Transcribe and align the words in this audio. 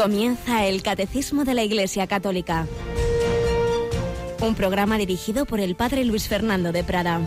Comienza 0.00 0.64
el 0.64 0.82
Catecismo 0.82 1.44
de 1.44 1.52
la 1.52 1.62
Iglesia 1.62 2.06
Católica. 2.06 2.66
Un 4.40 4.54
programa 4.54 4.96
dirigido 4.96 5.44
por 5.44 5.60
el 5.60 5.74
Padre 5.74 6.06
Luis 6.06 6.26
Fernando 6.26 6.72
de 6.72 6.82
Prada. 6.82 7.20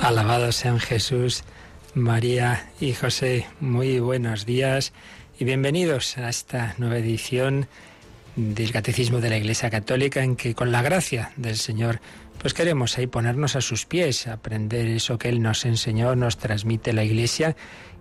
Alabados 0.00 0.56
sean 0.56 0.80
Jesús, 0.80 1.44
María 1.92 2.70
y 2.80 2.94
José. 2.94 3.46
Muy 3.60 4.00
buenos 4.00 4.46
días 4.46 4.94
y 5.38 5.44
bienvenidos 5.44 6.16
a 6.16 6.30
esta 6.30 6.76
nueva 6.78 6.96
edición 6.96 7.68
del 8.36 8.72
Catecismo 8.72 9.20
de 9.20 9.28
la 9.28 9.36
Iglesia 9.36 9.68
Católica 9.68 10.22
en 10.22 10.34
que 10.34 10.54
con 10.54 10.72
la 10.72 10.80
gracia 10.80 11.32
del 11.36 11.58
Señor 11.58 12.00
pues 12.46 12.54
queremos 12.54 12.96
ahí 12.96 13.08
ponernos 13.08 13.56
a 13.56 13.60
sus 13.60 13.86
pies, 13.86 14.28
aprender 14.28 14.86
eso 14.86 15.18
que 15.18 15.28
Él 15.28 15.42
nos 15.42 15.64
enseñó, 15.64 16.14
nos 16.14 16.36
transmite 16.36 16.92
la 16.92 17.02
Iglesia 17.02 17.56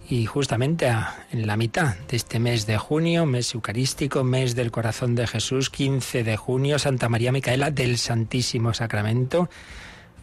y 0.07 0.27
justamente 0.27 0.87
en 1.31 1.47
la 1.47 1.57
mitad 1.57 1.95
de 2.07 2.15
este 2.15 2.37
mes 2.37 2.67
de 2.67 2.77
junio, 2.77 3.25
mes 3.25 3.55
eucarístico, 3.55 4.23
mes 4.23 4.53
del 4.53 4.69
corazón 4.69 5.15
de 5.15 5.25
Jesús, 5.25 5.71
15 5.71 6.23
de 6.23 6.37
junio, 6.37 6.77
Santa 6.77 7.09
María 7.09 7.31
Micaela 7.31 7.71
del 7.71 7.97
Santísimo 7.97 8.71
Sacramento, 8.75 9.49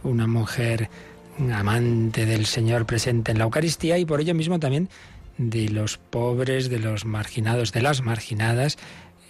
una 0.04 0.28
mujer 0.28 0.88
amante 1.52 2.24
del 2.24 2.46
Señor 2.46 2.86
presente 2.86 3.32
en 3.32 3.38
la 3.38 3.44
Eucaristía 3.44 3.98
y 3.98 4.04
por 4.04 4.20
ello 4.20 4.36
mismo 4.36 4.60
también 4.60 4.88
de 5.36 5.68
los 5.68 5.98
pobres, 5.98 6.70
de 6.70 6.78
los 6.78 7.04
marginados, 7.04 7.72
de 7.72 7.82
las 7.82 8.02
marginadas, 8.02 8.78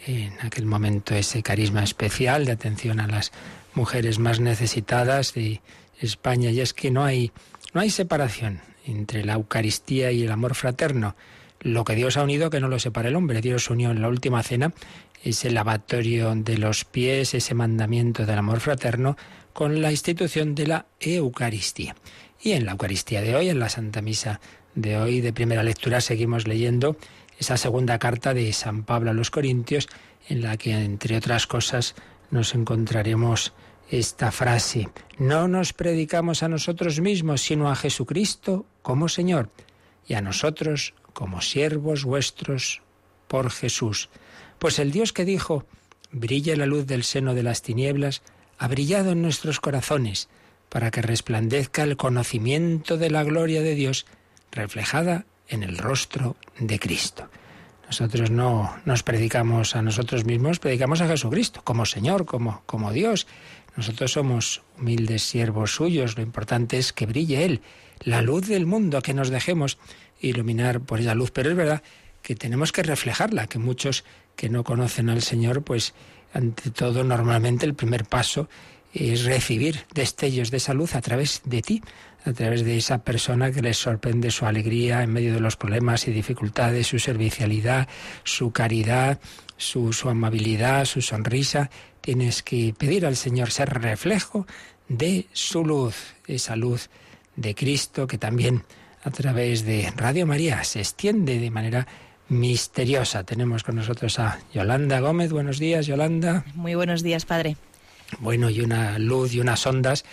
en 0.07 0.35
aquel 0.43 0.67
momento 0.67 1.15
ese 1.15 1.43
carisma 1.43 1.83
especial 1.83 2.45
de 2.45 2.53
atención 2.53 3.01
a 3.01 3.07
las 3.07 3.33
mujeres 3.75 4.19
más 4.19 4.41
necesitadas 4.41 5.35
de 5.35 5.61
España 6.01 6.51
y 6.51 6.61
es 6.61 6.75
que 6.75 6.91
no 6.91 7.05
hay 7.05 7.33
no 7.75 7.81
hay 7.81 7.91
separación 7.91 8.61
entre 8.85 9.25
la 9.25 9.35
Eucaristía 9.35 10.13
y 10.13 10.25
el 10.25 10.33
amor 10.33 10.55
fraterno. 10.55 11.17
Lo 11.61 11.85
que 11.85 11.95
Dios 11.95 12.17
ha 12.17 12.23
unido 12.23 12.51
que 12.51 12.61
no 12.61 12.69
lo 12.69 12.79
separa 12.79 13.09
el 13.09 13.17
hombre. 13.17 13.41
Dios 13.41 13.71
unió 13.71 13.91
en 13.91 14.03
la 14.03 14.09
última 14.09 14.43
cena 14.43 14.75
ese 15.23 15.51
lavatorio 15.51 16.35
de 16.35 16.59
los 16.59 16.85
pies, 16.85 17.35
ese 17.35 17.55
mandamiento 17.55 18.27
del 18.27 18.39
amor 18.39 18.61
fraterno 18.61 19.17
con 19.53 19.81
la 19.81 19.91
institución 19.91 20.55
de 20.55 20.67
la 20.67 20.87
Eucaristía. 21.01 21.95
Y 22.43 22.53
en 22.53 22.67
la 22.67 22.73
Eucaristía 22.73 23.23
de 23.23 23.37
hoy, 23.37 23.49
en 23.49 23.61
la 23.61 23.69
Santa 23.69 24.03
Misa 24.03 24.41
de 24.75 24.99
hoy 24.99 25.21
de 25.21 25.33
primera 25.33 25.63
lectura, 25.63 26.01
seguimos 26.01 26.47
leyendo 26.47 26.97
esa 27.39 27.57
segunda 27.57 27.99
carta 27.99 28.35
de 28.35 28.53
San 28.53 28.83
Pablo 28.85 29.11
a 29.11 29.15
los 29.15 29.31
Corintios, 29.31 29.89
en 30.29 30.43
la 30.43 30.57
que, 30.57 30.73
entre 30.73 31.17
otras 31.17 31.47
cosas, 31.47 31.95
nos 32.31 32.55
encontraremos 32.55 33.53
esta 33.93 34.33
frase, 34.33 34.89
no 35.19 35.49
nos 35.49 35.75
predicamos 35.75 36.43
a 36.43 36.49
nosotros 36.49 37.01
mismos, 37.01 37.43
sino 37.43 37.71
a 37.71 37.77
Jesucristo 37.77 38.65
como 38.81 39.11
Señor, 39.11 39.51
y 40.07 40.15
a 40.15 40.23
nosotros 40.23 40.95
como 41.13 41.43
siervos 41.43 42.05
vuestros 42.05 42.81
por 43.29 43.51
Jesús. 43.51 44.09
Pues 44.59 44.79
el 44.79 44.93
Dios 44.93 45.13
que 45.13 45.27
dijo, 45.27 45.67
brille 46.11 46.57
la 46.57 46.65
luz 46.65 46.87
del 46.87 47.05
seno 47.05 47.35
de 47.35 47.43
las 47.43 47.61
tinieblas, 47.61 48.23
ha 48.57 48.67
brillado 48.67 49.13
en 49.13 49.21
nuestros 49.21 49.61
corazones, 49.61 50.31
para 50.71 50.91
que 50.91 51.03
resplandezca 51.03 51.83
el 51.83 51.99
conocimiento 51.99 52.97
de 52.97 53.11
la 53.11 53.25
gloria 53.25 53.61
de 53.61 53.75
Dios, 53.75 54.07
reflejada 54.51 55.27
en 55.49 55.63
el 55.63 55.77
rostro 55.77 56.37
de 56.59 56.79
Cristo. 56.79 57.29
Nosotros 57.87 58.31
no 58.31 58.75
nos 58.87 59.03
predicamos 59.03 59.77
a 59.77 59.83
nosotros 59.83 60.25
mismos, 60.25 60.61
predicamos 60.61 61.03
a 61.03 61.09
Jesucristo 61.09 61.61
como 61.63 61.85
Señor, 61.85 62.25
como, 62.25 62.63
como 62.65 62.91
Dios. 62.91 63.27
Nosotros 63.77 64.13
somos 64.13 64.63
humildes 64.79 65.23
siervos 65.23 65.75
suyos, 65.75 66.17
lo 66.17 66.23
importante 66.23 66.79
es 66.79 66.93
que 66.93 67.07
brille 67.07 67.45
Él, 67.45 67.61
la 68.01 68.23
luz 68.23 68.47
del 68.47 68.67
mundo, 68.67 69.01
que 69.01 69.15
nos 69.15 69.31
dejemos 69.31 69.79
iluminar 70.21 70.81
por 70.81 71.01
esa 71.01 71.15
luz. 71.15 71.31
Pero 71.31 71.51
es 71.51 71.57
verdad 71.57 71.83
que 72.23 72.35
tenemos 72.35 72.73
que 72.73 72.83
reflejarla, 72.83 73.47
que 73.47 73.59
muchos 73.59 74.05
que 74.37 74.49
no 74.49 74.65
conocen 74.65 75.09
al 75.09 75.23
Señor, 75.23 75.63
pues 75.63 75.95
ante 76.33 76.71
todo 76.71 77.05
normalmente 77.05 77.67
el 77.67 77.75
primer 77.75 78.05
paso 78.05 78.49
es 78.93 79.25
recibir 79.25 79.87
destellos 79.95 80.51
de 80.51 80.59
esa 80.59 80.75
luz 80.75 80.95
a 80.95 81.01
través 81.01 81.43
de 81.45 81.63
ti, 81.63 81.83
a 82.25 82.33
través 82.33 82.65
de 82.65 82.77
esa 82.77 83.03
persona 83.03 83.51
que 83.51 83.63
les 83.63 83.79
sorprende 83.79 84.31
su 84.31 84.47
alegría 84.47 85.03
en 85.03 85.13
medio 85.13 85.33
de 85.33 85.41
los 85.41 85.57
problemas 85.57 86.07
y 86.07 86.13
dificultades, 86.13 86.87
su 86.87 86.99
servicialidad, 86.99 87.89
su 88.23 88.53
caridad, 88.53 89.19
su, 89.57 89.93
su 89.93 90.09
amabilidad, 90.09 90.85
su 90.85 91.01
sonrisa. 91.01 91.71
Tienes 92.03 92.43
que 92.43 92.75
pedir 92.77 93.07
al 93.07 93.17
Señor 93.17 93.51
ser 93.51 93.71
reflejo 93.71 94.47
de 94.89 95.27
su 95.33 95.65
luz, 95.65 96.15
esa 96.27 96.57
luz 96.57 96.91
de 97.37 97.55
Cristo 97.55 98.07
que 98.07 98.19
también 98.19 98.65
a 99.05 99.11
través 99.11 99.65
de 99.65 99.91
Radio 99.97 100.27
María 100.27 100.65
se 100.65 100.81
extiende 100.81 101.39
de 101.39 101.51
manera 101.51 101.87
misteriosa. 102.29 103.25
Tenemos 103.25 103.63
con 103.63 103.77
nosotros 103.77 104.19
a 104.19 104.41
Yolanda 104.53 105.01
Gómez. 105.01 105.33
Buenos 105.33 105.59
días, 105.59 105.87
Yolanda. 105.87 106.45
Muy 106.55 106.75
buenos 106.75 107.03
días, 107.03 107.25
Padre. 107.25 107.57
Bueno, 108.19 108.51
y 108.51 108.61
una 108.61 108.99
luz 108.99 109.33
y 109.35 109.41
unas 109.41 109.67
ondas 109.67 110.05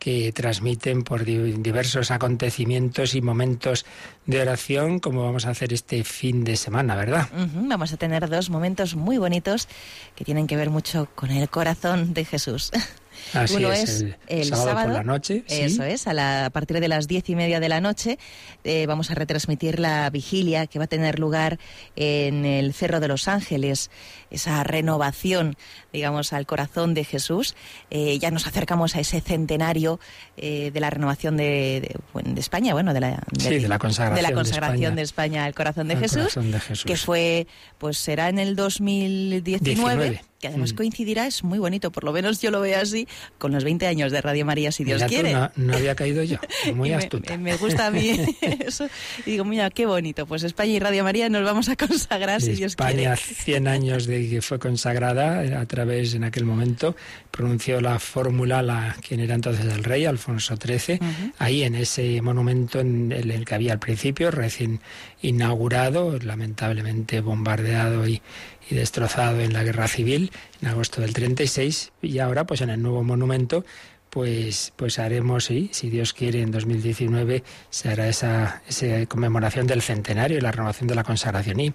que 0.00 0.32
transmiten 0.32 1.04
por 1.04 1.24
diversos 1.24 2.10
acontecimientos 2.10 3.14
y 3.14 3.20
momentos 3.20 3.84
de 4.24 4.40
oración, 4.40 4.98
como 4.98 5.22
vamos 5.22 5.44
a 5.44 5.50
hacer 5.50 5.74
este 5.74 6.02
fin 6.04 6.42
de 6.42 6.56
semana, 6.56 6.96
¿verdad? 6.96 7.28
Vamos 7.54 7.92
a 7.92 7.98
tener 7.98 8.28
dos 8.28 8.48
momentos 8.48 8.96
muy 8.96 9.18
bonitos 9.18 9.68
que 10.16 10.24
tienen 10.24 10.46
que 10.46 10.56
ver 10.56 10.70
mucho 10.70 11.06
con 11.14 11.30
el 11.30 11.48
corazón 11.50 12.14
de 12.14 12.24
Jesús. 12.24 12.72
Así 13.32 13.56
Uno 13.56 13.72
es, 13.72 14.04
el, 14.26 14.44
sábado, 14.46 14.86
por 14.86 14.92
la 14.92 15.02
noche. 15.02 15.44
Eso 15.48 15.84
es, 15.84 16.06
a, 16.06 16.50
partir 16.50 16.80
de 16.80 16.88
las 16.88 17.08
diez 17.08 17.28
y 17.28 17.36
media 17.36 17.60
de 17.60 17.68
la 17.68 17.80
noche 17.80 18.18
eh, 18.64 18.86
vamos 18.86 19.10
a 19.10 19.14
retransmitir 19.14 19.78
la 19.78 20.10
vigilia 20.10 20.66
que 20.66 20.78
va 20.78 20.84
a 20.84 20.88
tener 20.88 21.18
lugar 21.18 21.58
en 21.96 22.44
el 22.44 22.72
Cerro 22.74 23.00
de 23.00 23.08
los 23.08 23.28
Ángeles, 23.28 23.90
esa 24.30 24.62
renovación, 24.64 25.56
digamos, 25.92 26.32
al 26.32 26.46
corazón 26.46 26.94
de 26.94 27.04
Jesús. 27.04 27.54
Eh, 27.90 28.18
ya 28.18 28.30
nos 28.30 28.46
acercamos 28.46 28.96
a 28.96 29.00
ese 29.00 29.20
centenario 29.20 30.00
eh, 30.36 30.70
de 30.72 30.80
la 30.80 30.90
renovación 30.90 31.36
de, 31.36 31.96
España, 32.36 32.72
bueno, 32.74 32.94
de 32.94 33.00
la, 33.00 33.22
de, 33.32 33.68
la 33.68 33.78
consagración, 33.78 34.16
de, 34.16 34.22
la 34.22 34.32
consagración 34.32 34.96
de, 34.96 35.02
España. 35.02 35.44
al 35.44 35.54
corazón 35.54 35.88
de, 35.88 35.96
Jesús, 35.96 36.38
que 36.84 36.96
fue, 36.96 37.46
pues 37.78 37.98
será 37.98 38.28
en 38.28 38.38
el 38.38 38.56
2019 38.56 40.22
que 40.40 40.48
además 40.48 40.72
mm. 40.72 40.76
coincidirá, 40.76 41.26
es 41.26 41.44
muy 41.44 41.58
bonito, 41.58 41.92
por 41.92 42.02
lo 42.04 42.12
menos 42.12 42.40
yo 42.40 42.50
lo 42.50 42.60
veo 42.60 42.80
así, 42.80 43.06
con 43.38 43.52
los 43.52 43.62
20 43.62 43.86
años 43.86 44.10
de 44.10 44.20
Radio 44.22 44.46
María, 44.46 44.72
si 44.72 44.84
Dios 44.84 45.02
quiere. 45.04 45.34
no, 45.56 45.74
había 45.74 45.94
caído 45.94 46.22
yo, 46.22 46.38
muy 46.74 46.92
astuta. 46.92 47.36
Me, 47.36 47.56
gusta 47.56 47.86
a 47.86 47.90
mí 47.90 48.10
eso. 48.60 48.88
Y 49.26 49.32
digo, 49.32 49.44
mira, 49.44 49.68
qué 49.70 49.84
bonito, 49.84 50.26
pues 50.26 50.42
España 50.42 50.72
y 50.72 50.78
Radio 50.78 51.04
María 51.04 51.28
nos 51.28 51.44
vamos 51.44 51.68
a 51.68 51.76
consagrar, 51.76 52.40
si 52.40 52.52
Dios 52.52 52.74
quiere. 52.74 53.02
España, 53.02 53.16
100 53.16 53.68
años 53.68 54.06
de 54.06 54.28
que 54.28 54.40
fue 54.40 54.58
consagrada, 54.58 55.60
a 55.60 55.66
través, 55.66 56.14
en 56.14 56.24
aquel 56.24 56.46
momento, 56.46 56.96
pronunció 57.30 57.80
la 57.82 57.98
fórmula, 57.98 58.62
la 58.62 58.96
quien 59.06 59.20
era 59.20 59.34
entonces 59.34 59.66
el 59.66 59.84
rey, 59.84 60.06
Alfonso 60.06 60.56
XIII, 60.56 60.98
ahí 61.38 61.64
en 61.64 61.74
ese 61.74 62.22
monumento 62.22 62.80
en 62.80 63.12
el 63.12 63.44
que 63.44 63.54
había 63.54 63.72
al 63.72 63.78
principio, 63.78 64.30
recién 64.30 64.80
inaugurado, 65.20 66.18
lamentablemente 66.18 67.20
bombardeado 67.20 68.08
y 68.08 68.22
y 68.70 68.74
destrozado 68.74 69.40
en 69.40 69.52
la 69.52 69.64
guerra 69.64 69.88
civil 69.88 70.30
en 70.62 70.68
agosto 70.68 71.00
del 71.00 71.12
36 71.12 71.92
y 72.02 72.18
ahora 72.18 72.46
pues 72.46 72.60
en 72.60 72.70
el 72.70 72.80
nuevo 72.80 73.02
monumento 73.02 73.64
pues, 74.10 74.72
pues 74.74 74.98
haremos, 74.98 75.44
sí, 75.44 75.70
si 75.72 75.88
Dios 75.88 76.12
quiere, 76.12 76.42
en 76.42 76.50
2019 76.50 77.44
se 77.70 77.88
hará 77.88 78.08
esa, 78.08 78.60
esa 78.68 79.06
conmemoración 79.06 79.68
del 79.68 79.82
centenario 79.82 80.36
y 80.36 80.40
la 80.40 80.50
renovación 80.50 80.88
de 80.88 80.96
la 80.96 81.04
consagración. 81.04 81.60
Y, 81.60 81.72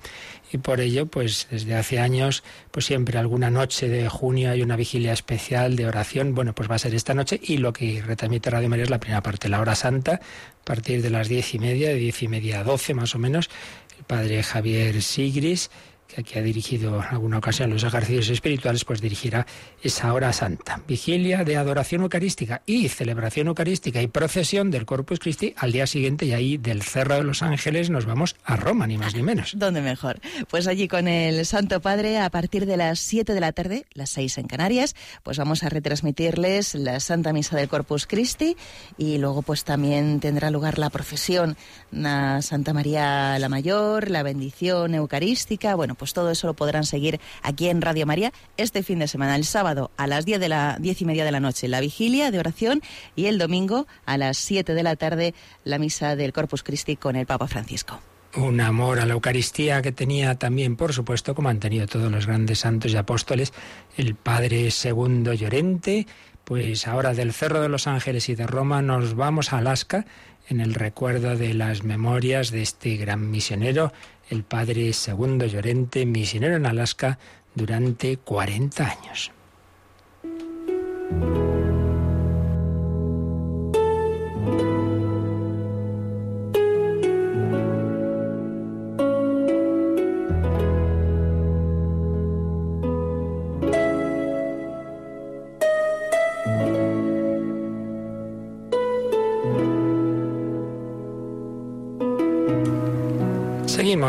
y 0.52 0.58
por 0.58 0.82
ello, 0.82 1.06
pues 1.06 1.48
desde 1.50 1.76
hace 1.76 2.00
años, 2.00 2.44
pues 2.72 2.86
siempre 2.86 3.18
alguna 3.18 3.50
noche 3.50 3.88
de 3.88 4.10
junio 4.10 4.52
hay 4.52 4.62
una 4.62 4.76
vigilia 4.76 5.14
especial 5.14 5.78
de 5.78 5.88
oración. 5.88 6.36
Bueno, 6.36 6.54
pues 6.54 6.70
va 6.70 6.76
a 6.76 6.80
ser 6.80 6.94
esta 6.94 7.14
noche 7.14 7.40
y 7.42 7.58
lo 7.58 7.72
que 7.72 8.04
retransmite 8.06 8.50
Radio 8.50 8.70
María 8.70 8.84
es 8.84 8.90
la 8.90 9.00
primera 9.00 9.24
parte, 9.24 9.48
la 9.48 9.62
hora 9.62 9.76
santa, 9.76 10.16
a 10.16 10.66
partir 10.66 11.02
de 11.02 11.10
las 11.10 11.30
diez 11.30 11.54
y 11.54 11.60
media, 11.60 11.88
de 11.88 11.96
diez 11.96 12.22
y 12.22 12.28
media 12.28 12.60
a 12.60 12.64
doce 12.66 12.94
más 12.94 13.16
o 13.16 13.20
menos, 13.20 13.50
el 13.98 14.04
padre 14.04 14.44
Javier 14.44 15.02
Sigris 15.02 15.72
que 16.24 16.40
ha 16.40 16.42
dirigido 16.42 16.98
en 16.98 17.04
alguna 17.04 17.38
ocasión 17.38 17.70
los 17.70 17.84
ejercicios 17.84 18.30
espirituales, 18.30 18.86
pues 18.86 19.02
dirigirá 19.02 19.46
esa 19.82 20.14
hora 20.14 20.34
santa. 20.34 20.82
Vigilia 20.88 21.44
de 21.44 21.58
adoración 21.58 22.02
eucarística 22.02 22.62
y 22.66 22.90
celebración 22.90 23.48
eucarística 23.48 24.02
y 24.02 24.08
procesión 24.08 24.72
del 24.72 24.86
Corpus 24.86 25.20
Christi 25.20 25.54
al 25.58 25.72
día 25.72 25.88
siguiente 25.88 26.26
y 26.26 26.34
ahí 26.34 26.58
del 26.58 26.84
Cerro 26.84 27.16
de 27.16 27.24
los 27.24 27.42
Ángeles 27.42 27.90
nos 27.90 28.06
vamos 28.06 28.36
a 28.44 28.56
Roma, 28.56 28.88
ni 28.88 28.98
más 28.98 29.16
ni 29.16 29.24
menos. 29.24 29.54
¿Dónde 29.58 29.82
mejor? 29.82 30.20
Pues 30.50 30.68
allí 30.68 30.88
con 30.88 31.08
el 31.08 31.46
Santo 31.46 31.82
Padre 31.82 32.20
a 32.20 32.30
partir 32.30 32.66
de 32.66 32.78
las 32.78 33.00
7 33.00 33.34
de 33.34 33.40
la 33.40 33.52
tarde, 33.52 33.86
las 33.94 34.10
6 34.12 34.38
en 34.40 34.48
Canarias, 34.48 34.96
pues 35.24 35.38
vamos 35.38 35.64
a 35.64 35.70
retransmitirles 35.70 36.76
la 36.76 37.00
Santa 37.00 37.34
Misa 37.34 37.58
del 37.58 37.70
Corpus 37.70 38.06
Christi 38.06 38.58
y 38.98 39.18
luego 39.18 39.42
pues 39.42 39.64
también 39.64 40.20
tendrá 40.20 40.52
lugar 40.52 40.78
la 40.78 40.90
procesión 40.90 41.58
a 42.04 42.42
Santa 42.42 42.74
María 42.74 43.38
la 43.40 43.50
Mayor, 43.50 44.10
la 44.10 44.24
bendición 44.24 44.94
eucarística, 44.94 45.76
bueno, 45.76 45.86
Bueno, 45.86 45.96
pues 46.06 46.14
todo 46.14 46.30
eso 46.30 46.46
lo 46.46 46.54
podrán 46.54 46.84
seguir 46.84 47.20
aquí 47.42 47.68
en 47.68 47.82
Radio 47.82 48.06
María 48.06 48.32
este 48.58 48.84
fin 48.84 49.00
de 49.00 49.08
semana, 49.08 49.36
el 49.36 49.44
sábado 49.44 49.90
a 49.98 50.06
las 50.06 50.24
10 50.24 50.40
de 50.40 50.50
la 50.50 50.78
diez 50.80 51.02
y 51.02 51.06
media 51.06 51.26
de 51.26 51.32
la 51.32 51.40
noche, 51.40 51.68
la 51.68 51.80
vigilia 51.80 52.30
de 52.30 52.38
oración 52.38 52.84
y 53.16 53.26
el 53.26 53.40
domingo 53.40 53.88
a 54.06 54.20
las 54.20 54.38
7 54.38 54.76
de 54.76 54.84
la 54.84 54.96
tarde 54.98 55.34
la 55.64 55.80
misa 55.80 56.16
del 56.16 56.32
Corpus 56.32 56.62
Christi 56.62 56.96
con 56.96 57.16
el 57.16 57.26
Papa 57.26 57.48
Francisco. 57.48 58.00
Un 58.36 58.62
amor 58.62 59.00
a 59.00 59.08
la 59.08 59.14
Eucaristía 59.14 59.82
que 59.82 59.92
tenía 59.92 60.36
también, 60.36 60.76
por 60.76 60.94
supuesto, 60.94 61.34
como 61.34 61.50
han 61.50 61.60
tenido 61.60 61.88
todos 61.88 62.12
los 62.12 62.28
grandes 62.28 62.60
santos 62.60 62.92
y 62.92 62.98
apóstoles, 62.98 63.52
el 63.98 64.14
Padre 64.14 64.70
Segundo 64.70 65.34
Llorente, 65.34 66.06
pues 66.44 66.88
ahora 66.88 67.16
del 67.16 67.34
Cerro 67.34 67.62
de 67.62 67.70
los 67.70 67.88
Ángeles 67.88 68.30
y 68.30 68.36
de 68.36 68.46
Roma 68.46 68.84
nos 68.84 69.16
vamos 69.16 69.54
a 69.54 69.58
Alaska 69.58 70.06
en 70.48 70.62
el 70.62 70.74
recuerdo 70.74 71.36
de 71.36 71.54
las 71.54 71.84
memorias 71.84 72.52
de 72.52 72.62
este 72.62 72.96
gran 72.98 73.30
misionero, 73.32 73.92
el 74.30 74.44
Padre 74.44 74.94
Segundo 74.94 75.46
Llorente, 75.46 76.06
misionero 76.06 76.56
en 76.56 76.66
Alaska 76.66 77.20
durante 77.56 78.18
40 78.18 78.84
años. 78.84 79.32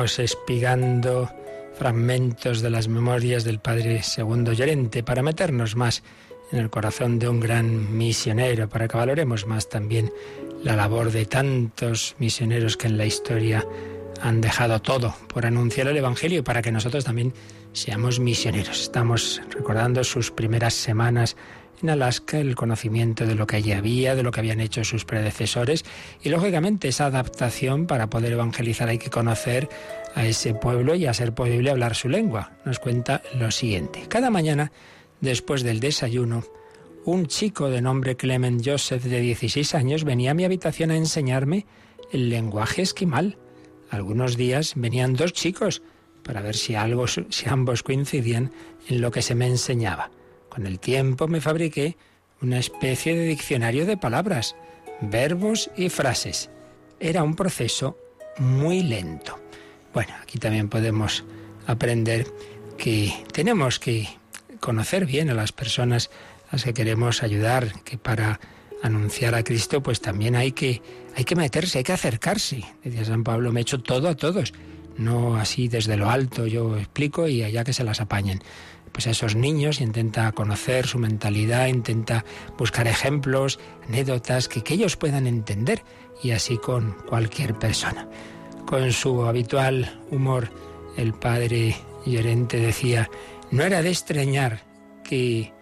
Espigando 0.07 1.29
fragmentos 1.77 2.63
de 2.63 2.71
las 2.71 2.87
memorias 2.87 3.43
del 3.43 3.59
Padre 3.59 4.05
Segundo 4.05 4.53
Llorente 4.53 5.03
para 5.03 5.23
meternos 5.23 5.75
más 5.75 6.05
en 6.53 6.61
el 6.61 6.71
corazón 6.71 7.19
de 7.19 7.29
un 7.29 7.41
gran 7.41 7.99
misionero, 7.99 8.69
para 8.69 8.87
que 8.87 8.97
valoremos 8.97 9.47
más 9.47 9.69
también 9.69 10.13
la 10.63 10.77
labor 10.77 11.11
de 11.11 11.27
tantos 11.27 12.15
misioneros 12.19 12.77
que 12.77 12.87
en 12.87 12.99
la 12.99 13.05
historia 13.05 13.67
han 14.23 14.41
dejado 14.41 14.81
todo 14.81 15.15
por 15.27 15.45
anunciar 15.45 15.89
el 15.89 15.97
Evangelio 15.97 16.39
y 16.39 16.43
para 16.43 16.63
que 16.63 16.71
nosotros 16.71 17.05
también 17.05 17.35
seamos 17.73 18.21
misioneros. 18.21 18.83
Estamos 18.83 19.43
recordando 19.51 20.05
sus 20.05 20.31
primeras 20.31 20.73
semanas 20.73 21.37
en 21.83 21.91
Alaska, 21.91 22.39
el 22.39 22.55
conocimiento 22.55 23.27
de 23.27 23.35
lo 23.35 23.47
que 23.47 23.57
allí 23.57 23.73
había, 23.73 24.15
de 24.15 24.23
lo 24.23 24.31
que 24.31 24.41
habían 24.41 24.61
hecho 24.61 24.85
sus 24.85 25.05
predecesores 25.05 25.85
y 26.23 26.29
lógicamente 26.29 26.89
esa 26.89 27.07
adaptación 27.07 27.87
para 27.87 28.09
poder 28.09 28.33
evangelizar 28.33 28.89
hay 28.89 28.99
que 28.99 29.11
conocer 29.11 29.69
a 30.15 30.25
ese 30.25 30.55
pueblo 30.55 30.95
y 30.95 31.07
a 31.07 31.15
ser 31.15 31.35
posible 31.35 31.71
hablar 31.71 31.95
su 31.95 32.09
lengua. 32.09 32.53
Nos 32.65 32.79
cuenta 32.79 33.23
lo 33.39 33.51
siguiente. 33.51 34.05
Cada 34.09 34.31
mañana, 34.31 34.73
después 35.21 35.63
del 35.63 35.81
desayuno, 35.81 36.45
un 37.05 37.27
chico 37.27 37.71
de 37.71 37.83
nombre 37.83 38.17
Clement 38.17 38.63
Joseph 38.65 39.05
de 39.05 39.21
16 39.21 39.75
años 39.75 40.05
venía 40.05 40.33
a 40.33 40.35
mi 40.35 40.45
habitación 40.45 40.91
a 40.91 40.97
enseñarme 40.97 41.67
el 42.11 42.31
lenguaje 42.31 42.83
esquimal. 42.83 43.39
Algunos 43.91 44.37
días 44.37 44.73
venían 44.75 45.15
dos 45.15 45.33
chicos 45.33 45.83
para 46.25 46.41
ver 46.41 46.57
si, 46.57 46.75
algo, 46.75 47.07
si 47.07 47.49
ambos 47.49 47.85
coincidían 47.85 48.51
en 48.89 49.01
lo 49.01 49.13
que 49.13 49.23
se 49.23 49.37
me 49.37 49.47
enseñaba. 49.47 50.11
Con 50.57 50.67
el 50.67 50.81
tiempo 50.81 51.29
me 51.29 51.43
fabriqué 51.43 51.99
una 52.41 52.59
especie 52.59 53.15
de 53.15 53.27
diccionario 53.27 53.85
de 53.85 53.99
palabras, 53.99 54.57
verbos 55.03 55.71
y 55.77 55.91
frases. 55.91 56.49
Era 56.99 57.23
un 57.23 57.37
proceso 57.37 57.99
muy 58.39 58.83
lento. 58.83 59.39
Bueno, 59.93 60.15
aquí 60.23 60.39
también 60.39 60.71
podemos 60.71 61.27
aprender 61.67 62.27
que 62.79 63.13
tenemos 63.33 63.79
que 63.79 64.09
conocer 64.59 65.05
bien 65.05 65.29
a 65.29 65.35
las 65.35 65.53
personas 65.53 66.09
a 66.49 66.55
las 66.55 66.65
que 66.65 66.73
queremos 66.73 67.23
ayudar, 67.23 67.83
que 67.83 67.99
para 67.99 68.41
anunciar 68.83 69.35
a 69.35 69.45
Cristo 69.45 69.83
pues 69.83 70.01
también 70.01 70.37
hay 70.37 70.53
que, 70.53 70.81
hay 71.15 71.25
que 71.25 71.37
meterse, 71.37 71.79
hay 71.79 71.85
que 71.85 71.93
acercarse. 71.93 72.65
Decía 72.83 73.05
San 73.05 73.25
Pablo, 73.25 73.53
me 73.53 73.61
he 73.61 73.63
hecho 73.63 73.83
todo 73.83 74.09
a 74.09 74.17
todos, 74.17 74.55
no 74.97 75.37
así 75.37 75.69
desde 75.69 75.99
lo 75.99 76.09
alto 76.09 76.47
yo 76.47 76.79
explico 76.79 77.29
y 77.29 77.43
allá 77.43 77.63
que 77.63 77.75
se 77.75 77.85
las 77.85 78.01
apañen 78.01 78.41
pues 78.97 79.09
a 79.09 79.11
esos 79.11 79.37
niños, 79.37 79.83
intenta 79.83 80.33
conocer 80.33 80.87
su 80.87 80.99
mentalidad, 80.99 81.67
intenta 81.67 82.25
buscar 82.57 82.89
ejemplos, 82.89 83.59
anécdotas 83.87 84.49
que, 84.49 84.63
que 84.63 84.73
ellos 84.73 84.97
puedan 84.97 85.27
entender 85.27 85.83
y 86.23 86.31
así 86.31 86.57
con 86.57 86.97
cualquier 87.07 87.53
persona. 87.53 88.09
Con 88.65 88.91
su 88.93 89.27
habitual 89.27 90.01
humor, 90.11 90.49
el 90.97 91.13
padre 91.13 91.77
Llorente 92.07 92.59
decía, 92.59 93.11
no 93.51 93.65
era 93.65 93.83
de 93.83 93.91
extrañar 93.91 94.63
que 95.05 95.53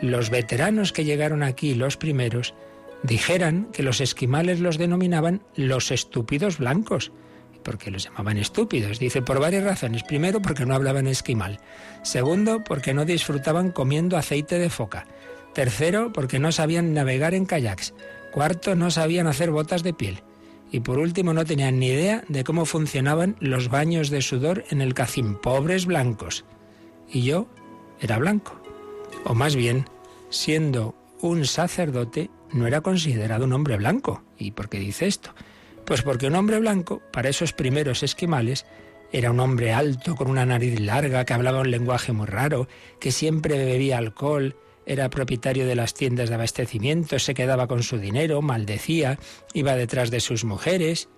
los 0.00 0.30
veteranos 0.30 0.90
que 0.92 1.04
llegaron 1.04 1.44
aquí, 1.44 1.76
los 1.76 1.96
primeros, 1.96 2.52
dijeran 3.04 3.68
que 3.72 3.84
los 3.84 4.00
esquimales 4.00 4.58
los 4.58 4.76
denominaban 4.76 5.44
los 5.54 5.92
estúpidos 5.92 6.58
blancos, 6.58 7.12
porque 7.62 7.90
los 7.90 8.04
llamaban 8.04 8.38
estúpidos. 8.38 8.98
Dice, 8.98 9.22
por 9.22 9.40
varias 9.40 9.64
razones. 9.64 10.02
Primero, 10.02 10.42
porque 10.42 10.66
no 10.66 10.74
hablaban 10.74 11.06
esquimal. 11.06 11.60
Segundo, 12.02 12.62
porque 12.64 12.94
no 12.94 13.04
disfrutaban 13.04 13.70
comiendo 13.70 14.16
aceite 14.16 14.58
de 14.58 14.70
foca. 14.70 15.06
Tercero, 15.54 16.12
porque 16.12 16.38
no 16.38 16.52
sabían 16.52 16.94
navegar 16.94 17.34
en 17.34 17.46
kayaks. 17.46 17.94
Cuarto, 18.32 18.74
no 18.74 18.90
sabían 18.90 19.26
hacer 19.26 19.50
botas 19.50 19.82
de 19.82 19.92
piel. 19.92 20.22
Y 20.70 20.80
por 20.80 20.98
último, 20.98 21.34
no 21.34 21.44
tenían 21.44 21.78
ni 21.78 21.88
idea 21.88 22.24
de 22.28 22.44
cómo 22.44 22.64
funcionaban 22.64 23.36
los 23.40 23.68
baños 23.68 24.08
de 24.08 24.22
sudor 24.22 24.64
en 24.70 24.80
el 24.80 24.94
cacín. 24.94 25.36
Pobres 25.36 25.84
blancos. 25.84 26.44
Y 27.10 27.22
yo 27.22 27.46
era 28.00 28.18
blanco. 28.18 28.60
O 29.24 29.34
más 29.34 29.54
bien, 29.54 29.84
siendo 30.30 30.94
un 31.20 31.44
sacerdote, 31.44 32.30
no 32.52 32.66
era 32.66 32.80
considerado 32.80 33.44
un 33.44 33.52
hombre 33.52 33.76
blanco. 33.76 34.22
¿Y 34.38 34.52
por 34.52 34.68
qué 34.68 34.78
dice 34.78 35.06
esto? 35.06 35.34
Pues 35.92 36.00
porque 36.00 36.26
un 36.26 36.36
hombre 36.36 36.58
blanco, 36.58 37.02
para 37.12 37.28
esos 37.28 37.52
primeros 37.52 38.02
esquimales, 38.02 38.64
era 39.12 39.30
un 39.30 39.38
hombre 39.40 39.74
alto, 39.74 40.16
con 40.16 40.30
una 40.30 40.46
nariz 40.46 40.80
larga, 40.80 41.26
que 41.26 41.34
hablaba 41.34 41.60
un 41.60 41.70
lenguaje 41.70 42.12
muy 42.12 42.24
raro, 42.24 42.66
que 42.98 43.12
siempre 43.12 43.58
bebía 43.58 43.98
alcohol, 43.98 44.56
era 44.86 45.10
propietario 45.10 45.66
de 45.66 45.74
las 45.74 45.92
tiendas 45.92 46.30
de 46.30 46.36
abastecimiento, 46.36 47.18
se 47.18 47.34
quedaba 47.34 47.66
con 47.66 47.82
su 47.82 47.98
dinero, 47.98 48.40
maldecía, 48.40 49.18
iba 49.52 49.76
detrás 49.76 50.10
de 50.10 50.20
sus 50.20 50.44
mujeres. 50.44 51.10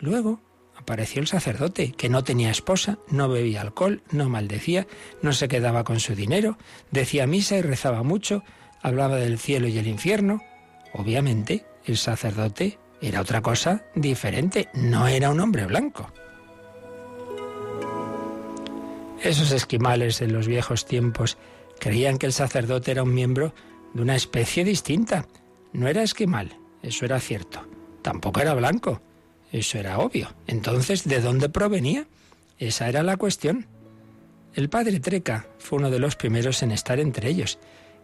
Luego 0.00 0.40
apareció 0.76 1.20
el 1.20 1.28
sacerdote, 1.28 1.92
que 1.92 2.08
no 2.08 2.24
tenía 2.24 2.50
esposa, 2.50 2.98
no 3.10 3.28
bebía 3.28 3.60
alcohol, 3.60 4.02
no 4.10 4.28
maldecía, 4.28 4.88
no 5.22 5.32
se 5.32 5.46
quedaba 5.46 5.84
con 5.84 6.00
su 6.00 6.16
dinero, 6.16 6.58
decía 6.90 7.28
misa 7.28 7.58
y 7.58 7.62
rezaba 7.62 8.02
mucho, 8.02 8.42
hablaba 8.82 9.18
del 9.18 9.38
cielo 9.38 9.68
y 9.68 9.78
el 9.78 9.86
infierno. 9.86 10.42
Obviamente, 10.94 11.64
el 11.84 11.96
sacerdote 11.96 12.80
era 13.06 13.20
otra 13.20 13.42
cosa 13.42 13.84
diferente, 13.94 14.68
no 14.74 15.06
era 15.06 15.30
un 15.30 15.40
hombre 15.40 15.66
blanco. 15.66 16.10
Esos 19.22 19.52
esquimales 19.52 20.20
en 20.20 20.32
los 20.32 20.46
viejos 20.46 20.84
tiempos 20.84 21.38
creían 21.78 22.18
que 22.18 22.26
el 22.26 22.32
sacerdote 22.32 22.90
era 22.90 23.02
un 23.02 23.14
miembro 23.14 23.54
de 23.94 24.02
una 24.02 24.16
especie 24.16 24.64
distinta. 24.64 25.26
No 25.72 25.88
era 25.88 26.02
esquimal, 26.02 26.56
eso 26.82 27.04
era 27.04 27.18
cierto. 27.20 27.66
Tampoco 28.02 28.40
era 28.40 28.54
blanco, 28.54 29.00
eso 29.50 29.78
era 29.78 29.98
obvio. 29.98 30.28
Entonces, 30.46 31.04
¿de 31.04 31.20
dónde 31.20 31.48
provenía? 31.48 32.06
Esa 32.58 32.88
era 32.88 33.02
la 33.02 33.16
cuestión. 33.16 33.66
El 34.54 34.68
padre 34.68 35.00
Treca 35.00 35.46
fue 35.58 35.78
uno 35.78 35.90
de 35.90 35.98
los 35.98 36.16
primeros 36.16 36.62
en 36.62 36.70
estar 36.70 37.00
entre 37.00 37.28
ellos, 37.28 37.58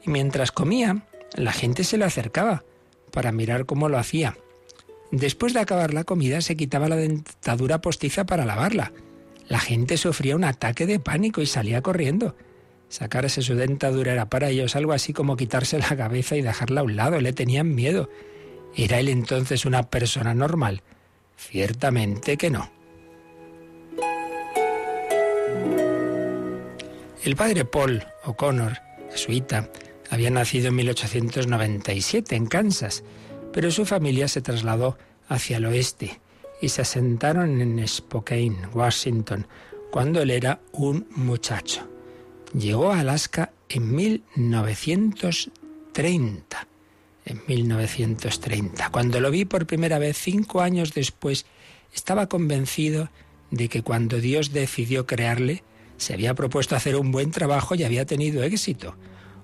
y 0.04 0.10
mientras 0.10 0.52
comía, 0.52 1.04
la 1.34 1.52
gente 1.52 1.84
se 1.84 1.98
le 1.98 2.06
acercaba 2.06 2.64
para 3.12 3.30
mirar 3.30 3.66
cómo 3.66 3.88
lo 3.88 3.98
hacía. 3.98 4.36
Después 5.12 5.52
de 5.52 5.60
acabar 5.60 5.92
la 5.92 6.04
comida 6.04 6.40
se 6.40 6.56
quitaba 6.56 6.88
la 6.88 6.96
dentadura 6.96 7.80
postiza 7.80 8.26
para 8.26 8.44
lavarla. 8.44 8.92
La 9.48 9.58
gente 9.58 9.96
sufría 9.96 10.36
un 10.36 10.44
ataque 10.44 10.86
de 10.86 11.00
pánico 11.00 11.40
y 11.40 11.46
salía 11.46 11.82
corriendo. 11.82 12.36
Sacarse 12.88 13.42
su 13.42 13.54
dentadura 13.54 14.12
era 14.12 14.28
para 14.28 14.50
ellos 14.50 14.76
algo 14.76 14.92
así 14.92 15.12
como 15.12 15.36
quitarse 15.36 15.78
la 15.78 15.96
cabeza 15.96 16.36
y 16.36 16.42
dejarla 16.42 16.82
a 16.82 16.84
un 16.84 16.96
lado. 16.96 17.20
Le 17.20 17.32
tenían 17.32 17.74
miedo. 17.74 18.08
¿Era 18.76 19.00
él 19.00 19.08
entonces 19.08 19.64
una 19.64 19.90
persona 19.90 20.34
normal? 20.34 20.82
Ciertamente 21.36 22.36
que 22.36 22.50
no. 22.50 22.70
El 27.24 27.36
padre 27.36 27.64
Paul 27.64 28.04
O'Connor, 28.24 28.78
jesuita, 29.10 29.68
había 30.10 30.30
nacido 30.30 30.68
en 30.68 30.76
1897 30.76 32.34
en 32.34 32.46
Kansas 32.46 33.02
pero 33.52 33.70
su 33.70 33.84
familia 33.84 34.26
se 34.28 34.40
trasladó 34.42 34.98
hacia 35.28 35.58
el 35.58 35.66
oeste 35.66 36.20
y 36.60 36.68
se 36.68 36.82
asentaron 36.82 37.60
en 37.60 37.86
Spokane, 37.86 38.66
Washington, 38.72 39.46
cuando 39.90 40.22
él 40.22 40.30
era 40.30 40.60
un 40.72 41.06
muchacho. 41.16 41.88
Llegó 42.52 42.92
a 42.92 43.00
Alaska 43.00 43.52
en 43.68 43.92
1930. 43.94 46.66
En 47.24 47.42
1930. 47.46 48.90
Cuando 48.90 49.20
lo 49.20 49.30
vi 49.30 49.44
por 49.44 49.66
primera 49.66 49.98
vez 49.98 50.16
cinco 50.16 50.60
años 50.60 50.94
después, 50.94 51.46
estaba 51.94 52.28
convencido 52.28 53.10
de 53.50 53.68
que 53.68 53.82
cuando 53.82 54.20
Dios 54.20 54.52
decidió 54.52 55.06
crearle, 55.06 55.62
se 55.96 56.14
había 56.14 56.34
propuesto 56.34 56.76
hacer 56.76 56.96
un 56.96 57.12
buen 57.12 57.30
trabajo 57.30 57.74
y 57.74 57.84
había 57.84 58.06
tenido 58.06 58.42
éxito. 58.42 58.96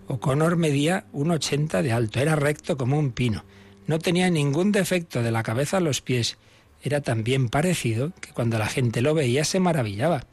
O'Connor 0.09 0.57
medía 0.57 1.07
un 1.13 1.31
ochenta 1.31 1.83
de 1.83 1.93
alto, 1.93 2.21
era 2.21 2.37
recto 2.37 2.77
como 2.77 2.99
un 2.99 3.13
pino, 3.13 3.45
no 3.87 3.99
tenía 3.99 4.31
ningún 4.31 4.73
defecto 4.73 5.23
de 5.23 5.31
la 5.31 5.43
cabeza 5.43 5.77
a 5.77 5.81
los 5.81 6.01
pies, 6.01 6.39
era 6.83 7.01
tan 7.01 7.25
bien 7.25 7.49
parecido 7.49 8.13
que 8.21 8.33
cuando 8.33 8.59
la 8.59 8.67
gente 8.67 9.01
lo 9.01 9.15
veía 9.15 9.45
se 9.45 9.61
maravillaba. 9.61 10.27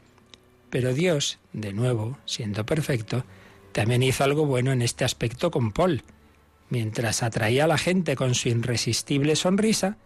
Pero 0.70 0.92
Dios, 0.92 1.38
de 1.52 1.72
nuevo, 1.72 2.18
siendo 2.26 2.66
perfecto, 2.66 3.24
también 3.72 4.02
hizo 4.02 4.24
algo 4.24 4.46
bueno 4.46 4.72
en 4.72 4.82
este 4.82 5.04
aspecto 5.04 5.50
con 5.50 5.72
Paul. 5.72 6.02
Mientras 6.68 7.22
atraía 7.22 7.64
a 7.64 7.68
la 7.68 7.78
gente 7.78 8.16
con 8.16 8.34
su 8.34 8.48
irresistible 8.48 9.36
sonrisa, 9.36 9.96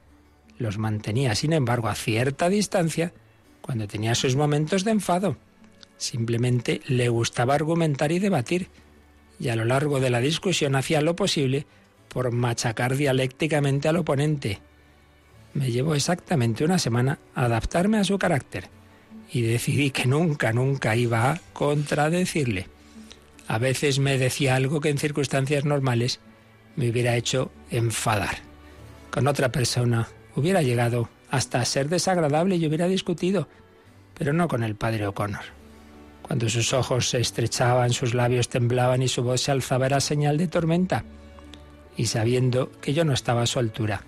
los 0.58 0.78
mantenía, 0.78 1.34
sin 1.34 1.52
embargo, 1.52 1.88
a 1.88 1.94
cierta 1.94 2.48
distancia 2.48 3.12
cuando 3.60 3.86
tenía 3.86 4.14
sus 4.14 4.36
momentos 4.36 4.84
de 4.84 4.92
enfado. 4.92 5.36
Simplemente 5.96 6.80
le 6.86 7.08
gustaba 7.08 7.54
argumentar 7.54 8.12
y 8.12 8.18
debatir, 8.18 8.68
y 9.38 9.48
a 9.48 9.56
lo 9.56 9.64
largo 9.64 10.00
de 10.00 10.10
la 10.10 10.20
discusión 10.20 10.74
hacía 10.74 11.00
lo 11.00 11.16
posible 11.16 11.66
por 12.08 12.30
machacar 12.32 12.96
dialécticamente 12.96 13.88
al 13.88 13.96
oponente. 13.96 14.60
Me 15.54 15.70
llevó 15.70 15.94
exactamente 15.94 16.64
una 16.64 16.78
semana 16.78 17.18
adaptarme 17.34 17.98
a 17.98 18.04
su 18.04 18.18
carácter 18.18 18.68
y 19.32 19.42
decidí 19.42 19.90
que 19.90 20.06
nunca, 20.06 20.52
nunca 20.52 20.96
iba 20.96 21.30
a 21.30 21.40
contradecirle. 21.52 22.68
A 23.46 23.58
veces 23.58 23.98
me 23.98 24.18
decía 24.18 24.56
algo 24.56 24.80
que 24.80 24.90
en 24.90 24.98
circunstancias 24.98 25.64
normales 25.64 26.20
me 26.76 26.90
hubiera 26.90 27.16
hecho 27.16 27.50
enfadar. 27.70 28.38
Con 29.10 29.26
otra 29.26 29.50
persona 29.50 30.08
hubiera 30.36 30.62
llegado 30.62 31.08
hasta 31.30 31.64
ser 31.64 31.88
desagradable 31.88 32.56
y 32.56 32.66
hubiera 32.66 32.86
discutido, 32.86 33.48
pero 34.14 34.32
no 34.32 34.48
con 34.48 34.62
el 34.62 34.76
padre 34.76 35.06
O'Connor. 35.06 35.58
Cuando 36.22 36.48
sus 36.50 36.74
ojos 36.74 37.08
se 37.08 37.20
estrechaban, 37.20 37.92
sus 37.92 38.12
labios 38.12 38.48
temblaban 38.48 39.02
y 39.02 39.08
su 39.08 39.22
voz 39.22 39.40
se 39.40 39.50
alzaba 39.50 39.86
era 39.86 40.00
señal 40.00 40.36
de 40.36 40.46
tormenta. 40.46 41.04
Y 41.98 42.06
sabiendo 42.06 42.70
que 42.80 42.94
yo 42.94 43.04
no 43.04 43.12
estaba 43.12 43.42
a 43.42 43.46
su 43.46 43.58
altura, 43.58 44.04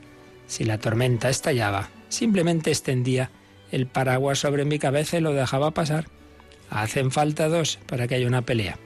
si 0.46 0.64
la 0.64 0.78
tormenta 0.78 1.28
estallaba, 1.28 1.90
simplemente 2.08 2.70
extendía 2.70 3.30
el 3.72 3.86
paraguas 3.86 4.38
sobre 4.38 4.64
mi 4.64 4.78
cabeza 4.78 5.18
y 5.18 5.20
lo 5.20 5.34
dejaba 5.34 5.72
pasar. 5.72 6.06
Hacen 6.70 7.10
falta 7.10 7.48
dos 7.48 7.78
para 7.86 8.06
que 8.06 8.14
haya 8.14 8.28
una 8.28 8.42
pelea. 8.42 8.78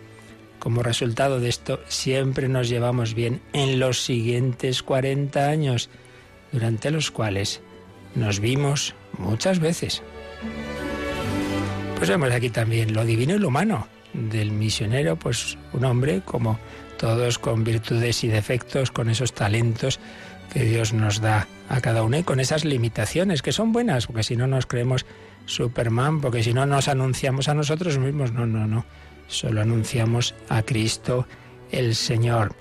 Como 0.58 0.82
resultado 0.82 1.38
de 1.38 1.50
esto, 1.50 1.80
siempre 1.86 2.48
nos 2.48 2.70
llevamos 2.70 3.12
bien 3.14 3.42
en 3.52 3.78
los 3.78 4.02
siguientes 4.02 4.82
40 4.82 5.48
años, 5.48 5.90
durante 6.50 6.90
los 6.90 7.10
cuales 7.10 7.60
nos 8.14 8.40
vimos 8.40 8.94
muchas 9.18 9.58
veces. 9.58 10.02
Pues 11.98 12.08
vemos 12.08 12.30
aquí 12.32 12.48
también 12.48 12.94
lo 12.94 13.04
divino 13.04 13.34
y 13.34 13.38
lo 13.38 13.48
humano 13.48 13.86
del 14.14 14.50
misionero, 14.50 15.16
pues 15.16 15.58
un 15.74 15.84
hombre 15.84 16.22
como 16.24 16.58
todos 17.04 17.38
con 17.38 17.64
virtudes 17.64 18.24
y 18.24 18.28
defectos, 18.28 18.90
con 18.90 19.10
esos 19.10 19.34
talentos 19.34 20.00
que 20.50 20.64
Dios 20.64 20.94
nos 20.94 21.20
da 21.20 21.46
a 21.68 21.82
cada 21.82 22.02
uno 22.02 22.16
y 22.16 22.22
con 22.22 22.40
esas 22.40 22.64
limitaciones 22.64 23.42
que 23.42 23.52
son 23.52 23.72
buenas, 23.72 24.06
porque 24.06 24.22
si 24.22 24.36
no 24.36 24.46
nos 24.46 24.64
creemos 24.64 25.04
Superman, 25.44 26.22
porque 26.22 26.42
si 26.42 26.54
no 26.54 26.64
nos 26.64 26.88
anunciamos 26.88 27.50
a 27.50 27.54
nosotros 27.54 27.98
mismos, 27.98 28.32
no, 28.32 28.46
no, 28.46 28.66
no, 28.66 28.86
solo 29.28 29.60
anunciamos 29.60 30.34
a 30.48 30.62
Cristo 30.62 31.28
el 31.70 31.94
Señor. 31.94 32.56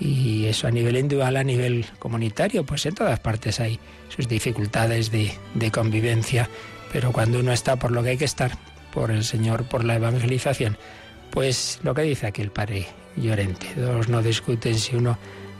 Y 0.00 0.46
eso 0.46 0.68
a 0.68 0.70
nivel 0.70 0.96
individual, 0.96 1.36
a 1.36 1.44
nivel 1.44 1.84
comunitario, 1.98 2.64
pues 2.64 2.86
en 2.86 2.94
todas 2.94 3.20
partes 3.20 3.60
hay 3.60 3.78
sus 4.08 4.26
dificultades 4.26 5.10
de, 5.10 5.34
de 5.52 5.70
convivencia, 5.70 6.48
pero 6.94 7.12
cuando 7.12 7.40
uno 7.40 7.52
está 7.52 7.76
por 7.76 7.90
lo 7.90 8.02
que 8.02 8.08
hay 8.08 8.16
que 8.16 8.24
estar, 8.24 8.52
por 8.90 9.10
el 9.10 9.22
Señor, 9.22 9.64
por 9.64 9.84
la 9.84 9.96
evangelización, 9.96 10.78
pues 11.30 11.78
lo 11.82 11.92
que 11.92 12.00
dice 12.00 12.26
aquí 12.26 12.40
el 12.40 12.50
Padre 12.50 12.86
Llorente, 13.16 13.74
dos 13.76 14.08
no 14.08 14.22
discuten 14.22 14.78
si 14.78 14.96
uno 14.96 15.18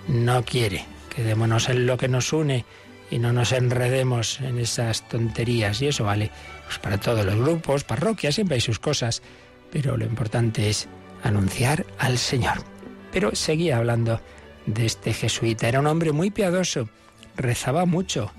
no 0.09 0.45
quiere, 0.45 0.85
quedémonos 1.15 1.69
en 1.69 1.87
lo 1.87 1.97
que 1.97 2.09
nos 2.09 2.33
une 2.33 2.65
y 3.11 3.19
no 3.19 3.33
nos 3.33 3.53
enredemos 3.53 4.41
en 4.41 4.59
esas 4.59 5.07
tonterías 5.09 5.83
y 5.83 5.89
eso 5.89 6.05
vale 6.05 6.31
pues 6.65 6.79
para 6.79 6.99
todos 6.99 7.27
los 7.27 7.37
grupos, 7.37 7.85
parroquias, 7.85 8.35
siempre 8.35 8.55
hay 8.55 8.61
sus 8.61 8.79
cosas, 8.79 9.23
pero 9.71 9.97
lo 9.97 10.07
importante 10.07 10.71
es 10.71 10.89
anunciar 11.23 11.85
al 11.99 12.19
Señor. 12.19 12.65
Pero 13.13 13.35
seguía 13.35 13.77
hablando 13.77 14.21
de 14.67 14.87
este 14.87 15.13
jesuita. 15.13 15.69
Era 15.69 15.81
un 15.81 15.87
hombre 15.87 16.13
muy 16.13 16.31
piadoso, 16.31 16.89
rezaba 17.37 17.85
mucho, 17.85 18.33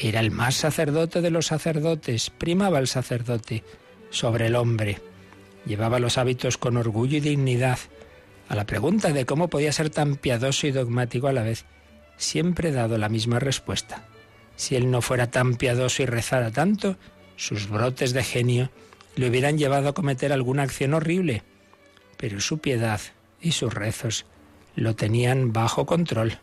era 0.00 0.20
el 0.20 0.30
más 0.30 0.54
sacerdote 0.54 1.20
de 1.20 1.30
los 1.30 1.46
sacerdotes, 1.46 2.30
primaba 2.30 2.78
el 2.78 2.86
sacerdote 2.86 3.64
sobre 4.10 4.46
el 4.46 4.54
hombre, 4.54 5.00
llevaba 5.66 5.98
los 5.98 6.18
hábitos 6.18 6.56
con 6.56 6.76
orgullo 6.76 7.18
y 7.18 7.20
dignidad. 7.20 7.78
A 8.48 8.54
la 8.54 8.64
pregunta 8.64 9.12
de 9.12 9.26
cómo 9.26 9.48
podía 9.48 9.72
ser 9.72 9.90
tan 9.90 10.16
piadoso 10.16 10.66
y 10.66 10.70
dogmático 10.70 11.28
a 11.28 11.32
la 11.32 11.42
vez, 11.42 11.66
siempre 12.16 12.70
he 12.70 12.72
dado 12.72 12.96
la 12.96 13.08
misma 13.08 13.38
respuesta. 13.38 14.04
Si 14.56 14.74
él 14.74 14.90
no 14.90 15.02
fuera 15.02 15.30
tan 15.30 15.56
piadoso 15.56 16.02
y 16.02 16.06
rezara 16.06 16.50
tanto, 16.50 16.96
sus 17.36 17.68
brotes 17.68 18.12
de 18.12 18.24
genio 18.24 18.70
le 19.16 19.28
hubieran 19.28 19.58
llevado 19.58 19.88
a 19.88 19.94
cometer 19.94 20.32
alguna 20.32 20.62
acción 20.62 20.94
horrible. 20.94 21.42
Pero 22.16 22.40
su 22.40 22.58
piedad 22.58 23.00
y 23.40 23.52
sus 23.52 23.72
rezos 23.72 24.26
lo 24.74 24.96
tenían 24.96 25.52
bajo 25.52 25.86
control. 25.86 26.38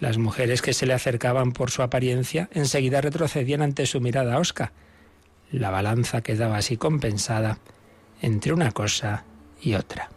Las 0.00 0.18
mujeres 0.18 0.60
que 0.60 0.74
se 0.74 0.86
le 0.86 0.92
acercaban 0.92 1.52
por 1.52 1.70
su 1.70 1.82
apariencia 1.82 2.48
enseguida 2.52 3.00
retrocedían 3.00 3.62
ante 3.62 3.86
su 3.86 4.00
mirada 4.00 4.38
osca. 4.38 4.72
La 5.50 5.70
balanza 5.70 6.20
quedaba 6.20 6.58
así 6.58 6.76
compensada 6.76 7.58
entre 8.20 8.52
una 8.52 8.72
cosa 8.72 9.24
y 9.62 9.74
otra. 9.74 10.13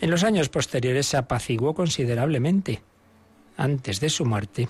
En 0.00 0.10
los 0.10 0.22
años 0.22 0.48
posteriores 0.48 1.06
se 1.06 1.16
apaciguó 1.16 1.74
considerablemente. 1.74 2.80
Antes 3.56 3.98
de 4.00 4.10
su 4.10 4.24
muerte, 4.24 4.68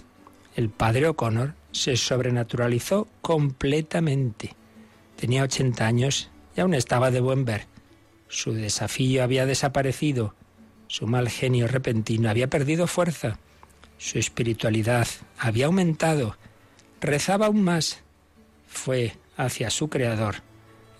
el 0.56 0.70
padre 0.70 1.08
O'Connor 1.08 1.54
se 1.70 1.97
sobrenaturalizó 1.97 3.06
completamente. 3.20 4.54
Tenía 5.16 5.42
80 5.42 5.87
años 5.87 6.30
y 6.56 6.61
aún 6.61 6.75
estaba 6.75 7.11
de 7.11 7.20
buen 7.20 7.44
ver. 7.44 7.66
Su 8.28 8.52
desafío 8.52 9.23
había 9.23 9.47
desaparecido, 9.47 10.35
su 10.87 11.06
mal 11.06 11.28
genio 11.28 11.68
repentino 11.68 12.30
había 12.30 12.49
perdido 12.49 12.87
fuerza, 12.87 13.38
su 13.99 14.18
espiritualidad 14.18 15.06
había 15.38 15.66
aumentado, 15.66 16.37
rezaba 17.00 17.47
aún 17.47 17.62
más. 17.62 18.02
Fue 18.66 19.14
hacia 19.37 19.70
su 19.70 19.88
creador 19.88 20.37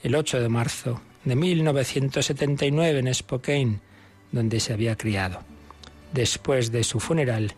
el 0.03 0.15
8 0.15 0.41
de 0.41 0.49
marzo 0.49 1.01
de 1.25 1.35
1979 1.35 2.99
en 2.99 3.15
Spokane, 3.15 3.81
donde 4.33 4.61
se 4.61 4.73
había 4.73 4.97
criado. 4.97 5.41
Después 6.13 6.73
de 6.73 6.85
su 6.85 7.01
funeral, 7.01 7.55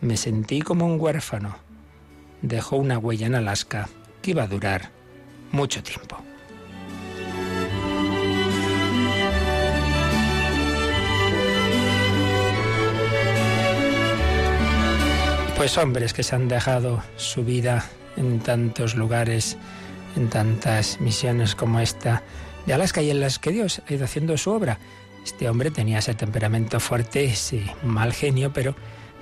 me 0.00 0.16
sentí 0.16 0.62
como 0.62 0.86
un 0.86 1.00
huérfano. 1.00 1.56
Dejó 2.42 2.76
una 2.76 2.98
huella 2.98 3.26
en 3.26 3.34
Alaska 3.34 3.88
que 4.22 4.32
iba 4.32 4.42
a 4.42 4.48
durar 4.48 4.90
mucho 5.52 5.82
tiempo. 5.82 6.18
Pues 15.56 15.78
hombres 15.78 16.12
que 16.12 16.22
se 16.22 16.36
han 16.36 16.48
dejado 16.48 17.02
su 17.16 17.42
vida 17.42 17.86
en 18.16 18.40
tantos 18.40 18.94
lugares, 18.94 19.56
en 20.14 20.28
tantas 20.28 21.00
misiones 21.00 21.54
como 21.54 21.80
esta 21.80 22.22
de 22.66 22.74
Alaska 22.74 23.00
y 23.00 23.10
en 23.10 23.20
las 23.20 23.38
que 23.38 23.52
Dios 23.52 23.80
ha 23.88 23.94
ido 23.94 24.04
haciendo 24.04 24.36
su 24.36 24.50
obra. 24.50 24.78
Este 25.26 25.48
hombre 25.48 25.72
tenía 25.72 25.98
ese 25.98 26.14
temperamento 26.14 26.78
fuerte, 26.78 27.24
ese 27.24 27.60
mal 27.82 28.12
genio, 28.12 28.52
pero 28.52 28.76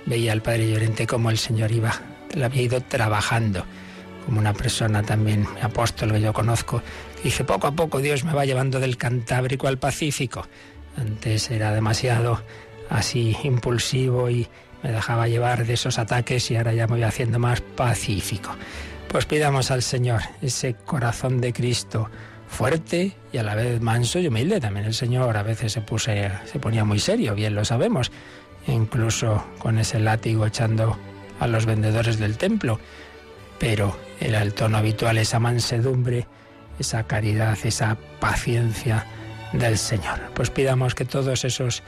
veía 0.05 0.33
al 0.33 0.43
padre 0.43 0.71
Llorente 0.71 1.07
como 1.07 1.31
el 1.31 1.39
Señor 1.39 1.73
iba, 1.73 1.95
le 2.35 2.45
había 2.45 2.61
ido 2.61 2.83
trabajando, 2.83 3.65
como 4.27 4.39
una 4.39 4.53
persona 4.53 5.03
también, 5.03 5.47
apóstol 5.63 6.13
que 6.13 6.21
yo 6.21 6.35
conozco, 6.35 6.83
que 7.17 7.23
dice, 7.31 7.45
poco 7.45 7.69
a 7.69 7.73
poco 7.73 8.01
Dios 8.01 8.23
me 8.23 8.35
va 8.35 8.45
llevando 8.45 8.81
del 8.81 8.99
Cantábrico 8.99 9.67
al 9.67 9.79
Pacífico. 9.79 10.47
Antes 10.99 11.51
era 11.51 11.73
demasiado 11.73 12.43
así 12.91 13.35
impulsivo 13.43 14.29
y 14.29 14.47
me 14.83 14.93
dejaba 14.93 15.27
llevar 15.27 15.65
de 15.65 15.73
esos 15.73 15.99
ataques 15.99 16.51
y 16.51 16.57
ahora 16.57 16.75
ya 16.75 16.87
me 16.87 16.97
voy 16.97 17.03
haciendo 17.05 17.39
más 17.39 17.63
pacífico. 17.63 18.55
Pues 19.09 19.25
pidamos 19.25 19.71
al 19.71 19.81
Señor 19.81 20.21
ese 20.43 20.75
corazón 20.75 21.41
de 21.41 21.55
Cristo 21.55 22.11
fuerte 22.55 23.17
y 23.33 23.39
a 23.39 23.43
la 23.43 23.55
vez 23.55 23.81
manso 23.81 24.19
y 24.19 24.29
humilde. 24.29 24.61
También 24.61 24.87
el 24.87 24.95
Señor 24.95 25.37
a 25.37 25.43
veces 25.43 25.73
se, 25.73 25.81
puse, 25.81 26.31
se 26.51 26.59
ponía 26.59 26.85
muy 26.85 26.99
serio, 26.99 27.35
bien 27.35 27.55
lo 27.55 27.65
sabemos, 27.65 28.11
incluso 28.67 29.45
con 29.59 29.79
ese 29.79 29.99
látigo 29.99 30.47
echando 30.47 30.97
a 31.41 31.47
los 31.47 31.67
vendedores 31.67 32.19
del 32.19 32.39
templo. 32.39 32.79
Pero 33.59 33.97
era 34.21 34.43
el 34.43 34.55
tono 34.55 34.79
habitual, 34.79 35.19
esa 35.19 35.39
mansedumbre, 35.39 36.27
esa 36.79 37.05
caridad, 37.05 37.59
esa 37.65 37.97
paciencia 38.21 39.07
del 39.53 39.77
Señor. 39.77 40.21
Pues 40.35 40.51
pidamos 40.51 40.95
que 40.95 41.05
todos 41.05 41.45
esos 41.45 41.83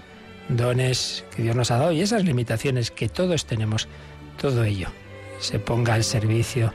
dones 0.48 1.24
que 1.34 1.42
Dios 1.42 1.56
nos 1.56 1.70
ha 1.70 1.78
dado 1.78 1.92
y 1.92 2.02
esas 2.02 2.24
limitaciones 2.24 2.90
que 2.90 3.08
todos 3.08 3.46
tenemos, 3.46 3.88
todo 4.40 4.64
ello 4.64 4.88
se 5.40 5.58
ponga 5.58 5.94
al 5.94 6.04
servicio 6.04 6.72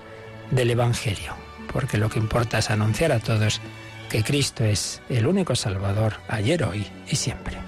del 0.52 0.72
Evangelio. 0.72 1.34
porque 1.72 1.98
lo 1.98 2.10
que 2.10 2.20
importa 2.20 2.58
es 2.58 2.70
anunciar 2.70 3.14
a 3.14 3.20
todos 3.20 3.62
que 4.12 4.24
Cristo 4.24 4.66
es 4.66 5.02
el 5.08 5.26
único 5.26 5.56
Salvador 5.56 6.16
ayer, 6.28 6.66
hoy 6.66 6.86
y 7.10 7.16
siempre. 7.16 7.61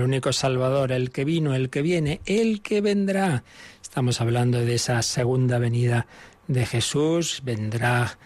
El 0.00 0.04
único 0.04 0.32
Salvador, 0.32 0.92
el 0.92 1.10
que 1.10 1.26
vino, 1.26 1.54
el 1.54 1.68
que 1.68 1.82
viene, 1.82 2.20
el 2.24 2.62
que 2.62 2.80
vendrá. 2.80 3.44
Estamos 3.82 4.20
hablando 4.22 4.64
de 4.64 4.74
esa 4.74 5.02
segunda 5.02 5.58
venida 5.58 6.06
de 6.48 6.64
Jesús, 6.64 7.42
vendrá 7.44 8.18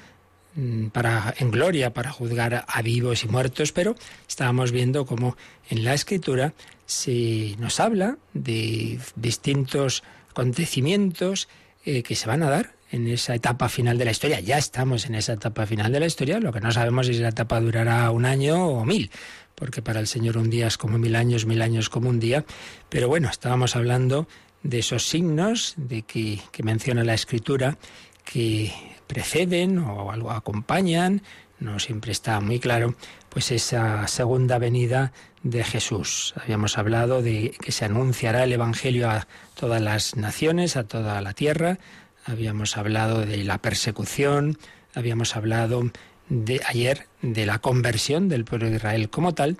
mm, 0.54 0.86
para 0.88 1.34
en 1.36 1.50
gloria 1.50 1.92
para 1.92 2.12
juzgar 2.12 2.64
a 2.68 2.82
vivos 2.82 3.24
y 3.24 3.28
muertos, 3.28 3.72
pero 3.72 3.96
estábamos 4.28 4.70
viendo 4.70 5.04
cómo 5.04 5.36
en 5.68 5.84
la 5.84 5.94
escritura 5.94 6.54
se 6.86 7.56
nos 7.58 7.80
habla 7.80 8.18
de 8.34 9.00
distintos 9.16 10.04
acontecimientos 10.30 11.48
eh, 11.84 12.04
que 12.04 12.14
se 12.14 12.28
van 12.28 12.44
a 12.44 12.50
dar 12.50 12.74
en 12.92 13.08
esa 13.08 13.34
etapa 13.34 13.68
final 13.68 13.98
de 13.98 14.04
la 14.04 14.12
historia. 14.12 14.38
Ya 14.38 14.58
estamos 14.58 15.06
en 15.06 15.16
esa 15.16 15.32
etapa 15.32 15.66
final 15.66 15.90
de 15.90 15.98
la 15.98 16.06
historia, 16.06 16.38
lo 16.38 16.52
que 16.52 16.60
no 16.60 16.70
sabemos 16.70 17.08
es 17.08 17.16
si 17.16 17.22
la 17.22 17.30
etapa 17.30 17.60
durará 17.60 18.08
un 18.12 18.24
año 18.26 18.68
o 18.68 18.84
mil 18.84 19.10
porque 19.54 19.82
para 19.82 20.00
el 20.00 20.06
Señor 20.06 20.36
un 20.36 20.50
día 20.50 20.66
es 20.66 20.78
como 20.78 20.98
mil 20.98 21.16
años, 21.16 21.46
mil 21.46 21.62
años 21.62 21.88
como 21.88 22.08
un 22.08 22.20
día. 22.20 22.44
Pero 22.88 23.08
bueno, 23.08 23.28
estábamos 23.28 23.76
hablando 23.76 24.26
de 24.62 24.78
esos 24.78 25.06
signos 25.06 25.74
de 25.76 26.02
que, 26.02 26.40
que 26.52 26.62
menciona 26.62 27.04
la 27.04 27.14
Escritura 27.14 27.78
que 28.24 28.72
preceden 29.06 29.78
o 29.78 30.10
algo 30.10 30.30
acompañan, 30.30 31.22
no 31.60 31.78
siempre 31.78 32.12
está 32.12 32.40
muy 32.40 32.58
claro, 32.58 32.94
pues 33.28 33.50
esa 33.50 34.06
segunda 34.08 34.58
venida 34.58 35.12
de 35.42 35.62
Jesús. 35.62 36.34
Habíamos 36.42 36.78
hablado 36.78 37.22
de 37.22 37.54
que 37.60 37.72
se 37.72 37.84
anunciará 37.84 38.44
el 38.44 38.52
Evangelio 38.52 39.10
a 39.10 39.26
todas 39.54 39.80
las 39.80 40.16
naciones, 40.16 40.76
a 40.76 40.84
toda 40.84 41.20
la 41.20 41.32
tierra. 41.32 41.78
Habíamos 42.24 42.76
hablado 42.76 43.20
de 43.20 43.44
la 43.44 43.58
persecución, 43.58 44.58
habíamos 44.94 45.36
hablado 45.36 45.90
de 46.28 46.60
ayer 46.66 47.06
de 47.22 47.46
la 47.46 47.58
conversión 47.58 48.28
del 48.28 48.44
pueblo 48.44 48.70
de 48.70 48.76
Israel 48.76 49.10
como 49.10 49.34
tal, 49.34 49.56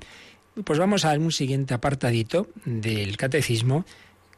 pues 0.65 0.79
vamos 0.79 1.05
a 1.05 1.13
un 1.13 1.33
siguiente 1.33 1.75
apartadito 1.75 2.49
del 2.65 3.17
catecismo 3.17 3.85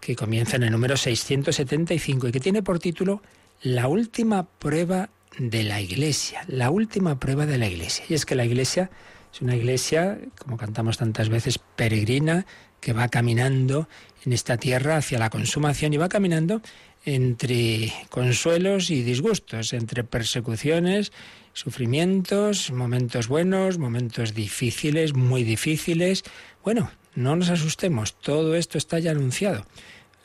que 0.01 0.17
comienza 0.17 0.57
en 0.57 0.63
el 0.63 0.73
número 0.73 0.97
675 0.97 2.29
y 2.29 2.33
que 2.33 2.41
tiene 2.41 2.63
por 2.63 2.79
título 2.79 3.23
La 3.63 3.89
última 3.89 4.45
prueba 4.45 5.11
de 5.39 5.63
la 5.63 5.81
Iglesia, 5.81 6.45
la 6.49 6.71
última 6.71 7.19
prueba 7.19 7.47
de 7.47 7.59
la 7.59 7.67
Iglesia. 7.67 8.05
Y 8.09 8.15
es 8.15 8.25
que 8.25 8.35
la 8.35 8.45
Iglesia 8.45 8.91
es 9.37 9.43
una 9.43 9.55
iglesia, 9.55 10.19
como 10.39 10.57
cantamos 10.57 10.97
tantas 10.97 11.29
veces, 11.29 11.59
peregrina, 11.59 12.47
que 12.81 12.95
va 12.95 13.09
caminando 13.09 13.87
en 14.25 14.33
esta 14.33 14.57
tierra 14.57 14.97
hacia 14.97 15.19
la 15.19 15.29
consumación 15.29 15.93
y 15.93 15.99
va 15.99 16.09
caminando 16.09 16.63
entre 17.05 17.93
consuelos 18.09 18.91
y 18.91 19.03
disgustos, 19.03 19.75
entre 19.75 20.05
persecuciones 20.05 21.13
sufrimientos, 21.57 22.71
momentos 22.71 23.29
buenos, 23.29 23.79
momentos 23.79 24.35
difíciles, 24.35 25.15
muy 25.15 25.43
difíciles. 25.43 26.23
Bueno, 26.63 26.91
no 27.15 27.35
nos 27.35 27.49
asustemos, 27.49 28.19
todo 28.21 28.55
esto 28.55 28.77
está 28.77 28.99
ya 28.99 29.13
anunciado. 29.13 29.65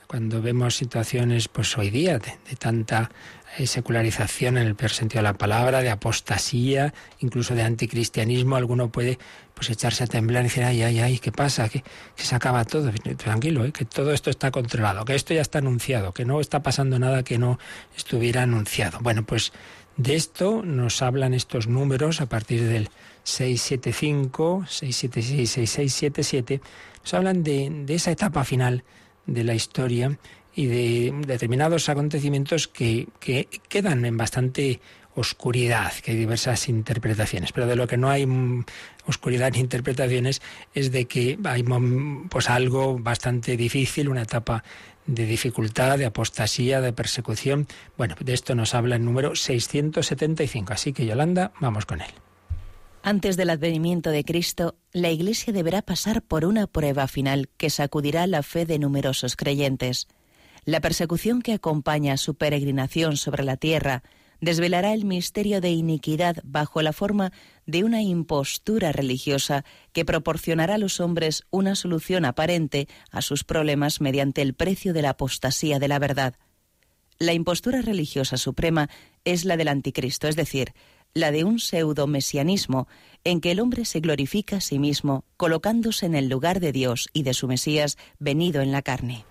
Cuando 0.07 0.41
vemos 0.41 0.75
situaciones, 0.75 1.47
pues 1.47 1.77
hoy 1.77 1.89
día, 1.89 2.19
de, 2.19 2.33
tanta 2.59 3.11
eh, 3.57 3.65
secularización 3.65 4.57
en 4.57 4.67
el 4.67 4.75
peor 4.75 4.91
sentido 4.91 5.19
de 5.19 5.29
la 5.29 5.37
palabra, 5.37 5.79
de 5.79 5.89
apostasía, 5.89 6.93
incluso 7.19 7.55
de 7.55 7.63
anticristianismo, 7.63 8.57
alguno 8.57 8.91
puede 8.91 9.17
pues 9.53 9.69
echarse 9.69 10.03
a 10.03 10.07
temblar 10.07 10.43
y 10.43 10.47
decir, 10.47 10.65
ay, 10.65 10.81
ay, 10.81 10.99
ay, 10.99 11.19
¿qué 11.19 11.31
pasa? 11.31 11.69
Que, 11.69 11.81
se 12.15 12.35
acaba 12.35 12.65
todo. 12.65 12.91
Tranquilo, 13.15 13.63
¿eh? 13.63 13.71
que 13.71 13.85
todo 13.85 14.11
esto 14.11 14.29
está 14.29 14.51
controlado, 14.51 15.05
que 15.05 15.15
esto 15.15 15.33
ya 15.33 15.41
está 15.41 15.59
anunciado, 15.59 16.11
que 16.11 16.25
no 16.25 16.41
está 16.41 16.61
pasando 16.61 16.99
nada 16.99 17.23
que 17.23 17.37
no 17.37 17.57
estuviera 17.95 18.41
anunciado. 18.41 18.99
Bueno, 18.99 19.23
pues 19.23 19.53
de 19.97 20.15
esto 20.15 20.63
nos 20.63 21.01
hablan 21.01 21.33
estos 21.33 21.67
números 21.67 22.21
a 22.21 22.27
partir 22.27 22.63
del 22.63 22.89
675, 23.23 24.65
676, 24.67 25.49
6677, 25.49 26.61
nos 27.03 27.13
hablan 27.13 27.43
de, 27.43 27.69
de 27.69 27.95
esa 27.95 28.11
etapa 28.11 28.43
final 28.43 28.83
de 29.25 29.43
la 29.43 29.53
historia 29.53 30.17
y 30.53 30.65
de 30.65 31.13
determinados 31.25 31.89
acontecimientos 31.89 32.67
que, 32.67 33.07
que, 33.19 33.47
quedan 33.69 34.05
en 34.05 34.17
bastante 34.17 34.81
oscuridad, 35.15 35.93
que 35.95 36.11
hay 36.11 36.17
diversas 36.17 36.69
interpretaciones, 36.69 37.51
pero 37.51 37.67
de 37.67 37.75
lo 37.75 37.87
que 37.87 37.97
no 37.97 38.09
hay 38.09 38.25
oscuridad 39.05 39.51
ni 39.51 39.59
interpretaciones 39.59 40.41
es 40.73 40.91
de 40.91 41.05
que 41.05 41.37
hay 41.43 41.63
pues 42.29 42.49
algo 42.49 42.97
bastante 42.97 43.57
difícil, 43.57 44.07
una 44.07 44.21
etapa 44.21 44.63
de 45.05 45.25
dificultad, 45.25 45.97
de 45.97 46.05
apostasía, 46.05 46.81
de 46.81 46.93
persecución. 46.93 47.67
Bueno, 47.97 48.15
de 48.19 48.33
esto 48.33 48.55
nos 48.55 48.73
habla 48.73 48.95
el 48.95 49.05
número 49.05 49.35
675. 49.35 50.73
Así 50.73 50.93
que 50.93 51.05
Yolanda, 51.05 51.51
vamos 51.59 51.85
con 51.85 52.01
él. 52.01 52.11
Antes 53.03 53.35
del 53.35 53.49
advenimiento 53.49 54.11
de 54.11 54.23
Cristo, 54.23 54.75
la 54.93 55.09
Iglesia 55.09 55.51
deberá 55.51 55.81
pasar 55.81 56.21
por 56.21 56.45
una 56.45 56.67
prueba 56.67 57.07
final 57.07 57.49
que 57.57 57.71
sacudirá 57.71 58.27
la 58.27 58.43
fe 58.43 58.65
de 58.65 58.77
numerosos 58.77 59.35
creyentes. 59.35 60.07
La 60.65 60.81
persecución 60.81 61.41
que 61.41 61.53
acompaña 61.53 62.17
su 62.17 62.35
peregrinación 62.35 63.17
sobre 63.17 63.43
la 63.43 63.57
tierra 63.57 64.03
desvelará 64.41 64.93
el 64.93 65.05
misterio 65.05 65.61
de 65.61 65.69
iniquidad 65.69 66.37
bajo 66.43 66.81
la 66.81 66.91
forma 66.91 67.31
de 67.65 67.83
una 67.83 68.01
impostura 68.01 68.91
religiosa 68.91 69.63
que 69.93 70.03
proporcionará 70.03 70.75
a 70.75 70.79
los 70.79 70.99
hombres 70.99 71.43
una 71.51 71.75
solución 71.75 72.25
aparente 72.25 72.87
a 73.11 73.21
sus 73.21 73.43
problemas 73.43 74.01
mediante 74.01 74.41
el 74.41 74.53
precio 74.53 74.93
de 74.93 75.03
la 75.03 75.11
apostasía 75.11 75.79
de 75.79 75.87
la 75.87 75.99
verdad. 75.99 76.35
La 77.19 77.33
impostura 77.33 77.81
religiosa 77.81 78.37
suprema 78.37 78.89
es 79.25 79.45
la 79.45 79.55
del 79.55 79.67
anticristo, 79.67 80.27
es 80.27 80.35
decir, 80.35 80.73
la 81.13 81.31
de 81.31 81.43
un 81.43 81.59
pseudo-mesianismo 81.59 82.87
en 83.23 83.41
que 83.41 83.51
el 83.51 83.59
hombre 83.59 83.85
se 83.85 83.99
glorifica 83.99 84.57
a 84.57 84.61
sí 84.61 84.79
mismo, 84.79 85.23
colocándose 85.37 86.07
en 86.07 86.15
el 86.15 86.29
lugar 86.29 86.59
de 86.59 86.71
Dios 86.71 87.09
y 87.13 87.23
de 87.23 87.35
su 87.35 87.47
Mesías 87.47 87.97
venido 88.17 88.61
en 88.61 88.71
la 88.71 88.81
carne. 88.81 89.25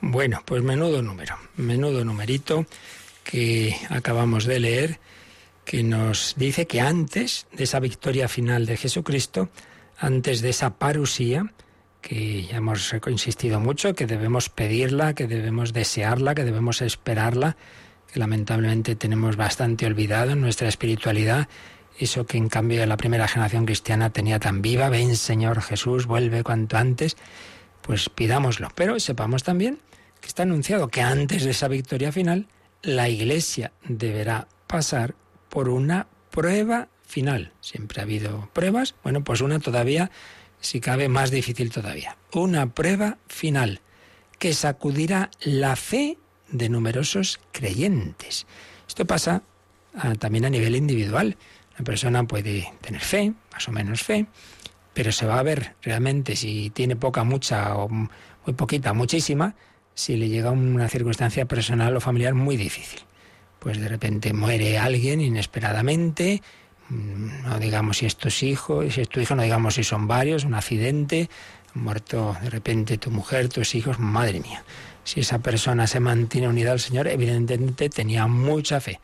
Bueno, 0.00 0.42
pues 0.46 0.62
menudo 0.62 1.02
número, 1.02 1.36
menudo 1.56 2.04
numerito 2.04 2.66
que 3.30 3.76
acabamos 3.88 4.44
de 4.44 4.58
leer, 4.58 5.00
que 5.64 5.84
nos 5.84 6.34
dice 6.36 6.66
que 6.66 6.80
antes 6.80 7.46
de 7.52 7.64
esa 7.64 7.78
victoria 7.78 8.28
final 8.28 8.66
de 8.66 8.76
Jesucristo, 8.76 9.50
antes 9.98 10.40
de 10.40 10.50
esa 10.50 10.78
parusía, 10.78 11.52
que 12.00 12.44
ya 12.44 12.56
hemos 12.56 12.92
insistido 13.06 13.60
mucho, 13.60 13.94
que 13.94 14.06
debemos 14.06 14.48
pedirla, 14.48 15.14
que 15.14 15.28
debemos 15.28 15.72
desearla, 15.72 16.34
que 16.34 16.44
debemos 16.44 16.82
esperarla, 16.82 17.56
que 18.12 18.18
lamentablemente 18.18 18.96
tenemos 18.96 19.36
bastante 19.36 19.86
olvidado 19.86 20.32
en 20.32 20.40
nuestra 20.40 20.68
espiritualidad, 20.68 21.48
eso 21.98 22.26
que 22.26 22.38
en 22.38 22.48
cambio 22.48 22.84
la 22.86 22.96
primera 22.96 23.28
generación 23.28 23.66
cristiana 23.66 24.10
tenía 24.10 24.40
tan 24.40 24.62
viva, 24.62 24.88
ven 24.88 25.14
Señor 25.14 25.62
Jesús, 25.62 26.06
vuelve 26.06 26.42
cuanto 26.42 26.78
antes, 26.78 27.16
pues 27.82 28.08
pidámoslo. 28.08 28.70
Pero 28.74 28.98
sepamos 28.98 29.44
también 29.44 29.78
que 30.20 30.28
está 30.28 30.42
anunciado 30.42 30.88
que 30.88 31.02
antes 31.02 31.44
de 31.44 31.50
esa 31.50 31.68
victoria 31.68 32.10
final, 32.10 32.48
la 32.82 33.08
Iglesia 33.08 33.72
deberá 33.84 34.48
pasar 34.66 35.14
por 35.48 35.68
una 35.68 36.06
prueba 36.30 36.88
final. 37.02 37.52
Siempre 37.60 38.00
ha 38.00 38.04
habido 38.04 38.48
pruebas, 38.52 38.94
bueno, 39.02 39.22
pues 39.24 39.40
una 39.40 39.58
todavía, 39.58 40.10
si 40.60 40.80
cabe, 40.80 41.08
más 41.08 41.30
difícil 41.30 41.70
todavía. 41.70 42.16
Una 42.32 42.72
prueba 42.72 43.18
final 43.26 43.80
que 44.38 44.54
sacudirá 44.54 45.30
la 45.42 45.76
fe 45.76 46.18
de 46.50 46.68
numerosos 46.68 47.40
creyentes. 47.52 48.46
Esto 48.88 49.06
pasa 49.06 49.42
ah, 49.94 50.14
también 50.14 50.44
a 50.46 50.50
nivel 50.50 50.76
individual. 50.76 51.36
Una 51.74 51.84
persona 51.84 52.24
puede 52.24 52.72
tener 52.80 53.00
fe, 53.00 53.34
más 53.52 53.68
o 53.68 53.72
menos 53.72 54.02
fe, 54.02 54.26
pero 54.94 55.12
se 55.12 55.26
va 55.26 55.38
a 55.38 55.42
ver 55.42 55.76
realmente 55.82 56.36
si 56.36 56.70
tiene 56.70 56.96
poca, 56.96 57.24
mucha 57.24 57.76
o 57.76 57.88
muy 57.88 58.54
poquita, 58.56 58.92
muchísima, 58.92 59.54
si 60.00 60.16
le 60.16 60.30
llega 60.30 60.50
una 60.50 60.88
circunstancia 60.88 61.44
personal 61.44 61.94
o 61.94 62.00
familiar 62.00 62.32
muy 62.32 62.56
difícil. 62.56 63.00
Pues 63.58 63.78
de 63.78 63.86
repente 63.86 64.32
muere 64.32 64.78
alguien 64.78 65.20
inesperadamente, 65.20 66.40
mm, 66.88 67.42
no 67.44 67.58
digamos 67.58 67.98
si 67.98 68.06
es 68.06 68.16
tu 68.16 68.30
hijo, 68.40 68.82
si 68.90 69.02
es 69.02 69.08
tu 69.10 69.20
hijo, 69.20 69.34
no 69.34 69.42
digamos 69.42 69.74
si 69.74 69.84
son 69.84 70.08
varios, 70.08 70.44
un 70.44 70.54
accidente, 70.54 71.28
muerto 71.74 72.34
de 72.42 72.48
repente 72.48 72.96
tu 72.96 73.10
mujer, 73.10 73.50
tus 73.50 73.74
hijos, 73.74 73.98
madre 73.98 74.40
mía. 74.40 74.64
Si 75.04 75.20
esa 75.20 75.40
persona 75.40 75.86
se 75.86 76.00
mantiene 76.00 76.48
unida 76.48 76.72
al 76.72 76.80
Señor, 76.80 77.06
evidentemente 77.06 77.90
tenía 77.90 78.26
mucha 78.26 78.80
fe. 78.80 79.00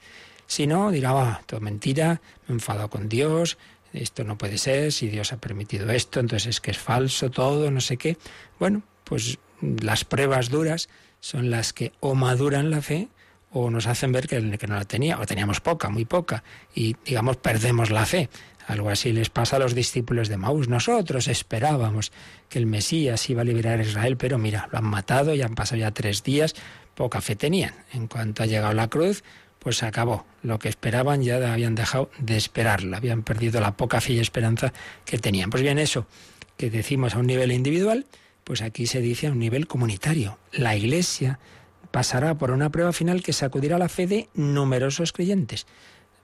Si 0.46 0.66
no, 0.66 0.90
dirá, 0.90 1.11
ah, 1.11 1.42
todo 1.44 1.61
mentira, 1.61 2.22
me 2.46 2.52
he 2.52 2.54
enfadado 2.54 2.88
con 2.88 3.11
Dios, 3.11 3.59
esto 3.92 4.24
no 4.24 4.38
puede 4.38 4.56
ser, 4.56 4.92
si 4.92 5.09
Dios 5.09 5.35
ha 5.35 5.37
permitido 5.37 5.90
esto, 5.90 6.20
entonces 6.20 6.48
es 6.48 6.61
que 6.62 6.70
es 6.70 6.78
falso 6.78 7.30
todo, 7.30 7.70
no 7.70 7.82
sé 7.82 7.98
qué. 7.98 8.16
Bueno, 8.59 8.82
pues 9.04 9.38
las 9.60 10.04
pruebas 10.04 10.50
duras 10.50 10.88
son 11.20 11.50
las 11.50 11.72
que 11.72 11.92
o 12.00 12.14
maduran 12.14 12.70
la 12.70 12.82
fe 12.82 13.08
o 13.50 13.70
nos 13.70 13.86
hacen 13.86 14.12
ver 14.12 14.28
que, 14.28 14.40
no 14.40 14.74
la 14.74 14.84
tenía, 14.84 15.18
o 15.18 15.24
teníamos 15.24 15.60
poca, 15.60 15.88
muy 15.88 16.04
poca, 16.04 16.44
y 16.74 16.96
digamos 17.04 17.38
perdemos 17.38 17.90
la 17.90 18.04
fe. 18.04 18.28
Algo 18.66 18.90
así 18.90 19.12
les 19.12 19.30
pasa 19.30 19.56
a 19.56 19.58
los 19.60 19.74
discípulos 19.74 20.28
de 20.28 20.36
Maús. 20.36 20.68
Nosotros 20.68 21.28
esperábamos 21.28 22.12
que 22.48 22.58
el 22.58 22.66
Mesías 22.66 23.30
iba 23.30 23.42
a 23.42 23.44
liberar 23.44 23.78
a 23.78 23.82
Israel, 23.82 24.16
pero 24.16 24.38
mira, 24.38 24.68
lo 24.72 24.78
han 24.78 24.84
matado, 24.84 25.34
ya 25.34 25.46
han 25.46 25.54
pasado 25.54 25.80
ya 25.80 25.92
tres 25.92 26.22
días, 26.22 26.54
poca 26.94 27.20
fe 27.20 27.36
tenían. 27.36 27.74
En 27.92 28.08
cuanto 28.08 28.42
ha 28.42 28.46
llegado 28.46 28.74
la 28.74 28.88
cruz, 28.88 29.22
pues 29.60 29.78
se 29.78 29.86
acabó. 29.86 30.26
Lo 30.42 30.58
que 30.58 30.68
esperaban 30.68 31.22
ya 31.22 31.36
habían 31.52 31.76
dejado 31.76 32.10
de 32.18 32.36
esperarla, 32.36 32.96
habían 32.96 33.22
perdido 33.22 33.60
la 33.60 33.76
poca 33.76 34.00
fe 34.00 34.14
y 34.14 34.18
esperanza 34.18 34.72
que 35.04 35.18
tenían. 35.18 35.48
Pues 35.48 35.62
bien, 35.62 35.78
eso 35.78 36.06
que 36.56 36.68
decimos 36.68 37.14
a 37.14 37.18
un 37.18 37.26
nivel 37.26 37.52
individual, 37.52 38.06
pues 38.46 38.62
aquí 38.62 38.87
se 38.87 39.00
dice 39.00 39.26
a 39.26 39.32
un 39.32 39.40
nivel 39.40 39.66
comunitario. 39.66 40.38
La 40.52 40.76
Iglesia 40.76 41.40
pasará 41.90 42.38
por 42.38 42.52
una 42.52 42.70
prueba 42.70 42.92
final 42.92 43.20
que 43.20 43.32
sacudirá 43.32 43.76
la 43.76 43.88
fe 43.88 44.06
de 44.06 44.28
numerosos 44.35 45.12
creyentes. 45.12 45.66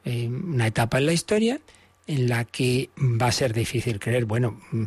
Eh, 0.05 0.29
una 0.29 0.69
etapa 0.69 0.99
en 0.99 1.07
la 1.07 1.15
historia 1.15 1.59
en 2.07 2.29
la 2.29 2.45
que 2.45 2.91
va 2.97 3.27
a 3.27 3.33
ser 3.33 3.53
difícil 3.53 3.99
creer. 3.99 4.25
Bueno, 4.25 4.61
mm, 4.71 4.85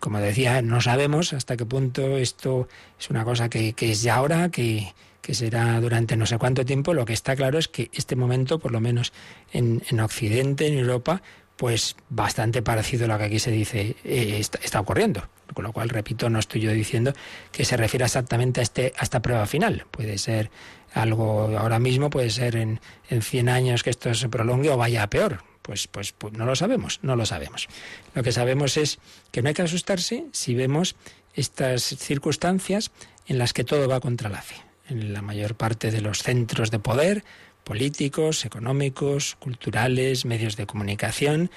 como 0.00 0.18
decía, 0.18 0.62
no 0.62 0.80
sabemos 0.80 1.34
hasta 1.34 1.58
qué 1.58 1.66
punto 1.66 2.16
esto 2.16 2.68
es 2.98 3.10
una 3.10 3.22
cosa 3.22 3.50
que, 3.50 3.74
es 3.78 4.00
ya 4.00 4.14
ahora, 4.14 4.48
que, 4.48 4.94
será 5.28 5.78
durante 5.78 6.16
no 6.16 6.24
sé 6.24 6.38
cuánto 6.38 6.64
tiempo. 6.64 6.94
Lo 6.94 7.04
que 7.04 7.12
está 7.12 7.36
claro 7.36 7.58
es 7.58 7.68
que 7.68 7.90
este 7.92 8.16
momento, 8.16 8.58
por 8.58 8.72
lo 8.72 8.80
menos 8.80 9.12
en, 9.52 9.82
en 9.90 10.00
Occidente, 10.00 10.68
en 10.68 10.78
Europa, 10.78 11.20
pues 11.56 11.96
bastante 12.08 12.62
parecido 12.62 13.04
a 13.04 13.08
lo 13.08 13.18
que 13.18 13.24
aquí 13.24 13.38
se 13.38 13.50
dice 13.50 13.94
eh, 14.04 14.40
está, 14.40 14.80
ocurriendo. 14.80 15.22
Con 15.52 15.64
lo 15.64 15.72
cual, 15.72 15.88
repito, 15.88 16.30
no 16.30 16.38
estoy 16.38 16.60
yo 16.60 16.72
diciendo 16.72 17.12
que 17.50 17.64
se 17.64 17.76
refiera 17.76 18.06
exactamente 18.06 18.60
a, 18.60 18.62
este, 18.62 18.92
a 18.96 19.02
esta 19.02 19.20
prueba 19.20 19.46
final. 19.46 19.86
Puede 19.90 20.18
ser 20.18 20.50
algo 20.94 21.56
ahora 21.58 21.78
mismo, 21.78 22.10
puede 22.10 22.30
ser 22.30 22.56
en, 22.56 22.80
en 23.08 23.22
100 23.22 23.48
años 23.48 23.82
que 23.82 23.90
esto 23.90 24.14
se 24.14 24.28
prolongue 24.28 24.70
o 24.70 24.76
vaya 24.76 25.02
a 25.02 25.10
peor. 25.10 25.44
Pues, 25.62 25.86
pues, 25.86 26.12
pues 26.12 26.32
no 26.34 26.44
lo 26.44 26.56
sabemos, 26.56 26.98
no 27.02 27.14
lo 27.14 27.24
sabemos. 27.24 27.68
Lo 28.14 28.22
que 28.22 28.32
sabemos 28.32 28.76
es 28.76 28.98
que 29.30 29.42
no 29.42 29.48
hay 29.48 29.54
que 29.54 29.62
asustarse 29.62 30.24
si 30.32 30.54
vemos 30.54 30.96
estas 31.34 31.82
circunstancias 31.82 32.90
en 33.26 33.38
las 33.38 33.52
que 33.52 33.64
todo 33.64 33.88
va 33.88 34.00
contra 34.00 34.28
la 34.28 34.42
fe. 34.42 34.56
En 34.88 35.12
la 35.12 35.22
mayor 35.22 35.54
parte 35.54 35.90
de 35.90 36.00
los 36.00 36.22
centros 36.22 36.70
de 36.70 36.80
poder, 36.80 37.24
políticos, 37.64 38.44
económicos, 38.44 39.36
culturales, 39.38 40.24
medios 40.24 40.56
de 40.56 40.66
comunicación, 40.66 41.50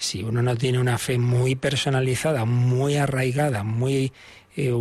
si 0.00 0.22
uno 0.22 0.42
no 0.42 0.56
tiene 0.56 0.78
una 0.78 0.96
fe 0.96 1.18
muy 1.18 1.56
personalizada, 1.56 2.46
muy 2.46 2.96
arraigada, 2.96 3.64
muy 3.64 4.12
eh, 4.56 4.72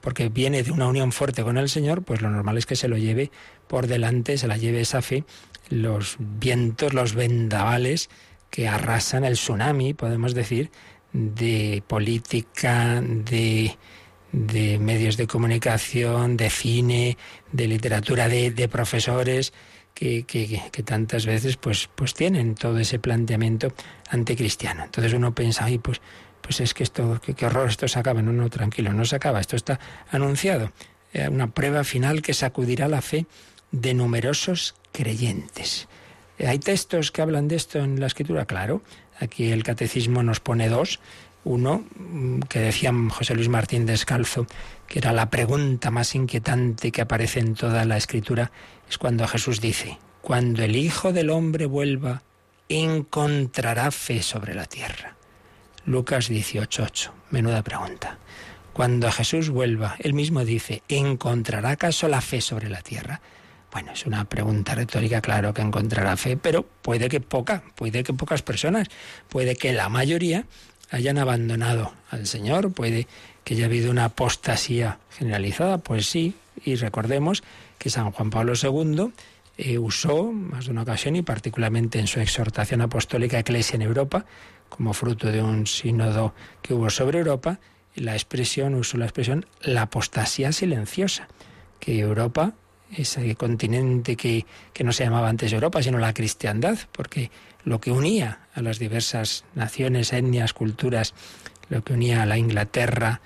porque 0.00 0.28
viene 0.28 0.62
de 0.62 0.70
una 0.70 0.86
unión 0.86 1.10
fuerte 1.10 1.42
con 1.42 1.58
el 1.58 1.68
Señor, 1.68 2.02
pues 2.02 2.22
lo 2.22 2.30
normal 2.30 2.56
es 2.58 2.64
que 2.64 2.76
se 2.76 2.86
lo 2.86 2.96
lleve 2.96 3.32
por 3.66 3.88
delante, 3.88 4.38
se 4.38 4.46
la 4.46 4.56
lleve 4.56 4.80
esa 4.80 5.02
fe 5.02 5.24
los 5.68 6.16
vientos, 6.18 6.94
los 6.94 7.14
vendavales 7.14 8.08
que 8.50 8.68
arrasan 8.68 9.24
el 9.24 9.34
tsunami, 9.34 9.94
podemos 9.94 10.32
decir, 10.32 10.70
de 11.12 11.82
política, 11.86 13.02
de, 13.02 13.76
de 14.30 14.78
medios 14.78 15.16
de 15.16 15.26
comunicación, 15.26 16.36
de 16.36 16.50
cine, 16.50 17.18
de 17.50 17.66
literatura, 17.66 18.28
de, 18.28 18.52
de 18.52 18.68
profesores 18.68 19.52
que, 19.98 20.82
tantas 20.84 21.26
veces 21.26 21.56
pues, 21.56 21.88
pues 21.94 22.14
tienen 22.14 22.54
todo 22.54 22.78
ese 22.78 22.98
planteamiento 22.98 23.72
anticristiano. 24.10 24.84
Entonces 24.84 25.12
uno 25.12 25.34
piensa, 25.34 25.64
ay, 25.64 25.78
pues, 25.78 26.00
pues 26.40 26.60
es 26.60 26.72
que 26.72 26.84
esto, 26.84 27.20
qué, 27.20 27.46
horror, 27.46 27.68
esto 27.68 27.88
se 27.88 27.98
acaba. 27.98 28.22
No, 28.22 28.32
no, 28.32 28.48
tranquilo, 28.48 28.92
no 28.92 29.04
se 29.04 29.16
acaba, 29.16 29.40
esto 29.40 29.56
está 29.56 29.80
anunciado. 30.10 30.72
Eh, 31.12 31.28
una 31.28 31.48
prueba 31.48 31.82
final 31.82 32.22
que 32.22 32.34
sacudirá 32.34 32.86
la 32.86 33.02
fe 33.02 33.26
de 33.72 33.94
numerosos 33.94 34.76
creyentes. 34.92 35.88
¿Hay 36.38 36.60
textos 36.60 37.10
que 37.10 37.22
hablan 37.22 37.48
de 37.48 37.56
esto 37.56 37.80
en 37.80 37.98
la 37.98 38.06
escritura? 38.06 38.44
Claro. 38.44 38.82
Aquí 39.18 39.50
el 39.50 39.64
catecismo 39.64 40.22
nos 40.22 40.38
pone 40.38 40.68
dos. 40.68 41.00
Uno, 41.42 41.84
mm, 41.96 42.40
que 42.40 42.60
decía 42.60 42.92
José 43.10 43.34
Luis 43.34 43.48
Martín 43.48 43.86
Descalzo, 43.86 44.46
que 44.86 45.00
era 45.00 45.12
la 45.12 45.30
pregunta 45.30 45.90
más 45.90 46.14
inquietante 46.14 46.92
que 46.92 47.00
aparece 47.00 47.40
en 47.40 47.54
toda 47.54 47.84
la 47.84 47.96
escritura, 47.96 48.52
es 48.88 48.98
cuando 48.98 49.26
Jesús 49.26 49.60
dice, 49.60 49.98
cuando 50.22 50.62
el 50.62 50.76
Hijo 50.76 51.12
del 51.12 51.30
Hombre 51.30 51.66
vuelva, 51.66 52.22
encontrará 52.68 53.90
fe 53.90 54.22
sobre 54.22 54.54
la 54.54 54.66
tierra. 54.66 55.16
Lucas 55.84 56.30
18.8. 56.30 57.10
Menuda 57.30 57.62
pregunta. 57.62 58.18
Cuando 58.72 59.10
Jesús 59.10 59.50
vuelva, 59.50 59.96
él 59.98 60.14
mismo 60.14 60.44
dice, 60.44 60.82
¿encontrará 60.88 61.70
acaso 61.70 62.08
la 62.08 62.20
fe 62.20 62.40
sobre 62.40 62.68
la 62.68 62.82
tierra? 62.82 63.20
Bueno, 63.72 63.92
es 63.92 64.06
una 64.06 64.24
pregunta 64.24 64.74
retórica, 64.74 65.20
claro 65.20 65.52
que 65.52 65.62
encontrará 65.62 66.16
fe, 66.16 66.36
pero 66.36 66.62
puede 66.62 67.08
que 67.08 67.20
poca, 67.20 67.62
puede 67.74 68.02
que 68.02 68.14
pocas 68.14 68.42
personas, 68.42 68.88
puede 69.28 69.56
que 69.56 69.72
la 69.72 69.88
mayoría 69.88 70.44
hayan 70.90 71.18
abandonado 71.18 71.92
al 72.10 72.26
Señor, 72.26 72.72
puede 72.72 73.06
que 73.44 73.54
haya 73.54 73.66
habido 73.66 73.90
una 73.90 74.06
apostasía 74.06 74.98
generalizada, 75.10 75.78
pues 75.78 76.06
sí, 76.06 76.34
y 76.64 76.76
recordemos 76.76 77.42
que 77.78 77.90
San 77.90 78.10
Juan 78.10 78.30
Pablo 78.30 78.54
II 78.60 79.12
eh, 79.56 79.78
usó 79.78 80.32
más 80.32 80.66
de 80.66 80.72
una 80.72 80.82
ocasión 80.82 81.16
y 81.16 81.22
particularmente 81.22 81.98
en 81.98 82.06
su 82.06 82.20
exhortación 82.20 82.80
apostólica 82.80 83.38
Eclesia 83.38 83.76
en 83.76 83.82
Europa, 83.82 84.24
como 84.68 84.92
fruto 84.92 85.30
de 85.30 85.42
un 85.42 85.66
sínodo 85.66 86.34
que 86.62 86.74
hubo 86.74 86.90
sobre 86.90 87.18
Europa, 87.18 87.58
la 87.94 88.12
expresión, 88.12 88.74
usó 88.74 88.96
la 88.98 89.06
expresión 89.06 89.46
la 89.62 89.82
apostasía 89.82 90.52
silenciosa, 90.52 91.28
que 91.80 91.98
Europa 91.98 92.54
ese 92.96 93.34
continente 93.34 94.16
que, 94.16 94.46
que, 94.72 94.82
no 94.82 94.92
se 94.92 95.04
llamaba 95.04 95.28
antes 95.28 95.52
Europa, 95.52 95.82
sino 95.82 95.98
la 95.98 96.14
cristiandad, 96.14 96.78
porque 96.92 97.30
lo 97.64 97.80
que 97.80 97.90
unía 97.90 98.40
a 98.54 98.62
las 98.62 98.78
diversas 98.78 99.44
naciones, 99.54 100.12
etnias, 100.12 100.54
culturas, 100.54 101.14
lo 101.68 101.84
que 101.84 101.92
unía 101.92 102.22
a 102.22 102.26
la 102.26 102.38
Inglaterra 102.38 103.20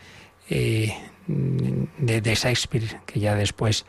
eh, 0.49 0.93
de, 1.27 2.35
Shakespeare, 2.35 3.01
que 3.07 3.21
ya 3.21 3.35
después, 3.35 3.85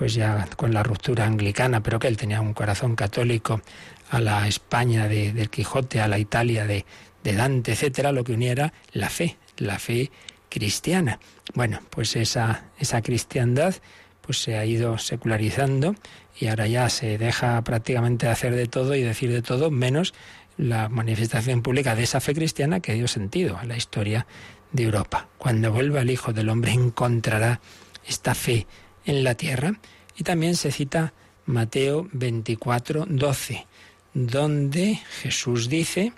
pues 0.00 0.14
ya 0.14 0.48
con 0.56 0.72
la 0.72 0.82
ruptura 0.82 1.26
anglicana, 1.26 1.82
pero 1.82 1.98
que 1.98 2.08
él 2.08 2.16
tenía 2.16 2.40
un 2.40 2.54
corazón 2.54 2.96
católico, 2.96 3.60
a 4.08 4.18
la 4.18 4.48
España 4.48 5.08
de, 5.08 5.34
del 5.34 5.50
Quijote, 5.50 6.00
a 6.00 6.08
la 6.08 6.18
Italia 6.18 6.66
de, 6.66 6.86
de 7.22 7.34
Dante, 7.34 7.72
etcétera, 7.72 8.10
lo 8.10 8.24
que 8.24 8.32
unía 8.32 8.52
era 8.52 8.72
la 8.94 9.10
fe, 9.10 9.36
la 9.58 9.78
fe 9.78 10.10
cristiana. 10.48 11.20
Bueno, 11.52 11.80
pues 11.90 12.16
esa, 12.16 12.64
esa 12.78 13.02
cristiandad 13.02 13.74
pues 14.22 14.38
se 14.38 14.56
ha 14.56 14.64
ido 14.64 14.96
secularizando 14.96 15.94
y 16.38 16.46
ahora 16.46 16.66
ya 16.66 16.88
se 16.88 17.18
deja 17.18 17.62
prácticamente 17.62 18.26
hacer 18.26 18.54
de 18.54 18.68
todo 18.68 18.94
y 18.94 19.02
decir 19.02 19.30
de 19.30 19.42
todo, 19.42 19.70
menos 19.70 20.14
la 20.56 20.88
manifestación 20.88 21.60
pública 21.60 21.94
de 21.94 22.04
esa 22.04 22.20
fe 22.20 22.32
cristiana 22.32 22.80
que 22.80 22.94
dio 22.94 23.06
sentido 23.06 23.58
a 23.58 23.64
la 23.64 23.76
historia 23.76 24.26
de 24.72 24.84
Europa. 24.84 25.28
Cuando 25.36 25.70
vuelva 25.70 26.00
el 26.00 26.10
Hijo 26.10 26.32
del 26.32 26.48
Hombre 26.48 26.72
encontrará 26.72 27.60
esta 28.08 28.34
fe 28.34 28.66
en 29.04 29.24
la 29.24 29.34
tierra. 29.34 29.80
Y 30.16 30.24
también 30.24 30.56
se 30.56 30.72
cita 30.72 31.12
Mateo 31.46 32.08
24, 32.12 33.06
12, 33.08 33.66
donde 34.14 35.00
Jesús 35.22 35.68
dice, 35.68 36.12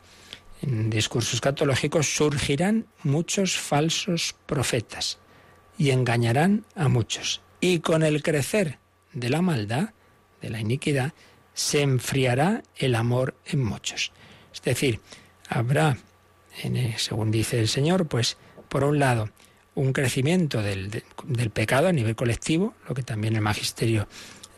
en 0.61 0.91
discursos 0.91 1.41
catológicos, 1.41 2.15
surgirán 2.15 2.87
muchos 3.03 3.57
falsos 3.57 4.35
profetas 4.47 5.19
y 5.79 5.91
engañarán 5.91 6.65
a 6.75 6.89
muchos 6.89 7.43
y 7.63 7.79
con 7.79 8.03
el 8.03 8.23
crecer 8.23 8.79
de 9.13 9.31
la 9.31 9.41
maldad, 9.41 9.91
de 10.43 10.51
la 10.51 10.61
iniquidad, 10.61 11.13
se 11.55 11.81
enfriará 11.81 12.65
el 12.77 12.97
amor 12.97 13.37
en 13.47 13.63
muchos. 13.63 14.13
Es 14.53 14.61
decir, 14.63 15.01
habrá, 15.49 15.97
según 16.97 17.31
dice 17.31 17.61
el 17.61 17.69
Señor, 17.69 18.09
pues 18.09 18.37
por 18.69 18.83
un 18.83 18.99
lado, 18.99 19.31
un 19.75 19.93
crecimiento 19.93 20.63
del, 20.63 20.91
del, 21.25 21.51
pecado 21.51 21.89
a 21.89 21.93
nivel 21.93 22.15
colectivo, 22.15 22.75
lo 22.89 22.95
que 22.95 23.03
también 23.03 23.35
el 23.35 23.41
magisterio, 23.41 24.07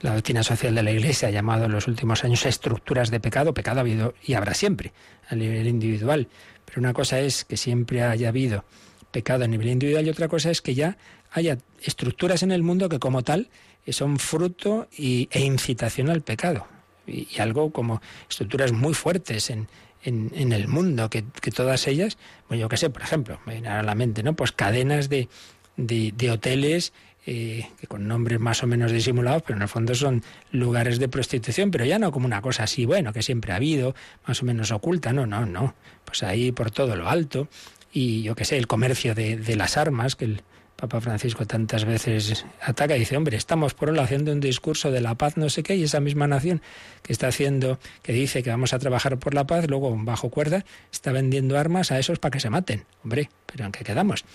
la 0.01 0.15
doctrina 0.15 0.43
social 0.43 0.75
de 0.75 0.83
la 0.83 0.91
Iglesia 0.91 1.29
ha 1.29 1.31
llamado 1.31 1.67
en 1.67 1.73
los 1.73 1.87
últimos 1.87 2.25
años 2.25 2.45
estructuras 2.47 3.11
de 3.11 3.21
pecado. 3.21 3.55
Pecado 3.55 3.79
ha 3.79 3.81
habido 3.83 4.15
y 4.25 4.35
habrá 4.35 4.55
siempre 4.55 4.93
a 5.29 5.35
nivel 5.35 5.67
individual. 5.67 6.29
Pero 6.65 6.81
una 6.81 6.93
cosa 6.93 7.21
es 7.21 7.45
que 7.45 7.57
siempre 7.57 8.03
haya 8.03 8.29
habido 8.29 8.65
pecado 9.11 9.45
a 9.45 9.47
nivel 9.47 9.69
individual 9.69 10.07
y 10.07 10.11
otra 10.11 10.29
cosa 10.29 10.51
es 10.51 10.61
que 10.61 10.75
ya 10.75 10.99
haya 11.31 11.59
estructuras 11.83 12.43
en 12.43 12.53
el 12.53 12.63
mundo 12.63 12.89
que 12.89 12.99
como 12.99 13.23
tal 13.23 13.49
son 13.93 14.19
fruto 14.19 14.89
y, 14.97 15.29
e 15.31 15.41
incitación 15.41 16.09
al 16.09 16.23
pecado. 16.23 16.67
Y, 17.07 17.39
algo 17.39 17.71
como 17.71 18.01
estructuras 18.29 18.73
muy 18.73 18.95
fuertes 18.95 19.51
en, 19.51 19.69
en, 20.05 20.53
el 20.53 20.69
mundo, 20.69 21.09
que, 21.11 21.23
todas 21.55 21.87
ellas, 21.87 22.19
bueno, 22.49 22.63
yo 22.63 22.69
qué 22.69 22.77
sé, 22.77 22.91
por 22.91 23.03
ejemplo, 23.03 23.41
me 23.47 23.55
viene 23.55 23.69
a 23.69 23.83
la 23.83 23.95
mente, 23.95 24.23
¿no? 24.23 24.35
Pues 24.35 24.53
cadenas 24.53 25.09
de, 25.09 25.29
de, 25.77 26.31
hoteles 26.31 26.93
eh, 27.27 27.67
que 27.81 27.87
con 27.87 28.07
nombres 28.07 28.39
más 28.39 28.63
o 28.63 28.67
menos 28.67 28.93
disimulados, 28.93 29.43
pero 29.43 29.57
en 29.57 29.63
el 29.63 29.69
fondo 29.69 29.95
son 29.95 30.23
lugares 30.53 30.99
de 30.99 31.09
prostitución, 31.09 31.71
pero 31.71 31.85
ya 31.85 31.99
no 31.99 32.13
como 32.13 32.27
una 32.27 32.43
cosa 32.43 32.65
así, 32.65 32.85
bueno, 32.85 33.13
que 33.13 33.23
siempre 33.23 33.53
ha 33.53 33.57
habido, 33.57 33.95
más 34.27 34.43
o 34.43 34.47
menos 34.47 34.71
oculta, 34.73 35.13
no, 35.13 35.27
no, 35.27 35.47
no. 35.47 35.75
Pues 36.05 36.23
ahí 36.23 36.53
por 36.53 36.71
todo 36.71 36.97
lo 36.97 37.09
alto, 37.09 37.49
y 37.93 38.23
yo 38.23 38.35
qué 38.35 38.45
sé, 38.45 38.59
el 38.59 38.67
comercio 38.67 39.15
de, 39.15 39.37
de 39.37 39.57
las 39.57 39.77
armas, 39.77 40.17
que 40.17 40.27
el, 40.27 40.43
Papa 40.87 41.01
Francisco 41.01 41.47
tantas 41.47 41.87
veces 41.87 42.45
ataca 42.61 42.95
y 42.95 43.01
dice, 43.01 43.17
hombre, 43.17 43.39
estamos 43.39 43.73
por 43.73 43.89
un 43.89 43.99
haciendo 43.99 44.33
un 44.33 44.41
discurso 44.41 44.91
de 44.91 45.01
la 45.01 45.15
paz, 45.15 45.39
no 45.39 45.49
sé 45.49 45.63
qué, 45.63 45.77
y 45.77 45.85
esa 45.85 45.99
misma 45.99 46.27
nación 46.27 46.61
que 47.03 47.13
está 47.13 47.29
haciendo, 47.29 47.79
que 48.03 48.13
dice 48.13 48.43
que 48.43 48.51
vamos 48.51 48.75
a 48.75 48.79
trabajar 48.79 49.19
por 49.19 49.33
la 49.33 49.47
paz, 49.47 49.67
luego 49.67 49.97
bajo 49.97 50.29
cuerda 50.29 50.67
está 50.93 51.11
vendiendo 51.11 51.59
armas 51.59 51.91
a 51.91 51.99
esos 51.99 52.19
para 52.19 52.33
que 52.33 52.41
se 52.41 52.51
maten. 52.51 52.85
Hombre, 53.03 53.31
pero 53.47 53.65
¿en 53.65 53.73
qué 53.73 53.83
quedamos? 53.83 54.27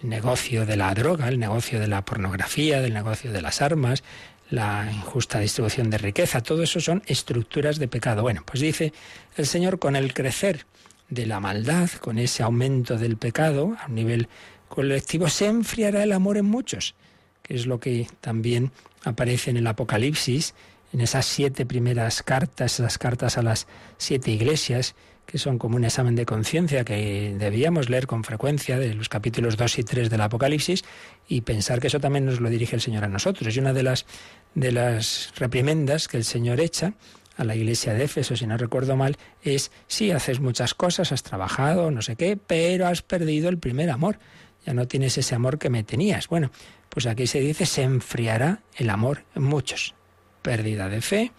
El 0.00 0.08
negocio 0.08 0.66
de 0.66 0.76
la 0.76 0.94
droga, 0.94 1.28
el 1.28 1.40
negocio 1.40 1.80
de 1.80 1.88
la 1.88 2.04
pornografía, 2.04 2.80
del 2.80 2.94
negocio 2.94 3.32
de 3.32 3.42
las 3.42 3.60
armas, 3.60 4.04
la 4.50 4.88
injusta 4.92 5.40
distribución 5.40 5.90
de 5.90 5.98
riqueza, 5.98 6.42
todo 6.42 6.62
eso 6.62 6.80
son 6.80 7.02
estructuras 7.06 7.78
de 7.78 7.88
pecado. 7.88 8.22
Bueno, 8.22 8.44
pues 8.46 8.60
dice 8.60 8.92
el 9.36 9.46
Señor, 9.46 9.80
con 9.80 9.96
el 9.96 10.14
crecer 10.14 10.64
de 11.10 11.26
la 11.26 11.40
maldad, 11.40 11.90
con 12.00 12.18
ese 12.18 12.42
aumento 12.42 12.96
del 12.96 13.16
pecado 13.16 13.76
a 13.80 13.86
un 13.86 13.94
nivel 13.94 14.28
colectivo, 14.68 15.28
se 15.28 15.46
enfriará 15.46 16.02
el 16.02 16.12
amor 16.12 16.36
en 16.36 16.44
muchos, 16.44 16.94
que 17.42 17.54
es 17.54 17.66
lo 17.66 17.80
que 17.80 18.06
también 18.20 18.72
aparece 19.04 19.50
en 19.50 19.56
el 19.56 19.66
Apocalipsis, 19.66 20.54
en 20.92 21.00
esas 21.00 21.26
siete 21.26 21.66
primeras 21.66 22.22
cartas, 22.22 22.80
esas 22.80 22.98
cartas 22.98 23.38
a 23.38 23.42
las 23.42 23.66
siete 23.98 24.30
iglesias, 24.30 24.94
que 25.28 25.36
son 25.36 25.58
como 25.58 25.76
un 25.76 25.84
examen 25.84 26.16
de 26.16 26.24
conciencia 26.24 26.84
que 26.84 27.36
debíamos 27.38 27.90
leer 27.90 28.06
con 28.06 28.24
frecuencia 28.24 28.78
de 28.78 28.94
los 28.94 29.10
capítulos 29.10 29.58
2 29.58 29.80
y 29.80 29.84
3 29.84 30.08
del 30.08 30.22
Apocalipsis 30.22 30.84
y 31.28 31.42
pensar 31.42 31.80
que 31.80 31.88
eso 31.88 32.00
también 32.00 32.24
nos 32.24 32.40
lo 32.40 32.48
dirige 32.48 32.76
el 32.76 32.80
Señor 32.80 33.04
a 33.04 33.08
nosotros. 33.08 33.54
Y 33.54 33.60
una 33.60 33.74
de 33.74 33.82
las, 33.82 34.06
de 34.54 34.72
las 34.72 35.34
reprimendas 35.36 36.08
que 36.08 36.16
el 36.16 36.24
Señor 36.24 36.60
echa 36.60 36.94
a 37.36 37.44
la 37.44 37.54
iglesia 37.54 37.92
de 37.92 38.04
Éfeso, 38.04 38.36
si 38.36 38.46
no 38.46 38.56
recuerdo 38.56 38.96
mal, 38.96 39.18
es, 39.42 39.70
sí, 39.86 40.10
haces 40.12 40.40
muchas 40.40 40.72
cosas, 40.72 41.12
has 41.12 41.22
trabajado, 41.22 41.90
no 41.90 42.00
sé 42.00 42.16
qué, 42.16 42.38
pero 42.38 42.86
has 42.86 43.02
perdido 43.02 43.50
el 43.50 43.58
primer 43.58 43.90
amor 43.90 44.18
ya 44.66 44.74
no 44.74 44.86
tienes 44.86 45.18
ese 45.18 45.34
amor 45.34 45.58
que 45.58 45.70
me 45.70 45.84
tenías. 45.84 46.28
Bueno, 46.28 46.50
pues 46.88 47.06
aquí 47.06 47.26
se 47.26 47.40
dice, 47.40 47.66
se 47.66 47.82
enfriará 47.82 48.60
el 48.76 48.90
amor 48.90 49.24
en 49.34 49.44
muchos. 49.44 49.94
Pérdida 50.42 50.88
de 50.88 51.00
fe, 51.00 51.32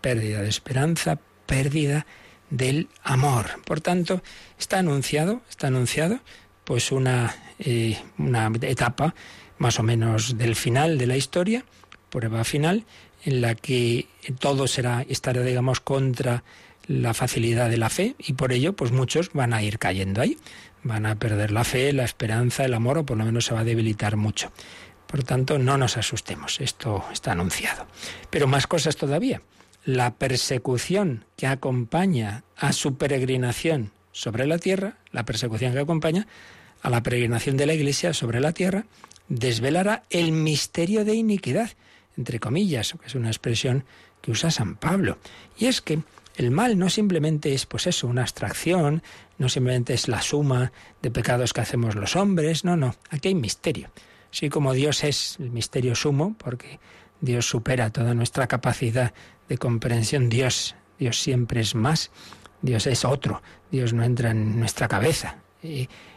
pérdida 0.00 0.42
de 0.42 0.48
esperanza, 0.48 1.18
pérdida 1.46 2.06
del 2.50 2.88
amor. 3.02 3.62
Por 3.64 3.80
tanto, 3.80 4.22
está 4.58 4.78
anunciado, 4.78 5.42
está 5.48 5.68
anunciado, 5.68 6.20
pues 6.64 6.92
una, 6.92 7.34
eh, 7.58 7.98
una 8.18 8.50
etapa 8.60 9.14
más 9.58 9.78
o 9.78 9.82
menos 9.82 10.36
del 10.38 10.56
final 10.56 10.98
de 10.98 11.06
la 11.06 11.16
historia, 11.16 11.64
prueba 12.10 12.44
final, 12.44 12.84
en 13.24 13.40
la 13.40 13.54
que 13.54 14.08
todo 14.38 14.66
será, 14.66 15.06
estará, 15.08 15.42
digamos, 15.42 15.80
contra 15.80 16.42
la 16.86 17.14
facilidad 17.14 17.70
de 17.70 17.76
la 17.76 17.88
fe 17.88 18.16
y 18.18 18.32
por 18.32 18.52
ello, 18.52 18.74
pues 18.74 18.90
muchos 18.90 19.30
van 19.32 19.54
a 19.54 19.62
ir 19.62 19.78
cayendo 19.78 20.20
ahí 20.20 20.36
van 20.82 21.06
a 21.06 21.16
perder 21.16 21.52
la 21.52 21.64
fe, 21.64 21.92
la 21.92 22.04
esperanza, 22.04 22.64
el 22.64 22.74
amor, 22.74 22.98
o 22.98 23.06
por 23.06 23.16
lo 23.16 23.24
menos 23.24 23.46
se 23.46 23.54
va 23.54 23.60
a 23.60 23.64
debilitar 23.64 24.16
mucho. 24.16 24.52
Por 25.06 25.24
tanto, 25.24 25.58
no 25.58 25.76
nos 25.76 25.96
asustemos, 25.96 26.60
esto 26.60 27.04
está 27.12 27.32
anunciado. 27.32 27.86
Pero 28.30 28.46
más 28.46 28.66
cosas 28.66 28.96
todavía. 28.96 29.42
La 29.84 30.14
persecución 30.14 31.24
que 31.36 31.46
acompaña 31.46 32.44
a 32.56 32.72
su 32.72 32.96
peregrinación 32.96 33.92
sobre 34.12 34.46
la 34.46 34.58
tierra, 34.58 34.98
la 35.10 35.24
persecución 35.24 35.72
que 35.72 35.80
acompaña 35.80 36.26
a 36.82 36.90
la 36.90 37.02
peregrinación 37.02 37.56
de 37.56 37.66
la 37.66 37.74
Iglesia 37.74 38.14
sobre 38.14 38.40
la 38.40 38.52
tierra, 38.52 38.86
desvelará 39.28 40.04
el 40.10 40.32
misterio 40.32 41.04
de 41.04 41.14
iniquidad, 41.14 41.70
entre 42.16 42.40
comillas, 42.40 42.94
que 43.00 43.06
es 43.06 43.14
una 43.14 43.28
expresión 43.28 43.84
que 44.20 44.30
usa 44.30 44.50
San 44.50 44.76
Pablo. 44.76 45.18
Y 45.58 45.66
es 45.66 45.80
que 45.80 46.00
el 46.36 46.50
mal 46.50 46.78
no 46.78 46.88
simplemente 46.88 47.54
es, 47.54 47.66
pues 47.66 47.86
eso, 47.86 48.06
una 48.06 48.22
abstracción, 48.22 49.02
no 49.38 49.48
simplemente 49.48 49.94
es 49.94 50.08
la 50.08 50.22
suma 50.22 50.72
de 51.02 51.10
pecados 51.10 51.52
que 51.52 51.60
hacemos 51.60 51.94
los 51.94 52.16
hombres, 52.16 52.64
no, 52.64 52.76
no, 52.76 52.94
aquí 53.10 53.28
hay 53.28 53.34
misterio. 53.34 53.90
Así 54.32 54.48
como 54.48 54.72
Dios 54.72 55.04
es 55.04 55.36
el 55.40 55.50
misterio 55.50 55.94
sumo, 55.94 56.34
porque 56.38 56.80
Dios 57.20 57.46
supera 57.46 57.90
toda 57.90 58.14
nuestra 58.14 58.46
capacidad 58.46 59.12
de 59.48 59.58
comprensión, 59.58 60.28
Dios, 60.28 60.74
Dios 60.98 61.20
siempre 61.20 61.60
es 61.60 61.74
más, 61.74 62.10
Dios 62.62 62.86
es 62.86 63.04
otro, 63.04 63.42
Dios 63.70 63.92
no 63.92 64.02
entra 64.02 64.30
en 64.30 64.58
nuestra 64.58 64.88
cabeza. 64.88 65.38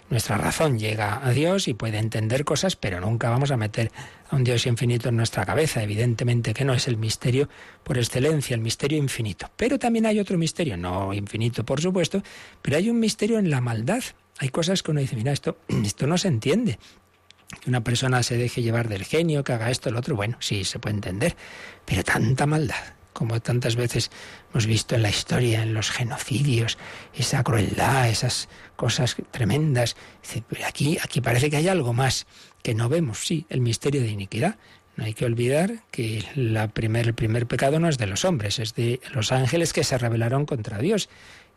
Nuestra 0.10 0.38
razón 0.38 0.78
llega 0.78 1.26
a 1.26 1.32
Dios 1.32 1.68
y 1.68 1.74
puede 1.74 1.98
entender 1.98 2.46
cosas, 2.46 2.76
pero 2.76 3.02
nunca 3.02 3.30
vamos 3.30 3.50
a 3.52 3.58
meter 3.58 3.92
a 4.30 4.36
un 4.36 4.44
Dios 4.44 4.66
infinito 4.68 5.10
en 5.10 5.18
nuestra 5.18 5.46
cabeza. 5.46 5.82
Evidentemente 5.82 6.54
que 6.54 6.64
no 6.64 6.74
es 6.74 6.88
el 6.88 6.98
misterio 6.98 7.50
por 7.84 7.98
excelencia, 7.98 8.54
el 8.54 8.62
misterio 8.62 8.98
infinito. 8.98 9.50
Pero 9.56 9.80
también 9.80 10.06
hay 10.06 10.20
otro 10.20 10.38
misterio, 10.38 10.78
no 10.78 11.14
infinito 11.14 11.66
por 11.66 11.82
supuesto, 11.82 12.22
pero 12.62 12.78
hay 12.78 12.90
un 12.90 13.00
misterio 13.00 13.40
en 13.40 13.50
la 13.50 13.62
maldad. 13.62 14.04
Hay 14.38 14.50
cosas 14.50 14.84
que 14.84 14.92
uno 14.92 15.00
dice, 15.00 15.16
mira, 15.16 15.32
esto, 15.32 15.58
esto 15.84 16.06
no 16.06 16.18
se 16.18 16.28
entiende. 16.28 16.78
Que 17.62 17.70
una 17.70 17.84
persona 17.84 18.22
se 18.22 18.38
deje 18.38 18.62
llevar 18.62 18.90
del 18.90 19.06
genio, 19.06 19.44
que 19.44 19.54
haga 19.54 19.72
esto, 19.72 19.90
lo 19.90 20.00
otro, 20.00 20.16
bueno, 20.16 20.38
sí, 20.40 20.66
se 20.66 20.80
puede 20.80 20.96
entender. 20.96 21.36
Pero 21.86 22.04
tanta 22.04 22.46
maldad, 22.46 22.84
como 23.16 23.40
tantas 23.40 23.78
veces 23.78 24.12
hemos 24.52 24.68
visto 24.68 24.94
en 24.96 25.02
la 25.02 25.10
historia, 25.10 25.64
en 25.64 25.74
los 25.74 25.90
genocidios, 25.90 26.78
esa 27.14 27.42
crueldad, 27.44 28.10
esas 28.10 28.50
cosas 28.76 29.16
tremendas. 29.32 29.96
Aquí, 30.68 30.98
aquí 31.02 31.22
parece 31.22 31.50
que 31.50 31.56
hay 31.56 31.70
algo 31.70 31.94
más 31.94 32.28
que 32.62 32.76
no 32.76 32.90
vemos, 32.90 33.26
sí, 33.26 33.46
el 33.50 33.62
misterio 33.62 34.02
de 34.02 34.10
iniquidad. 34.10 34.58
No 34.98 35.06
hay 35.06 35.14
que 35.14 35.26
olvidar 35.26 35.84
que 35.92 36.26
la 36.36 36.68
primer, 36.68 37.08
el 37.08 37.14
primer 37.14 37.48
pecado 37.48 37.80
no 37.80 37.88
es 37.88 37.98
de 37.98 38.08
los 38.08 38.26
hombres, 38.26 38.60
es 38.60 38.76
de 38.76 39.00
los 39.14 39.32
ángeles 39.32 39.72
que 39.72 39.86
se 39.86 39.98
rebelaron 39.98 40.46
contra 40.46 40.80
Dios 40.80 41.10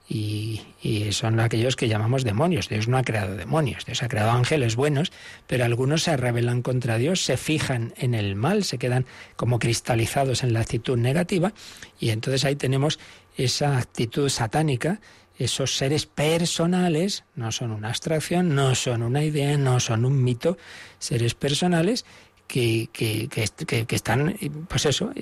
y, 0.08 0.62
son 1.10 1.38
aquellos 1.40 1.76
que 1.76 1.88
llamamos 1.88 2.24
demonios. 2.24 2.68
Dios 2.68 2.88
no 2.88 2.96
ha 2.96 3.02
creado 3.02 3.36
demonios, 3.36 3.84
Dios 3.84 4.02
ha 4.02 4.08
creado 4.08 4.30
ángeles 4.30 4.76
buenos, 4.76 5.12
pero 5.46 5.64
algunos 5.64 6.02
se 6.04 6.16
rebelan 6.16 6.62
contra 6.62 6.96
Dios, 6.96 7.22
se 7.22 7.36
fijan 7.36 7.92
en 7.96 8.14
el 8.14 8.34
mal, 8.34 8.64
se 8.64 8.78
quedan 8.78 9.06
como 9.36 9.58
cristalizados 9.58 10.42
en 10.44 10.52
la 10.52 10.60
actitud 10.60 10.96
negativa 10.96 11.52
y 12.00 12.10
entonces 12.10 12.44
ahí 12.44 12.56
tenemos 12.56 12.98
esa 13.36 13.78
actitud 13.78 14.28
satánica. 14.28 15.00
Esos 15.38 15.76
seres 15.76 16.06
personales 16.06 17.24
no 17.36 17.52
son 17.52 17.70
una 17.70 17.88
abstracción, 17.88 18.54
no 18.54 18.74
son 18.74 19.02
una 19.02 19.22
idea, 19.22 19.56
no 19.56 19.78
son 19.78 20.04
un 20.04 20.24
mito, 20.24 20.58
seres 20.98 21.34
personales 21.34 22.04
que, 22.48 22.88
que, 22.92 23.28
que, 23.28 23.94
están, 23.94 24.36
pues 24.68 24.86
eso, 24.86 25.12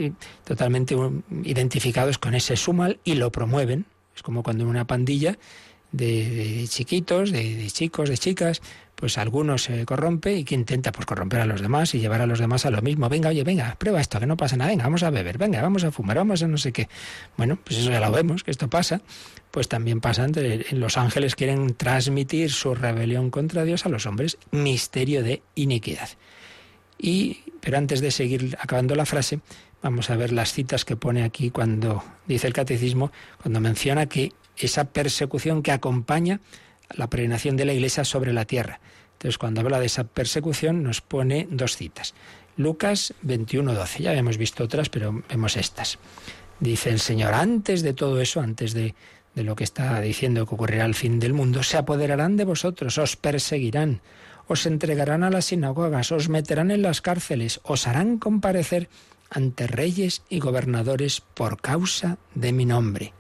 totalmente 0.45 0.97
identificados 1.43 2.17
con 2.17 2.35
ese 2.35 2.57
sumal 2.57 2.99
y 3.05 3.17
lo 3.17 3.31
promueven, 3.31 3.85
es 4.17 4.23
como 4.23 4.43
cuando 4.43 4.65
en 4.65 4.71
una 4.71 4.87
pandilla 4.87 5.39
de, 5.93 6.65
chiquitos, 6.69 7.31
de, 7.31 7.67
chicos, 7.71 8.09
de 8.09 8.19
chicas, 8.19 8.61
pues 8.95 9.19
algunos 9.19 9.65
se 9.65 9.85
corrompe 9.85 10.35
y 10.35 10.45
que 10.45 10.55
intenta 10.55 10.91
pues 10.91 11.07
corromper 11.07 11.41
a 11.41 11.47
los 11.47 11.61
demás 11.61 11.95
y 11.95 12.01
llevar 12.01 12.23
a 12.23 12.27
los 12.27 12.39
demás 12.39 12.67
a 12.67 12.71
lo 12.71 12.81
mismo. 12.83 13.09
Venga, 13.09 13.29
oye, 13.29 13.45
venga, 13.45 13.77
prueba 13.79 14.01
esto, 14.01 14.19
que 14.19 14.27
no 14.27 14.37
pasa 14.37 14.57
nada, 14.57 14.71
venga, 14.71 14.85
vamos 14.85 15.03
a 15.03 15.11
beber, 15.11 15.39
venga, 15.39 15.61
vamos 15.63 15.85
a 15.85 15.91
fumar, 15.91 16.17
vamos 16.17 16.43
a 16.43 16.49
no 16.49 16.59
sé 16.59 16.73
qué. 16.73 16.89
Bueno, 17.37 17.59
pues 17.63 17.79
eso 17.79 17.91
ya 17.91 18.01
lo 18.01 18.11
vemos, 18.11 18.43
que 18.43 18.51
esto 18.51 18.69
pasa. 18.69 19.01
Pues 19.51 19.69
también 19.69 20.01
pasa, 20.01 20.25
entre, 20.25 20.67
los 20.73 20.97
ángeles 20.99 21.35
quieren 21.35 21.75
transmitir 21.75 22.51
su 22.51 22.75
rebelión 22.75 23.31
contra 23.31 23.65
Dios 23.65 23.87
a 23.87 23.89
los 23.89 24.07
hombres, 24.07 24.39
misterio 24.51 25.23
de 25.23 25.43
iniquidad. 25.55 26.09
Y, 26.99 27.41
pero 27.61 27.77
antes 27.77 28.01
de 28.01 28.11
seguir 28.11 28.57
acabando 28.61 28.95
la 28.95 29.05
frase, 29.05 29.41
Vamos 29.87 30.11
a 30.11 30.17
ver 30.17 30.33
las 30.33 30.53
citas 30.53 30.85
que 30.85 30.97
pone 30.97 31.23
aquí 31.23 31.51
cuando 31.51 32.03
dice 32.27 32.49
el 32.49 32.53
catecismo, 32.53 33.13
cuando 33.41 33.61
menciona 33.61 34.07
que 34.07 34.33
esa 34.57 34.87
persecución 34.87 35.63
que 35.63 35.71
acompaña 35.71 36.41
la 36.97 37.09
peregrinación 37.09 37.57
de 37.57 37.67
la 37.67 37.73
Iglesia 37.73 38.05
sobre 38.05 38.33
la 38.33 38.47
tierra. 38.47 38.81
Entonces, 39.13 39.39
cuando 39.39 39.61
habla 39.61 39.79
de 39.79 39.87
esa 39.87 40.03
persecución, 40.03 40.83
nos 40.83 41.03
pone 41.03 41.47
dos 41.53 41.77
citas. 41.77 42.15
Lucas 42.57 43.15
21, 43.23 43.75
12. 43.75 44.03
Ya 44.03 44.11
habíamos 44.11 44.39
visto 44.39 44.65
otras, 44.65 44.89
pero 44.89 45.23
vemos 45.29 45.57
estas. 45.57 46.01
Dice 46.59 46.91
el 46.91 46.99
Señor, 46.99 47.33
antes 47.35 47.83
de 47.83 47.93
todo 47.95 48.21
eso, 48.21 48.41
antes 48.41 48.75
de, 48.75 48.97
de 49.37 49.45
lo 49.45 49.55
que 49.55 49.63
está 49.63 50.01
diciendo 50.01 50.47
que 50.47 50.55
ocurrirá 50.57 50.85
al 50.85 50.97
fin 50.97 51.21
del 51.21 51.33
mundo, 51.33 51.63
se 51.63 51.77
apoderarán 51.77 52.37
de 52.37 52.45
vosotros, 52.45 52.99
os 52.99 53.15
perseguirán, 53.15 54.01
os 54.49 54.67
entregarán 54.67 55.23
a 55.23 55.31
las 55.31 55.45
sinagogas, 55.45 56.11
os 56.11 56.29
meterán 56.29 56.73
en 56.73 56.83
las 56.83 57.03
cárceles, 57.03 57.61
os 57.63 57.87
harán 57.87 58.19
comparecer 58.19 58.89
ante 59.31 59.67
reyes 59.67 60.23
y 60.29 60.41
gobernadores 60.41 61.21
por 61.21 61.61
causa 61.61 62.19
de 62.35 62.53
mi 62.53 62.65
nombre. 62.65 63.13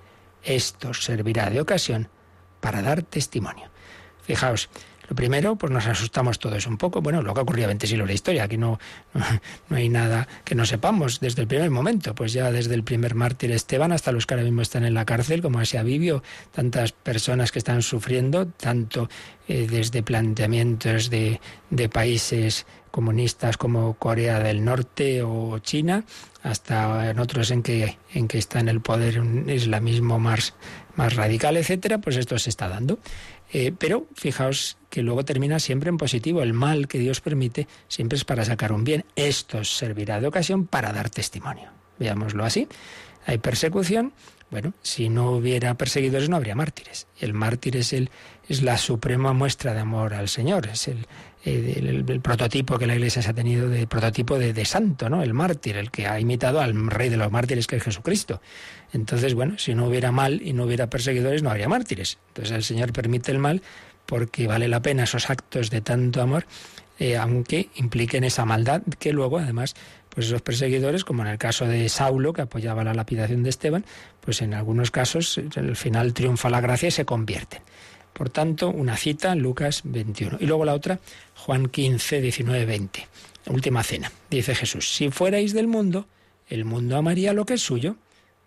Esto 0.42 0.94
servirá 0.94 1.50
de 1.50 1.60
ocasión 1.60 2.08
para 2.60 2.82
dar 2.82 3.02
testimonio. 3.02 3.70
Fijaos, 4.22 4.68
lo 5.08 5.14
primero, 5.14 5.54
pues 5.56 5.72
nos 5.72 5.86
asustamos 5.86 6.38
todos 6.38 6.66
un 6.66 6.78
poco. 6.78 7.00
Bueno, 7.00 7.22
lo 7.22 7.32
que 7.32 7.40
ha 7.40 7.42
ocurrido 7.42 7.66
a 7.66 7.68
20 7.68 7.86
siglos 7.86 8.08
de 8.08 8.14
historia, 8.14 8.44
aquí 8.44 8.56
no, 8.56 8.78
no, 9.68 9.76
hay 9.76 9.88
nada 9.88 10.26
que 10.44 10.54
no 10.54 10.66
sepamos 10.66 11.20
desde 11.20 11.42
el 11.42 11.48
primer 11.48 11.70
momento. 11.70 12.14
Pues 12.14 12.32
ya 12.32 12.50
desde 12.50 12.74
el 12.74 12.82
primer 12.82 13.14
mártir 13.14 13.52
Esteban 13.52 13.92
hasta 13.92 14.10
los 14.10 14.26
que 14.26 14.34
ahora 14.34 14.44
mismo 14.44 14.62
están 14.62 14.84
en 14.84 14.94
la 14.94 15.04
cárcel, 15.04 15.42
como 15.42 15.60
Asia 15.60 15.82
Vivio, 15.82 16.22
tantas 16.52 16.92
personas 16.92 17.52
que 17.52 17.60
están 17.60 17.82
sufriendo, 17.82 18.46
tanto 18.46 19.08
eh, 19.46 19.68
desde 19.70 20.02
planteamientos 20.02 21.08
de, 21.08 21.40
de 21.70 21.88
países 21.88 22.66
comunistas 22.96 23.58
como 23.58 23.92
Corea 23.98 24.40
del 24.40 24.64
Norte 24.64 25.22
o 25.22 25.58
China, 25.58 26.04
hasta 26.42 27.10
en 27.10 27.18
otros 27.18 27.50
en 27.50 27.62
que, 27.62 27.98
en 28.14 28.26
que 28.26 28.38
está 28.38 28.58
en 28.58 28.70
el 28.70 28.80
poder 28.80 29.20
un 29.20 29.50
islamismo 29.50 30.18
más, 30.18 30.54
más 30.94 31.14
radical, 31.14 31.58
etcétera, 31.58 31.98
pues 31.98 32.16
esto 32.16 32.38
se 32.38 32.48
está 32.48 32.70
dando. 32.70 32.98
Eh, 33.52 33.74
pero 33.78 34.06
fijaos 34.14 34.78
que 34.88 35.02
luego 35.02 35.26
termina 35.26 35.58
siempre 35.58 35.90
en 35.90 35.98
positivo. 35.98 36.40
El 36.40 36.54
mal 36.54 36.88
que 36.88 36.98
Dios 36.98 37.20
permite 37.20 37.68
siempre 37.86 38.16
es 38.16 38.24
para 38.24 38.46
sacar 38.46 38.72
un 38.72 38.82
bien. 38.82 39.04
Esto 39.14 39.62
servirá 39.62 40.18
de 40.18 40.28
ocasión 40.28 40.66
para 40.66 40.90
dar 40.94 41.10
testimonio. 41.10 41.68
Veámoslo 41.98 42.46
así. 42.46 42.66
Hay 43.26 43.36
persecución. 43.36 44.14
Bueno, 44.50 44.72
si 44.80 45.10
no 45.10 45.32
hubiera 45.32 45.74
perseguidores 45.74 46.30
no 46.30 46.36
habría 46.36 46.54
mártires. 46.54 47.08
El 47.20 47.34
mártir 47.34 47.76
es, 47.76 47.92
el, 47.92 48.10
es 48.48 48.62
la 48.62 48.78
suprema 48.78 49.34
muestra 49.34 49.74
de 49.74 49.80
amor 49.80 50.14
al 50.14 50.30
Señor. 50.30 50.68
Es 50.68 50.88
el, 50.88 51.06
el, 51.46 52.20
prototipo 52.20 52.78
que 52.78 52.86
la 52.86 52.94
Iglesia 52.94 53.22
se 53.22 53.30
ha 53.30 53.34
tenido 53.34 53.68
de 53.68 53.86
prototipo 53.86 54.38
de, 54.38 54.52
de, 54.52 54.64
santo, 54.64 55.08
¿no? 55.08 55.22
El 55.22 55.32
mártir, 55.32 55.76
el 55.76 55.90
que 55.90 56.06
ha 56.06 56.18
imitado 56.18 56.60
al 56.60 56.90
rey 56.90 57.08
de 57.08 57.16
los 57.16 57.30
mártires 57.30 57.66
que 57.66 57.76
es 57.76 57.82
Jesucristo. 57.82 58.40
Entonces, 58.92 59.34
bueno, 59.34 59.58
si 59.58 59.74
no 59.74 59.86
hubiera 59.86 60.10
mal 60.12 60.42
y 60.42 60.52
no 60.52 60.64
hubiera 60.64 60.90
perseguidores, 60.90 61.42
no 61.42 61.50
habría 61.50 61.68
mártires. 61.68 62.18
Entonces 62.28 62.54
el 62.54 62.64
Señor 62.64 62.92
permite 62.92 63.30
el 63.30 63.38
mal 63.38 63.62
porque 64.06 64.46
vale 64.46 64.68
la 64.68 64.82
pena 64.82 65.04
esos 65.04 65.30
actos 65.30 65.70
de 65.70 65.80
tanto 65.80 66.22
amor, 66.22 66.46
eh, 66.98 67.16
aunque 67.16 67.68
impliquen 67.74 68.24
esa 68.24 68.44
maldad 68.44 68.82
que 68.98 69.12
luego, 69.12 69.38
además, 69.38 69.74
pues 70.08 70.26
esos 70.26 70.42
perseguidores, 70.42 71.04
como 71.04 71.22
en 71.22 71.28
el 71.28 71.38
caso 71.38 71.66
de 71.66 71.88
Saulo, 71.88 72.32
que 72.32 72.42
apoyaba 72.42 72.84
la 72.84 72.94
lapidación 72.94 73.42
de 73.42 73.50
Esteban, 73.50 73.84
pues 74.20 74.40
en 74.42 74.54
algunos 74.54 74.90
casos 74.90 75.40
al 75.56 75.76
final 75.76 76.14
triunfa 76.14 76.48
la 76.48 76.60
gracia 76.60 76.88
y 76.88 76.92
se 76.92 77.04
convierten. 77.04 77.60
Por 78.16 78.30
tanto, 78.30 78.70
una 78.70 78.96
cita 78.96 79.34
Lucas 79.34 79.82
21. 79.84 80.38
Y 80.40 80.46
luego 80.46 80.64
la 80.64 80.72
otra, 80.72 81.00
Juan 81.34 81.68
15, 81.68 82.22
19, 82.22 82.64
20. 82.64 83.08
Última 83.48 83.82
cena. 83.82 84.10
Dice 84.30 84.54
Jesús, 84.54 84.94
si 84.94 85.10
fuerais 85.10 85.52
del 85.52 85.66
mundo, 85.66 86.06
el 86.48 86.64
mundo 86.64 86.96
amaría 86.96 87.34
lo 87.34 87.44
que 87.44 87.54
es 87.54 87.60
suyo. 87.60 87.96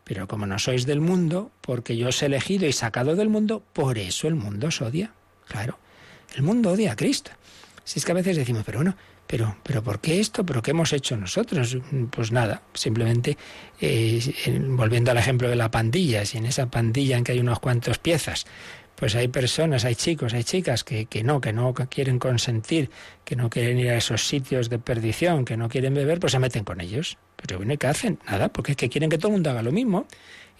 Pero 0.04 0.28
como 0.28 0.48
no 0.48 0.58
sois 0.58 0.88
del 0.88 1.02
mundo, 1.02 1.52
porque 1.62 1.96
yo 1.96 2.08
os 2.08 2.24
he 2.24 2.26
elegido 2.26 2.66
y 2.66 2.74
sacado 2.74 3.16
del 3.16 3.30
mundo, 3.30 3.62
por 3.74 4.00
eso 4.00 4.28
el 4.28 4.34
mundo 4.34 4.70
os 4.70 4.82
odia. 4.82 5.14
Claro, 5.48 5.78
el 6.36 6.42
mundo 6.42 6.72
odia 6.72 6.94
a 6.94 6.96
Cristo. 6.96 7.30
Si 7.84 8.00
es 8.00 8.06
que 8.06 8.12
a 8.12 8.16
veces 8.16 8.38
decimos, 8.38 8.64
pero 8.66 8.80
bueno, 8.80 8.96
pero, 9.28 9.56
pero 9.62 9.84
¿por 9.84 10.00
qué 10.00 10.20
esto? 10.20 10.44
¿Pero 10.44 10.64
qué 10.64 10.72
hemos 10.72 10.92
hecho 10.94 11.16
nosotros? 11.16 11.78
Pues 12.10 12.32
nada, 12.32 12.64
simplemente 12.74 13.38
eh, 13.80 14.20
volviendo 14.70 15.12
al 15.12 15.18
ejemplo 15.18 15.48
de 15.48 15.56
la 15.56 15.70
pandilla, 15.70 16.26
si 16.26 16.40
en 16.40 16.48
esa 16.48 16.72
pandilla 16.72 17.18
en 17.18 17.24
que 17.24 17.34
hay 17.34 17.40
unos 17.40 17.60
cuantos 17.60 18.00
piezas, 18.00 18.48
pues 19.00 19.16
hay 19.16 19.30
personas, 19.30 19.86
hay 19.86 19.96
chicos, 19.96 20.34
hay 20.34 20.44
chicas 20.44 20.84
que, 20.84 21.06
que 21.06 21.24
no, 21.24 21.40
que 21.40 21.54
no 21.54 21.74
quieren 21.74 22.20
consentir, 22.20 22.90
que 23.24 23.38
no 23.38 23.50
quieren 23.50 23.80
ir 23.80 23.92
a 23.92 23.96
esos 23.96 24.28
sitios 24.28 24.70
de 24.70 24.78
perdición, 24.78 25.46
que 25.46 25.56
no 25.56 25.70
quieren 25.70 25.94
beber, 25.94 26.20
pues 26.20 26.34
se 26.34 26.40
meten 26.40 26.66
con 26.66 26.82
ellos. 26.82 27.18
Pero 27.38 27.60
bueno, 27.60 27.78
¿qué 27.78 27.88
hacen? 27.88 28.20
Nada, 28.30 28.50
porque 28.50 28.72
es 28.72 28.78
que 28.78 28.90
quieren 28.90 29.10
que 29.10 29.18
todo 29.18 29.30
el 29.30 29.36
mundo 29.36 29.52
haga 29.52 29.62
lo 29.62 29.72
mismo. 29.72 30.06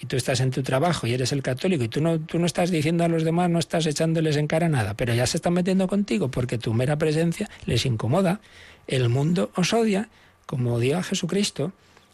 Y 0.02 0.06
tú 0.06 0.16
estás 0.16 0.40
en 0.40 0.52
tu 0.52 0.64
trabajo 0.64 1.06
y 1.06 1.14
eres 1.14 1.34
el 1.34 1.44
católico 1.44 1.84
y 1.84 1.90
tú 1.90 2.00
no, 2.00 2.18
tú 2.18 2.40
no 2.40 2.46
estás 2.46 2.72
diciendo 2.72 3.04
a 3.04 3.10
los 3.10 3.26
demás, 3.26 3.50
no 3.50 3.60
estás 3.60 3.86
echándoles 3.86 4.38
en 4.38 4.48
cara 4.48 4.70
nada, 4.70 4.94
pero 4.94 5.14
ya 5.14 5.28
se 5.28 5.36
están 5.36 5.52
metiendo 5.52 5.90
contigo 5.90 6.32
porque 6.32 6.58
tu 6.58 6.74
mera 6.74 6.98
presencia 6.98 7.50
les 7.66 7.86
incomoda. 7.86 8.40
El 8.88 9.10
mundo 9.10 9.52
os 9.54 9.74
odia, 9.74 10.08
como 10.46 10.76
odió 10.76 10.98
a 10.98 11.04
Jesucristo. 11.04 11.74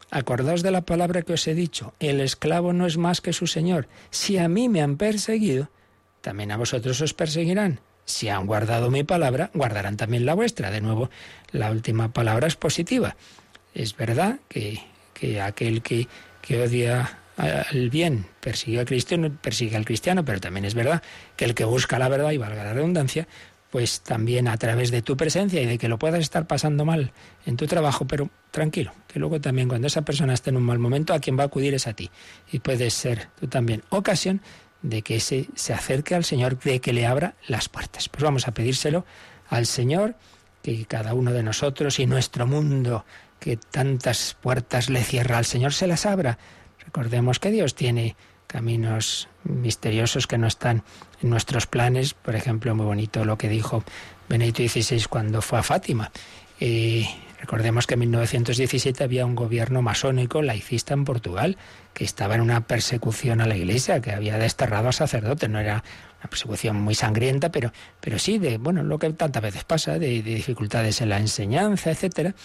Acordaos 0.10 0.64
de 0.64 0.72
la 0.72 0.82
palabra 0.82 1.22
que 1.22 1.34
os 1.34 1.48
he 1.48 1.54
dicho, 1.54 1.94
el 2.00 2.20
esclavo 2.20 2.74
no 2.74 2.88
es 2.88 2.98
más 2.98 3.22
que 3.22 3.32
su 3.32 3.46
Señor. 3.46 3.88
Si 4.10 4.40
a 4.40 4.48
mí 4.48 4.70
me 4.70 4.82
han 4.82 4.98
perseguido, 4.98 5.70
también 6.26 6.52
a 6.52 6.58
vosotros 6.58 7.00
os 7.02 7.14
perseguirán. 7.14 7.80
Si 8.04 8.30
han 8.30 8.48
guardado 8.48 8.90
mi 8.90 9.04
palabra, 9.04 9.52
guardarán 9.54 9.96
también 9.96 10.26
la 10.26 10.34
vuestra. 10.34 10.72
De 10.72 10.82
nuevo, 10.82 11.12
la 11.52 11.70
última 11.70 12.12
palabra 12.12 12.48
es 12.48 12.56
positiva. 12.56 13.16
Es 13.76 13.96
verdad 13.96 14.40
que, 14.50 14.80
que 15.14 15.40
aquel 15.40 15.84
que, 15.84 16.08
que 16.42 16.64
odia 16.64 17.20
bien 17.92 18.26
al 18.44 18.86
cristiano, 18.86 19.38
persigue 19.40 19.76
al 19.76 19.86
cristiano, 19.86 20.26
pero 20.26 20.40
también 20.40 20.66
es 20.66 20.74
verdad 20.74 21.04
que 21.36 21.46
el 21.46 21.54
que 21.54 21.64
busca 21.64 22.00
la 22.00 22.10
verdad, 22.10 22.32
y 22.32 22.38
valga 22.38 22.64
la 22.64 22.74
redundancia, 22.74 23.28
pues 23.70 24.02
también 24.02 24.48
a 24.48 24.58
través 24.58 24.90
de 24.90 25.04
tu 25.04 25.16
presencia 25.16 25.62
y 25.62 25.68
de 25.68 25.78
que 25.78 25.90
lo 25.90 26.00
puedas 26.00 26.22
estar 26.22 26.48
pasando 26.48 26.86
mal 26.86 27.12
en 27.46 27.56
tu 27.56 27.68
trabajo, 27.68 28.08
pero 28.08 28.30
tranquilo, 28.50 28.94
que 29.08 29.20
luego 29.20 29.40
también 29.42 29.68
cuando 29.68 29.86
esa 29.86 30.02
persona 30.02 30.34
esté 30.34 30.50
en 30.50 30.58
un 30.58 30.64
mal 30.64 30.80
momento, 30.80 31.14
a 31.14 31.20
quien 31.20 31.38
va 31.38 31.44
a 31.44 31.48
acudir 31.48 31.76
es 31.76 31.86
a 31.86 31.94
ti. 31.94 32.10
Y 32.52 32.60
puedes 32.60 32.94
ser 32.96 33.28
tú 33.40 33.48
también 33.48 33.84
ocasión 33.90 34.42
de 34.86 35.02
que 35.02 35.20
se, 35.20 35.48
se 35.56 35.74
acerque 35.74 36.16
al 36.16 36.24
Señor, 36.24 36.60
de 36.60 36.80
que 36.80 36.94
le 36.94 37.08
abra 37.08 37.36
las 37.48 37.70
puertas. 37.70 38.08
Pues 38.08 38.24
vamos 38.24 38.48
a 38.48 38.54
pedírselo 38.54 39.06
al 39.50 39.66
Señor, 39.66 40.16
que 40.62 40.86
cada 40.86 41.14
uno 41.14 41.32
de 41.32 41.44
nosotros 41.44 42.00
y 42.00 42.06
nuestro 42.06 42.46
mundo, 42.46 43.06
que 43.40 43.58
tantas 43.58 44.38
puertas 44.40 44.90
le 44.90 45.04
cierra 45.04 45.38
al 45.38 45.46
Señor, 45.46 45.74
se 45.74 45.88
las 45.88 46.06
abra. 46.06 46.38
Recordemos 46.86 47.40
que 47.40 47.52
Dios 47.52 47.74
tiene 47.74 48.16
caminos 48.48 49.28
misteriosos 49.44 50.28
que 50.28 50.38
no 50.38 50.48
están 50.48 50.84
en 51.22 51.30
nuestros 51.30 51.66
planes. 51.66 52.14
Por 52.14 52.36
ejemplo, 52.36 52.76
muy 52.76 52.86
bonito 52.86 53.26
lo 53.26 53.38
que 53.38 53.50
dijo 53.50 53.84
Benedicto 54.30 54.64
XVI 54.64 55.06
cuando 55.10 55.42
fue 55.42 55.60
a 55.60 55.64
Fátima. 55.64 56.12
Eh, 56.60 57.06
recordemos 57.40 57.88
que 57.88 57.96
en 57.96 58.02
1917 58.02 59.04
había 59.04 59.26
un 59.26 59.36
gobierno 59.36 59.82
masónico 59.82 60.42
laicista 60.42 60.94
en 60.94 61.06
Portugal 61.06 61.58
que 61.94 62.04
estaba 62.04 62.36
en 62.36 62.42
una 62.42 62.68
persecución 62.68 63.42
a 63.42 63.48
la 63.48 63.56
iglesia, 63.56 64.02
que 64.02 64.12
había 64.12 64.38
desterrado 64.38 64.90
a 64.90 64.92
sacerdotes. 64.92 65.50
No 65.50 65.60
era 65.60 65.84
una 66.20 66.30
persecución 66.30 66.76
muy 66.82 66.96
sangrienta, 66.96 67.52
pero, 67.52 67.72
pero 68.02 68.20
sí 68.20 68.38
de, 68.38 68.58
bueno, 68.58 68.84
lo 68.84 69.00
que 69.00 69.12
tantas 69.14 69.42
veces 69.42 69.64
pasa, 69.64 69.94
de, 69.94 70.22
de 70.22 70.36
dificultades 70.36 71.02
en 71.02 71.10
la 71.10 71.18
enseñanza, 71.18 71.92
etcétera. 71.92 72.36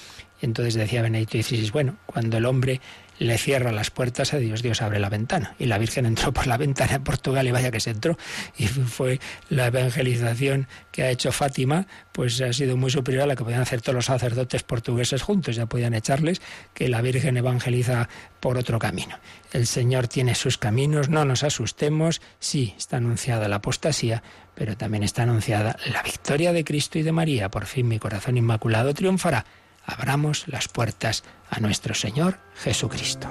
Y 0.41 0.47
entonces 0.47 0.75
decía 0.75 1.03
Benedicto 1.03 1.43
XVI, 1.43 1.71
bueno, 1.71 1.97
cuando 2.07 2.39
el 2.39 2.47
hombre 2.47 2.81
le 3.21 3.37
cierra 3.37 3.71
las 3.71 3.91
puertas 3.91 4.33
a 4.33 4.39
Dios, 4.39 4.63
Dios 4.63 4.81
abre 4.81 4.99
la 4.99 5.11
ventana. 5.11 5.55
Y 5.59 5.67
la 5.67 5.77
Virgen 5.77 6.07
entró 6.07 6.33
por 6.33 6.47
la 6.47 6.57
ventana 6.59 6.95
en 6.95 7.05
Portugal 7.05 7.47
y 7.47 7.51
vaya 7.51 7.71
que 7.71 7.79
se 7.79 7.91
entró. 7.91 8.17
Y 8.57 8.67
fue 8.67 9.21
la 9.51 9.67
evangelización 9.67 10.67
que 10.91 11.03
ha 11.03 11.11
hecho 11.11 11.31
Fátima, 11.31 11.87
pues 12.13 12.41
ha 12.41 12.53
sido 12.55 12.79
muy 12.79 12.91
superior 12.91 13.25
a 13.25 13.27
la 13.27 13.37
que 13.37 13.45
podían 13.45 13.61
hacer 13.61 13.83
todos 13.83 13.95
los 13.95 14.07
sacerdotes 14.07 14.63
portugueses 14.63 15.21
juntos. 15.21 15.55
Ya 15.55 15.67
podían 15.67 15.93
echarles 15.93 16.41
que 16.73 16.89
la 16.89 17.03
Virgen 17.03 17.37
evangeliza 17.37 18.09
por 18.41 18.57
otro 18.57 18.79
camino. 18.79 19.19
El 19.53 19.67
Señor 19.67 20.09
tiene 20.09 20.35
sus 20.35 20.57
caminos, 20.57 21.11
no 21.11 21.27
nos 21.27 21.45
asustemos. 21.45 22.23
Sí, 22.39 22.75
está 22.79 22.97
anunciada 22.97 23.49
la 23.49 23.57
apostasía, 23.57 24.23
pero 24.55 24.79
también 24.79 25.03
está 25.03 25.25
anunciada 25.25 25.77
la 25.93 26.03
victoria 26.03 26.55
de 26.55 26.65
Cristo 26.65 26.99
y 26.99 27.03
de 27.03 27.13
María. 27.13 27.51
Por 27.51 27.67
fin 27.67 27.87
mi 27.87 27.99
corazón 27.99 28.39
inmaculado 28.39 28.95
triunfará 28.95 29.45
abramos 29.85 30.47
las 30.47 30.69
puertas 30.69 31.25
a 31.51 31.61
nuestro 31.61 31.95
Señor 31.95 32.39
Jesucristo. 32.55 33.29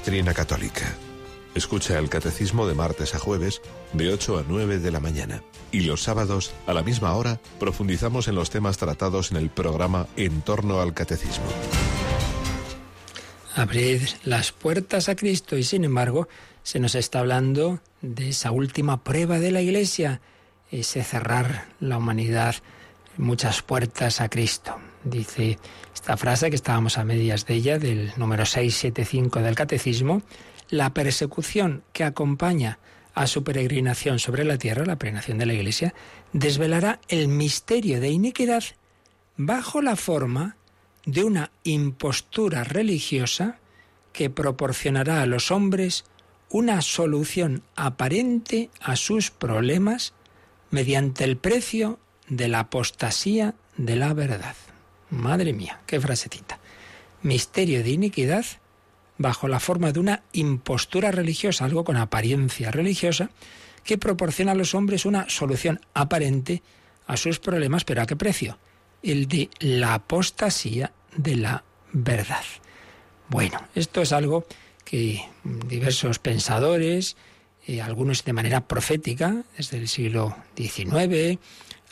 Doctrina 0.00 0.32
católica. 0.32 0.94
Escucha 1.54 1.98
el 1.98 2.08
catecismo 2.08 2.66
de 2.66 2.72
martes 2.72 3.14
a 3.14 3.18
jueves 3.18 3.60
de 3.92 4.10
8 4.10 4.38
a 4.38 4.44
9 4.48 4.78
de 4.78 4.90
la 4.90 4.98
mañana. 4.98 5.42
Y 5.72 5.80
los 5.80 6.02
sábados, 6.02 6.52
a 6.66 6.72
la 6.72 6.82
misma 6.82 7.12
hora, 7.12 7.38
profundizamos 7.58 8.26
en 8.26 8.34
los 8.34 8.48
temas 8.48 8.78
tratados 8.78 9.30
en 9.30 9.36
el 9.36 9.50
programa 9.50 10.06
En 10.16 10.40
torno 10.40 10.80
al 10.80 10.94
catecismo. 10.94 11.44
Abrid 13.54 14.00
las 14.24 14.52
puertas 14.52 15.10
a 15.10 15.16
Cristo 15.16 15.58
y 15.58 15.64
sin 15.64 15.84
embargo 15.84 16.28
se 16.62 16.80
nos 16.80 16.94
está 16.94 17.18
hablando 17.18 17.80
de 18.00 18.30
esa 18.30 18.52
última 18.52 19.04
prueba 19.04 19.38
de 19.38 19.50
la 19.50 19.60
Iglesia, 19.60 20.22
ese 20.70 21.04
cerrar 21.04 21.66
la 21.78 21.98
humanidad 21.98 22.54
muchas 23.18 23.60
puertas 23.60 24.22
a 24.22 24.30
Cristo. 24.30 24.76
Dice 25.04 25.58
esta 25.94 26.16
frase 26.16 26.50
que 26.50 26.56
estábamos 26.56 26.98
a 26.98 27.04
medias 27.04 27.46
de 27.46 27.54
ella, 27.54 27.78
del 27.78 28.12
número 28.16 28.44
675 28.44 29.40
del 29.40 29.54
Catecismo, 29.54 30.22
la 30.68 30.92
persecución 30.92 31.82
que 31.92 32.04
acompaña 32.04 32.78
a 33.14 33.26
su 33.26 33.42
peregrinación 33.42 34.18
sobre 34.18 34.44
la 34.44 34.58
tierra, 34.58 34.84
la 34.84 34.96
peregrinación 34.96 35.38
de 35.38 35.46
la 35.46 35.54
Iglesia, 35.54 35.94
desvelará 36.32 37.00
el 37.08 37.28
misterio 37.28 38.00
de 38.00 38.10
iniquidad 38.10 38.62
bajo 39.36 39.82
la 39.82 39.96
forma 39.96 40.56
de 41.06 41.24
una 41.24 41.50
impostura 41.64 42.62
religiosa 42.62 43.58
que 44.12 44.28
proporcionará 44.30 45.22
a 45.22 45.26
los 45.26 45.50
hombres 45.50 46.04
una 46.50 46.82
solución 46.82 47.62
aparente 47.74 48.70
a 48.80 48.96
sus 48.96 49.30
problemas 49.30 50.12
mediante 50.70 51.24
el 51.24 51.36
precio 51.36 51.98
de 52.28 52.48
la 52.48 52.60
apostasía 52.60 53.54
de 53.76 53.96
la 53.96 54.12
verdad. 54.14 54.56
Madre 55.10 55.52
mía, 55.52 55.80
qué 55.86 56.00
frasecita. 56.00 56.58
Misterio 57.22 57.82
de 57.82 57.90
iniquidad 57.90 58.44
bajo 59.18 59.48
la 59.48 59.60
forma 59.60 59.92
de 59.92 60.00
una 60.00 60.22
impostura 60.32 61.10
religiosa, 61.10 61.66
algo 61.66 61.84
con 61.84 61.96
apariencia 61.96 62.70
religiosa, 62.70 63.30
que 63.84 63.98
proporciona 63.98 64.52
a 64.52 64.54
los 64.54 64.74
hombres 64.74 65.04
una 65.04 65.28
solución 65.28 65.80
aparente 65.92 66.62
a 67.06 67.16
sus 67.16 67.38
problemas, 67.38 67.84
pero 67.84 68.02
¿a 68.02 68.06
qué 68.06 68.16
precio? 68.16 68.58
El 69.02 69.28
de 69.28 69.50
la 69.58 69.94
apostasía 69.94 70.92
de 71.16 71.36
la 71.36 71.64
verdad. 71.92 72.44
Bueno, 73.28 73.60
esto 73.74 74.00
es 74.00 74.12
algo 74.12 74.46
que 74.84 75.22
diversos 75.44 76.18
pensadores, 76.18 77.16
eh, 77.66 77.82
algunos 77.82 78.24
de 78.24 78.32
manera 78.32 78.66
profética, 78.66 79.44
desde 79.56 79.78
el 79.78 79.88
siglo 79.88 80.36
XIX, 80.56 81.38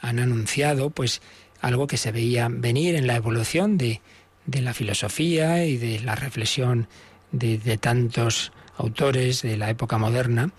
han 0.00 0.18
anunciado 0.18 0.90
pues 0.90 1.20
algo 1.60 1.86
que 1.86 1.96
se 1.96 2.12
veía 2.12 2.48
venir 2.50 2.94
en 2.94 3.06
la 3.06 3.16
evolución 3.16 3.78
de, 3.78 4.00
de 4.46 4.62
la 4.62 4.74
filosofía 4.74 5.64
y 5.64 5.76
de 5.76 6.00
la 6.00 6.14
reflexión 6.14 6.88
de, 7.32 7.78
tantos 7.78 8.52
autores 8.76 9.42
de 9.42 9.56
la 9.56 9.70
época 9.70 9.98
moderna, 9.98 10.50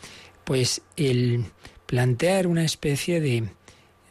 pues 0.43 0.81
el 0.95 1.45
plantear 1.85 2.47
una 2.47 2.63
especie 2.63 3.19
de, 3.19 3.49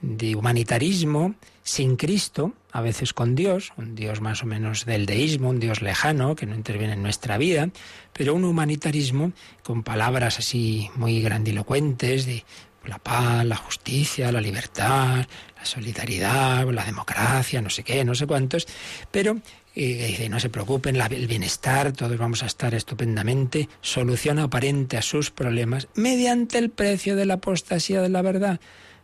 de 0.00 0.34
humanitarismo 0.34 1.34
sin 1.62 1.96
Cristo, 1.96 2.54
a 2.72 2.80
veces 2.80 3.12
con 3.12 3.34
Dios, 3.34 3.72
un 3.76 3.94
Dios 3.94 4.20
más 4.20 4.42
o 4.42 4.46
menos 4.46 4.84
del 4.84 5.06
deísmo, 5.06 5.50
un 5.50 5.60
Dios 5.60 5.82
lejano 5.82 6.34
que 6.34 6.46
no 6.46 6.54
interviene 6.54 6.94
en 6.94 7.02
nuestra 7.02 7.38
vida, 7.38 7.68
pero 8.12 8.34
un 8.34 8.44
humanitarismo 8.44 9.32
con 9.62 9.82
palabras 9.82 10.38
así 10.38 10.90
muy 10.96 11.20
grandilocuentes 11.20 12.26
de 12.26 12.44
la 12.88 12.98
paz, 12.98 13.44
la 13.44 13.56
justicia, 13.56 14.32
la 14.32 14.40
libertad, 14.40 15.26
la 15.56 15.64
solidaridad, 15.64 16.68
la 16.70 16.84
democracia, 16.84 17.60
no 17.60 17.70
sé 17.70 17.82
qué, 17.82 18.04
no 18.04 18.14
sé 18.14 18.26
cuántos, 18.26 18.66
pero 19.10 19.38
y 19.74 19.92
dice, 19.94 20.28
no 20.28 20.40
se 20.40 20.48
preocupen, 20.50 20.96
el 20.96 21.26
bienestar, 21.28 21.92
todos 21.92 22.18
vamos 22.18 22.42
a 22.42 22.46
estar 22.46 22.74
estupendamente, 22.74 23.68
solución 23.80 24.40
aparente 24.40 24.96
a 24.96 25.02
sus 25.02 25.30
problemas 25.30 25.86
mediante 25.94 26.58
el 26.58 26.70
precio 26.70 27.14
de 27.14 27.26
la 27.26 27.34
apostasía 27.34 28.02
de 28.02 28.08
la 28.08 28.22
verdad 28.22 28.58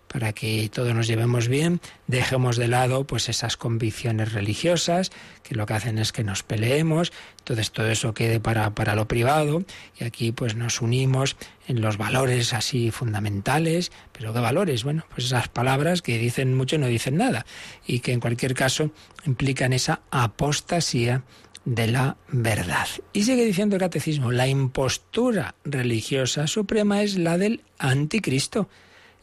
para 0.09 0.33
que 0.33 0.71
todos 0.73 0.95
nos 0.95 1.09
llevemos 1.09 1.49
bien, 1.49 1.81
dejemos 2.07 2.57
de 2.57 2.69
lado 2.69 3.05
pues 3.05 3.29
esas 3.29 3.57
convicciones 3.57 4.33
religiosas 4.33 5.11
que 5.43 5.57
lo 5.57 5.67
que 5.67 5.75
hacen 5.75 5.99
es 5.99 6.13
que 6.13 6.23
nos 6.23 6.43
peleemos, 6.43 7.13
entonces 7.39 7.73
todo 7.73 7.89
eso 7.89 8.15
quede 8.15 8.39
para, 8.39 8.71
para 8.75 8.95
lo 8.95 9.09
privado 9.09 9.65
y 9.99 10.05
aquí 10.05 10.31
pues 10.31 10.55
nos 10.55 10.81
unimos 10.81 11.37
en 11.67 11.81
los 11.81 11.97
valores 11.97 12.53
así 12.53 12.91
fundamentales, 12.91 13.91
pero 14.13 14.33
¿qué 14.33 14.41
valores? 14.41 14.85
Bueno, 14.85 15.05
pues 15.11 15.27
esas 15.27 15.49
palabras 15.49 16.03
que 16.03 16.19
dicen 16.19 16.55
mucho 16.55 16.77
y 16.77 16.79
no 16.79 16.87
dicen 16.87 17.17
nada 17.17 17.47
y 17.87 18.01
que 18.01 18.13
en 18.13 18.21
cualquier 18.21 18.55
caso 18.55 18.91
implican 19.25 19.73
esa 19.73 20.03
apostasía 20.11 21.25
de 21.65 21.87
la 21.87 22.17
verdad. 22.29 22.87
Y 23.13 23.23
sigue 23.23 23.45
diciendo 23.45 23.77
el 23.77 23.81
catecismo, 23.81 24.31
la 24.33 24.49
impostura 24.49 25.55
religiosa 25.65 26.47
suprema 26.47 27.03
es 27.03 27.17
la 27.17 27.39
del 27.39 27.63
anticristo, 27.79 28.69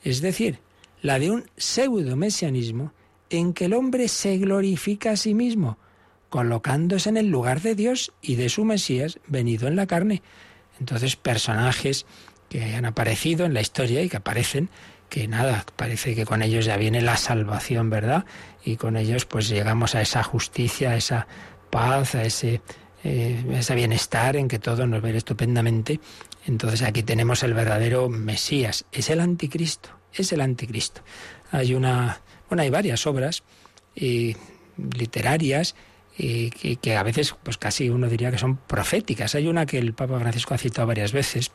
es 0.04 0.22
decir, 0.22 0.60
la 1.02 1.20
de 1.20 1.32
un 1.32 1.46
pseudo-mesianismo 1.58 2.94
en 3.30 3.54
que 3.54 3.66
el 3.66 3.74
hombre 3.74 4.08
se 4.08 4.38
glorifica 4.38 5.12
a 5.12 5.18
sí 5.18 5.34
mismo, 5.34 5.78
colocándose 6.30 7.10
en 7.10 7.18
el 7.18 7.28
lugar 7.28 7.62
de 7.62 7.76
Dios 7.76 8.12
y 8.22 8.36
de 8.36 8.50
su 8.50 8.66
Mesías 8.66 9.20
venido 9.28 9.68
en 9.68 9.76
la 9.76 9.88
carne. 9.88 10.22
Entonces, 10.80 11.16
personajes 11.16 12.06
que 12.52 12.76
han 12.76 12.86
aparecido 12.86 13.46
en 13.46 13.54
la 13.54 13.62
historia 13.62 14.04
y 14.04 14.10
que 14.10 14.18
aparecen, 14.18 14.70
que 15.10 15.28
nada, 15.28 15.66
parece 15.76 16.14
que 16.14 16.26
con 16.26 16.44
ellos 16.44 16.66
ya 16.66 16.78
viene 16.78 17.02
la 17.02 17.18
salvación, 17.18 17.90
¿verdad? 17.90 18.26
Y 18.64 18.76
con 18.76 18.98
ellos 18.98 19.26
pues 19.26 19.50
llegamos 19.50 19.96
a 19.96 20.02
esa 20.02 20.22
justicia, 20.22 20.92
a 20.92 20.98
esa 20.98 21.28
paz, 21.70 22.14
a 22.16 22.24
ese, 22.24 22.62
eh, 23.04 23.44
ese 23.54 23.76
bienestar 23.76 24.36
en 24.36 24.48
que 24.48 24.60
todo 24.60 24.86
nos 24.86 25.02
ve 25.02 25.16
estupendamente. 25.16 26.00
Entonces 26.46 26.82
aquí 26.84 27.04
tenemos 27.04 27.42
el 27.42 27.54
verdadero 27.54 28.10
Mesías, 28.10 28.86
es 28.92 29.10
el 29.10 29.22
anticristo 29.22 30.02
es 30.14 30.32
el 30.34 30.42
anticristo. 30.42 31.02
Hay 31.52 31.74
una, 31.74 32.22
bueno, 32.50 32.64
hay 32.64 32.70
varias 32.70 33.06
obras 33.08 33.44
eh, 33.96 34.36
literarias 34.78 35.76
eh, 36.18 36.50
que, 36.82 36.98
a 36.98 37.04
veces, 37.04 37.36
pues 37.42 37.58
casi 37.58 37.90
uno 37.90 38.08
diría 38.08 38.32
que 38.32 38.38
son 38.38 38.58
proféticas. 38.58 39.36
Hay 39.36 39.48
una 39.48 39.66
que 39.66 39.78
el 39.78 39.94
Papa 39.94 40.20
Francisco 40.20 40.54
ha 40.54 40.58
citado 40.58 40.88
varias 40.88 41.14
veces, 41.14 41.52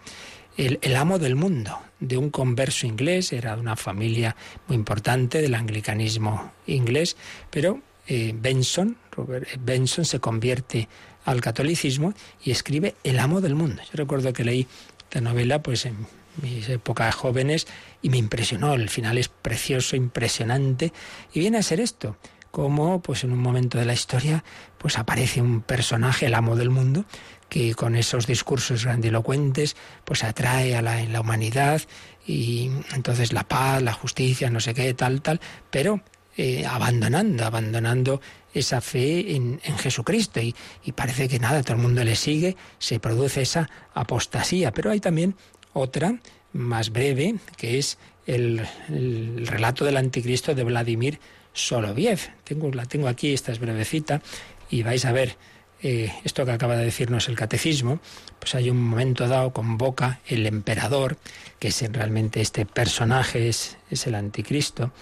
el, 0.57 0.97
amo 0.97 1.19
del 1.19 1.37
mundo, 1.37 1.79
de 2.01 2.17
un 2.17 2.31
converso 2.31 2.87
inglés, 2.87 3.33
era 3.33 3.55
de 3.55 3.61
una 3.61 3.77
familia 3.77 4.37
muy 4.69 4.77
importante 4.77 5.43
del 5.43 5.55
anglicanismo 5.55 6.53
inglés, 6.67 7.17
pero 7.51 7.81
eh, 8.07 8.35
Benson, 8.35 8.97
Robert 9.13 9.49
Benson 9.61 10.05
se 10.05 10.21
convierte 10.21 10.89
al 11.25 11.41
catolicismo 11.41 12.15
y 12.43 12.53
escribe 12.53 12.95
El 13.03 13.19
amo 13.19 13.41
del 13.41 13.55
mundo. 13.55 13.83
Yo 13.83 13.93
recuerdo 13.95 14.33
que 14.33 14.45
leí 14.45 14.67
esta 14.99 15.21
novela 15.21 15.63
pues 15.63 15.85
en 15.87 16.07
mis 16.41 16.69
épocas 16.69 17.15
jóvenes 17.15 17.67
y 18.03 18.11
me 18.11 18.19
impresionó. 18.19 18.75
El 18.75 18.89
final 18.89 19.19
es 19.19 19.29
precioso, 19.29 19.97
impresionante 19.97 20.93
y 21.33 21.41
viene 21.41 21.59
a 21.59 21.63
ser 21.63 21.81
esto. 21.81 22.17
Como 22.51 23.03
pues 23.03 23.25
en 23.25 23.33
un 23.33 23.39
momento 23.39 23.77
de 23.77 23.85
la 23.85 23.93
historia 23.93 24.45
pues 24.79 24.99
aparece 24.99 25.43
un 25.43 25.61
personaje, 25.61 26.27
el 26.27 26.35
amo 26.35 26.57
del 26.57 26.71
mundo, 26.71 27.05
que 27.49 27.75
con 27.75 27.97
esos 27.97 28.27
discursos 28.27 28.85
grandilocuentes 28.85 29.77
pues 30.05 30.25
atrae 30.25 30.77
a 30.77 30.83
la, 30.83 31.05
la 31.05 31.21
humanidad 31.21 31.83
y 32.27 32.71
entonces 32.95 33.33
la 33.33 33.45
paz, 33.45 33.83
la 33.83 33.93
justicia, 33.93 34.51
no 34.51 34.61
sé 34.61 34.75
qué, 34.75 34.95
tal, 34.95 35.23
tal, 35.23 35.41
pero 35.71 36.03
eh, 36.39 36.67
abandonando, 36.67 37.47
abandonando 37.47 38.21
esa 38.53 38.83
fe 38.83 39.37
en, 39.37 39.59
en 39.65 39.79
Jesucristo 39.79 40.39
y, 40.41 40.55
parece 40.95 41.29
que 41.29 41.39
nada, 41.39 41.63
todo 41.63 41.77
el 41.77 41.83
mundo 41.83 42.05
le 42.05 42.15
sigue, 42.15 42.57
se 42.79 43.01
produce 43.01 43.41
esa 43.41 43.71
apostasía, 43.95 44.71
pero 44.71 44.91
hay 44.91 45.01
también 45.01 45.35
otra 45.73 46.19
más 46.53 46.91
breve, 46.91 47.37
que 47.57 47.79
es 47.79 47.97
el, 48.27 48.67
relato 49.47 49.87
del 49.87 49.97
anticristo 49.97 50.55
de 50.55 50.65
Vladimir 50.65 51.21
Soloviev. 51.55 52.21
Tengo, 52.45 52.71
la 52.71 52.85
tengo 52.85 53.09
aquí, 53.09 53.33
esta 53.33 53.53
es 53.53 53.59
brevecita, 53.59 54.21
y 54.69 54.83
vais 54.83 55.07
a 55.07 55.13
ver 55.13 55.39
eh, 55.83 56.13
esto 56.25 56.47
que 56.47 56.53
acaba 56.53 56.77
de 56.77 56.85
decirnos 56.85 57.29
el 57.29 57.37
catecismo, 57.37 58.01
pues 58.39 58.55
hay 58.55 58.71
un 58.71 58.83
momento 58.83 59.29
dado, 59.29 59.53
convoca 59.53 60.21
el 60.27 60.47
emperador, 60.47 61.19
que 61.59 61.69
es 61.69 61.93
realmente 61.93 62.41
este 62.41 62.65
personaje, 62.65 63.49
es, 63.49 63.77
el 64.07 64.15
anticristo, 64.15 64.93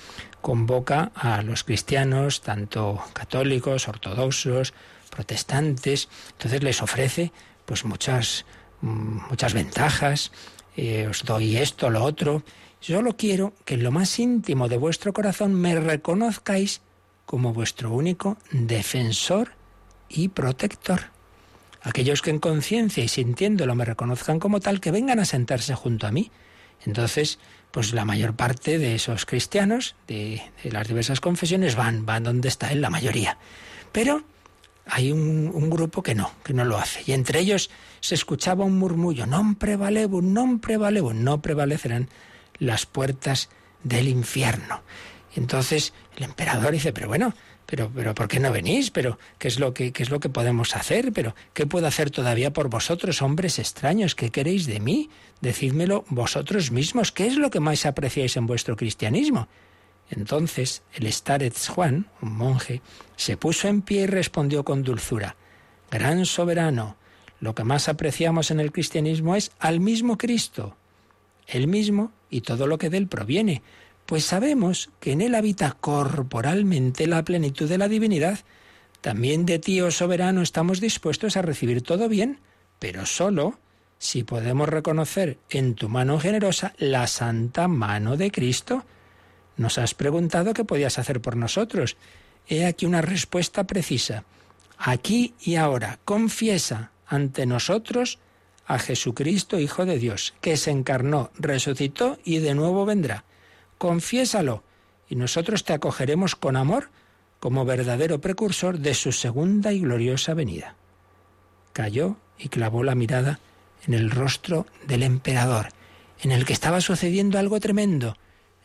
convoca 0.41 1.13
a 1.15 1.43
los 1.43 1.65
cristianos, 1.65 2.41
tanto 2.41 3.03
católicos, 3.13 3.89
ortodoxos, 3.89 4.75
protestantes, 5.11 6.09
entonces 6.33 6.63
les 6.63 6.83
ofrece 6.83 7.33
pues 7.65 7.85
muchas, 7.85 8.45
mm, 8.81 9.29
muchas 9.31 9.55
ventajas, 9.55 10.33
eh, 10.77 11.07
os 11.09 11.25
doy 11.25 11.57
esto, 11.57 11.89
lo 11.89 12.03
otro. 12.03 12.43
Solo 12.81 13.17
quiero 13.17 13.55
que 13.65 13.75
en 13.75 13.85
lo 13.85 13.93
más 13.93 14.19
íntimo 14.19 14.69
de 14.69 14.77
vuestro 14.77 15.13
corazón 15.13 15.55
me 15.55 15.79
reconozcáis 15.79 16.83
como 17.25 17.55
vuestro 17.55 17.93
único 17.93 18.37
defensor 18.51 19.53
y 20.15 20.29
protector. 20.29 21.11
Aquellos 21.83 22.23
que 22.23 22.31
en 22.31 22.39
conciencia 22.39 23.05
y 23.05 23.09
sintiéndolo 23.09 23.75
me 23.75 23.85
reconozcan 23.85 24.39
como 24.39 24.61
tal, 24.61 24.81
que 24.81 24.91
vengan 24.91 25.21
a 25.21 25.25
sentarse 25.27 25.75
junto 25.75 26.07
a 26.07 26.13
mí. 26.13 26.31
Entonces, 26.87 27.39
pues 27.71 27.93
la 27.93 28.05
mayor 28.05 28.35
parte 28.35 28.79
de 28.79 28.95
esos 28.95 29.27
cristianos 29.27 29.97
de, 30.07 30.43
las 30.63 30.89
diversas 30.89 31.21
confesiones 31.21 31.77
van, 31.77 32.07
van 32.07 32.23
donde 32.23 32.49
está 32.49 32.71
él, 32.73 32.81
la 32.81 32.91
mayoría. 32.91 33.37
Pero 33.93 34.23
hay 34.87 35.13
un, 35.13 35.71
grupo 35.71 36.03
que 36.03 36.15
no, 36.15 36.31
que 36.45 36.55
no 36.55 36.65
lo 36.65 36.79
hace. 36.79 37.03
Y 37.07 37.13
entre 37.13 37.41
ellos 37.41 37.71
se 38.01 38.15
escuchaba 38.15 38.65
un 38.65 38.79
murmullo, 38.79 39.27
non 39.27 39.57
prevalebo, 39.57 40.23
non 40.23 40.61
prevalebo, 40.61 41.13
no 41.13 41.41
prevalecerán 41.41 42.09
las 42.61 42.87
puertas 42.87 43.49
del 43.83 44.09
infierno. 44.09 44.83
Entonces 45.37 45.93
el 46.17 46.25
emperador 46.25 46.73
dice, 46.73 46.93
pero 46.93 47.09
bueno, 47.09 47.35
pero, 47.67 47.91
pero 47.95 48.15
¿por 48.15 48.29
qué 48.29 48.41
no 48.41 48.53
venís? 48.53 48.91
Pero 48.91 49.19
¿qué 49.39 49.49
es 49.49 49.59
lo 49.59 49.73
que 49.73 49.93
qué 49.93 50.03
es 50.03 50.11
lo 50.11 50.21
que 50.21 50.29
podemos 50.29 50.77
hacer? 50.77 51.13
Pero 51.13 51.35
¿qué 51.55 51.67
puedo 51.67 51.87
hacer 51.87 52.11
todavía 52.11 52.53
por 52.53 52.69
vosotros, 52.69 53.23
hombres 53.23 53.59
extraños? 53.59 54.15
¿Qué 54.15 54.31
queréis 54.31 54.67
de 54.67 54.81
mí? 54.81 55.11
Decídmelo 55.41 56.05
vosotros 56.09 56.71
mismos. 56.71 57.13
¿Qué 57.13 57.27
es 57.27 57.37
lo 57.37 57.51
que 57.51 57.61
más 57.61 57.87
apreciáis 57.87 58.37
en 58.37 58.47
vuestro 58.47 58.77
cristianismo? 58.77 59.49
Entonces 60.11 60.83
el 60.93 61.11
Starets 61.11 61.69
Juan, 61.69 62.07
un 62.21 62.37
monje, 62.37 62.83
se 63.17 63.37
puso 63.37 63.69
en 63.69 63.81
pie 63.81 64.03
y 64.03 64.07
respondió 64.07 64.65
con 64.65 64.83
dulzura: 64.83 65.37
Gran 65.91 66.27
soberano, 66.27 66.97
lo 67.41 67.55
que 67.55 67.65
más 67.65 67.89
apreciamos 67.89 68.51
en 68.51 68.61
el 68.61 68.73
cristianismo 68.73 69.37
es 69.37 69.53
al 69.59 69.81
mismo 69.81 70.19
Cristo, 70.19 70.77
el 71.47 71.67
mismo 71.67 72.13
y 72.29 72.43
todo 72.43 72.67
lo 72.67 72.77
que 72.77 72.91
de 72.91 72.99
él 72.99 73.09
proviene 73.09 73.63
pues 74.07 74.25
sabemos 74.25 74.91
que 75.01 75.13
en 75.13 75.21
él 75.21 75.35
habita 75.35 75.77
corporalmente 75.81 77.07
la 77.07 77.25
plenitud 77.25 77.69
de 77.69 77.79
la 77.79 77.89
divinidad. 77.89 78.41
También 79.01 79.47
de 79.47 79.59
ti, 79.59 79.81
oh 79.81 79.91
soberano, 79.91 80.43
estamos 80.43 80.81
dispuestos 80.81 81.37
a 81.37 81.43
recibir 81.43 81.83
todo 81.83 82.09
bien, 82.09 82.41
pero 82.79 83.07
solo 83.07 83.59
si 83.99 84.23
podemos 84.23 84.69
reconocer 84.69 85.39
en 85.49 85.75
tu 85.75 85.89
mano 85.89 86.19
generosa 86.19 86.75
la 86.79 87.07
santa 87.07 87.69
mano 87.69 88.17
de 88.17 88.31
Cristo. 88.31 88.85
Nos 89.57 89.79
has 89.79 89.95
preguntado 89.95 90.53
qué 90.53 90.65
podías 90.65 90.99
hacer 90.99 91.21
por 91.21 91.37
nosotros. 91.37 91.97
He 92.47 92.67
aquí 92.67 92.85
una 92.85 93.01
respuesta 93.01 93.65
precisa. 93.65 94.25
Aquí 94.77 95.35
y 95.41 95.55
ahora, 95.55 96.01
confiesa 96.05 96.91
ante 97.07 97.47
nosotros 97.47 98.19
a 98.67 98.79
Jesucristo, 98.79 99.59
Hijo 99.59 99.87
de 99.87 99.99
Dios, 99.99 100.35
que 100.41 100.57
se 100.57 100.71
encarnó, 100.71 101.31
resucitó 101.39 102.19
y 102.25 102.39
de 102.39 102.55
nuevo 102.55 102.85
vendrá 102.85 103.25
confiésalo, 103.79 104.63
y 105.09 105.17
nosotros 105.17 105.65
te 105.65 105.73
acogeremos 105.73 106.35
con 106.37 106.57
amor 106.57 106.91
como 107.39 107.65
verdadero 107.65 108.21
precursor 108.21 108.79
de 108.79 108.95
su 108.95 109.13
segunda 109.13 109.73
y 109.73 109.81
gloriosa 109.81 110.35
venida. 110.35 110.77
Cayó 111.73 112.17
y 112.39 112.49
clavó 112.49 112.83
la 112.83 112.95
mirada 112.95 113.39
en 113.87 113.95
el 113.95 114.11
rostro 114.11 114.67
del 114.87 115.03
emperador, 115.03 115.69
en 116.23 116.33
el 116.33 116.47
que 116.47 116.55
estaba 116.55 116.81
sucediendo 116.81 117.39
algo 117.39 117.61
tremendo. 117.61 118.17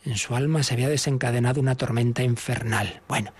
En 0.04 0.16
su 0.16 0.34
alma 0.34 0.62
se 0.62 0.74
había 0.74 0.88
desencadenado 0.88 1.60
una 1.60 1.74
tormenta 1.74 2.22
infernal. 2.22 3.02
Bueno, 3.06 3.32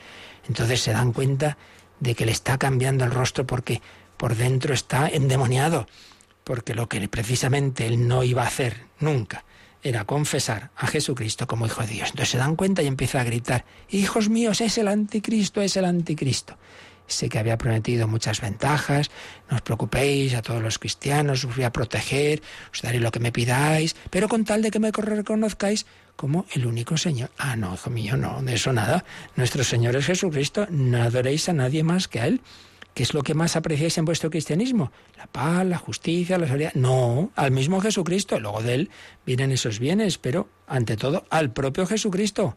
entonces 0.46 0.82
se 0.82 0.92
dan 0.92 1.12
cuenta 1.12 1.56
de 2.00 2.14
que 2.14 2.26
le 2.26 2.32
está 2.32 2.58
cambiando 2.58 3.04
el 3.04 3.10
rostro 3.10 3.46
porque 3.46 3.80
por 4.18 4.36
dentro 4.36 4.74
está 4.74 5.08
endemoniado, 5.08 5.86
porque 6.44 6.74
lo 6.74 6.88
que 6.88 7.08
precisamente 7.08 7.86
él 7.86 8.06
no 8.06 8.24
iba 8.24 8.42
a 8.42 8.48
hacer 8.48 8.84
nunca 8.98 9.44
era 9.82 10.04
confesar 10.04 10.70
a 10.76 10.86
Jesucristo 10.86 11.46
como 11.46 11.66
Hijo 11.66 11.82
de 11.82 11.88
Dios. 11.88 12.10
Entonces 12.10 12.30
se 12.30 12.38
dan 12.38 12.56
cuenta 12.56 12.82
y 12.82 12.86
empieza 12.86 13.20
a 13.20 13.24
gritar, 13.24 13.64
Hijos 13.88 14.28
míos, 14.28 14.60
es 14.60 14.78
el 14.78 14.88
anticristo, 14.88 15.62
es 15.62 15.76
el 15.76 15.84
anticristo. 15.84 16.56
Sé 17.06 17.28
que 17.28 17.40
había 17.40 17.58
prometido 17.58 18.06
muchas 18.06 18.40
ventajas, 18.40 19.10
no 19.50 19.56
os 19.56 19.62
preocupéis, 19.62 20.34
a 20.34 20.42
todos 20.42 20.62
los 20.62 20.78
cristianos 20.78 21.44
os 21.44 21.56
voy 21.56 21.64
a 21.64 21.72
proteger, 21.72 22.40
os 22.72 22.82
daré 22.82 23.00
lo 23.00 23.10
que 23.10 23.18
me 23.18 23.32
pidáis, 23.32 23.96
pero 24.10 24.28
con 24.28 24.44
tal 24.44 24.62
de 24.62 24.70
que 24.70 24.78
me 24.78 24.92
reconozcáis 24.92 25.86
como 26.14 26.46
el 26.52 26.66
único 26.66 26.96
Señor. 26.96 27.30
Ah, 27.36 27.56
no, 27.56 27.74
hijo 27.74 27.90
mío, 27.90 28.16
no, 28.16 28.42
de 28.42 28.54
eso 28.54 28.72
nada. 28.72 29.04
Nuestro 29.34 29.64
Señor 29.64 29.96
es 29.96 30.06
Jesucristo, 30.06 30.68
no 30.70 31.02
adoréis 31.02 31.48
a 31.48 31.52
nadie 31.52 31.82
más 31.82 32.06
que 32.06 32.20
a 32.20 32.26
Él. 32.26 32.40
¿Qué 32.94 33.04
es 33.04 33.14
lo 33.14 33.22
que 33.22 33.34
más 33.34 33.56
apreciáis 33.56 33.96
en 33.98 34.04
vuestro 34.04 34.30
cristianismo? 34.30 34.90
La 35.16 35.26
paz, 35.26 35.64
la 35.64 35.78
justicia, 35.78 36.38
la 36.38 36.46
solidaridad. 36.46 36.80
No, 36.80 37.30
al 37.36 37.50
mismo 37.52 37.80
Jesucristo. 37.80 38.38
Luego 38.40 38.62
de 38.62 38.74
él 38.74 38.90
vienen 39.24 39.52
esos 39.52 39.78
bienes, 39.78 40.18
pero 40.18 40.48
ante 40.66 40.96
todo 40.96 41.24
al 41.30 41.52
propio 41.52 41.86
Jesucristo. 41.86 42.56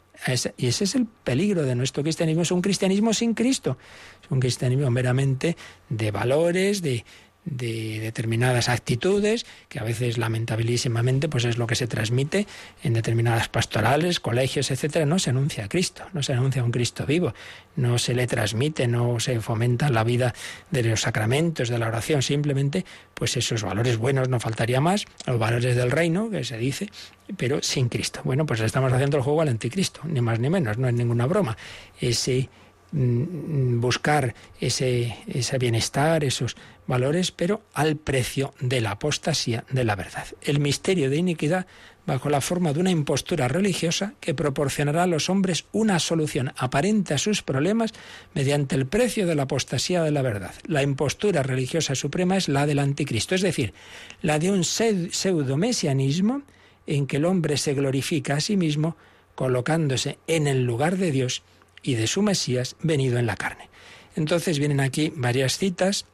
y 0.58 0.68
ese 0.68 0.84
es 0.84 0.96
el 0.96 1.06
peligro 1.06 1.64
de 1.64 1.76
nuestro 1.76 2.04
cristianismo. 2.04 2.42
Es 2.42 2.52
un 2.52 2.62
cristianismo 2.62 3.14
sin 3.14 3.34
Cristo. 3.34 3.78
Es 4.24 4.32
un 4.32 4.40
cristianismo 4.40 4.90
meramente 4.90 5.56
de 5.90 6.12
valores, 6.12 6.82
de, 6.82 7.06
de 7.46 8.00
determinadas 8.00 8.70
actitudes, 8.70 9.46
que 9.68 9.80
a 9.80 9.84
veces 9.84 10.18
lamentabilísimamente 10.18 11.28
pues 11.28 11.46
es 11.46 11.58
lo 11.58 11.68
que 11.68 11.76
se 11.76 11.88
transmite 11.88 12.48
en 12.84 12.94
determinadas 12.94 13.50
pastorales, 13.50 14.20
colegios, 14.20 14.72
etcétera, 14.72 15.06
no 15.06 15.20
se 15.20 15.32
anuncia 15.32 15.66
a 15.66 15.70
Cristo, 15.70 16.04
no 16.14 16.24
se 16.24 16.34
anuncia 16.34 16.62
a 16.62 16.66
un 16.66 16.72
Cristo 16.72 17.06
vivo, 17.06 17.34
no 17.76 17.98
se 17.98 18.14
le 18.14 18.28
transmite, 18.28 18.88
no 18.88 19.20
se 19.20 19.40
fomenta 19.42 19.90
la 19.90 20.04
vida 20.04 20.34
de 20.72 20.84
los 20.84 21.02
sacramentos, 21.02 21.70
de 21.70 21.78
la 21.78 21.88
oración, 21.88 22.22
simplemente 22.22 22.86
pues 23.14 23.36
esos 23.38 23.64
valores 23.64 23.98
buenos 23.98 24.30
no 24.30 24.40
faltaría 24.40 24.80
más, 24.80 25.06
los 25.26 25.38
valores 25.38 25.76
del 25.76 25.92
reino, 25.92 26.30
que 26.30 26.44
se 26.44 26.58
dice, 26.58 26.90
pero 27.38 27.62
sin 27.62 27.90
Cristo. 27.90 28.22
Bueno, 28.24 28.46
pues 28.46 28.62
estamos 28.62 28.92
haciendo 28.94 29.18
el 29.18 29.24
juego 29.24 29.42
al 29.42 29.50
anticristo, 29.50 30.02
ni 30.06 30.22
más 30.22 30.40
ni 30.40 30.50
menos, 30.50 30.78
no 30.78 30.88
es 30.88 30.94
ninguna 30.94 31.26
broma. 31.26 31.58
Ese 32.00 32.50
buscar 32.94 34.36
ese, 34.60 35.18
ese 35.28 35.58
bienestar, 35.58 36.24
esos 36.24 36.56
valores, 36.86 37.32
pero 37.32 37.64
al 37.74 37.96
precio 37.96 38.54
de 38.60 38.82
la 38.82 38.92
apostasía 38.92 39.66
de 39.72 39.84
la 39.84 39.96
verdad. 39.96 40.28
El 40.42 40.60
misterio 40.60 41.10
de 41.10 41.18
iniquidad 41.18 41.66
bajo 42.06 42.30
la 42.30 42.42
forma 42.42 42.74
de 42.74 42.82
una 42.82 42.92
impostura 42.92 43.48
religiosa 43.48 44.14
que 44.20 44.34
proporcionará 44.34 45.04
a 45.04 45.08
los 45.08 45.30
hombres 45.30 45.66
una 45.72 46.00
solución 46.00 46.52
aparente 46.58 47.14
a 47.14 47.18
sus 47.18 47.42
problemas 47.42 47.94
mediante 48.34 48.76
el 48.76 48.86
precio 48.86 49.26
de 49.26 49.36
la 49.36 49.44
apostasía 49.44 50.04
de 50.04 50.12
la 50.12 50.22
verdad. 50.22 50.54
La 50.66 50.84
impostura 50.84 51.44
religiosa 51.44 51.96
suprema 51.96 52.38
es 52.38 52.50
la 52.50 52.66
del 52.66 52.80
anticristo, 52.80 53.36
es 53.36 53.42
decir, 53.42 53.74
la 54.22 54.40
de 54.40 54.52
un 54.52 54.64
pseudo-mesianismo 54.64 56.44
en 56.86 57.08
que 57.08 57.18
el 57.18 57.26
hombre 57.26 57.58
se 57.58 57.74
glorifica 57.74 58.36
a 58.36 58.42
sí 58.42 58.58
mismo 58.58 58.98
colocándose 59.36 60.20
en 60.28 60.48
el 60.48 60.66
lugar 60.66 60.98
de 60.98 61.12
Dios 61.12 61.42
y 61.84 61.96
de 61.96 62.08
su 62.08 62.22
Mesías 62.22 62.76
venido 62.82 63.20
en 63.20 63.28
la 63.28 63.36
carne. 63.36 63.70
Entonces 64.16 64.58
vienen 64.58 64.80
aquí 64.80 65.12
varias 65.16 65.58
citas 65.58 66.06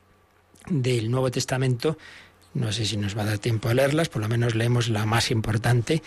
del 0.67 1.11
Nuevo 1.11 1.31
Testamento. 1.31 1.97
No 2.53 2.71
sé 2.71 2.85
si 2.85 2.97
nos 2.97 3.17
va 3.17 3.21
a 3.21 3.25
dar 3.25 3.37
tiempo 3.37 3.69
a 3.69 3.73
leerlas, 3.73 4.09
por 4.09 4.21
lo 4.21 4.27
menos 4.27 4.55
leemos 4.55 4.89
la 4.89 5.05
más 5.05 5.31
importante 5.31 6.01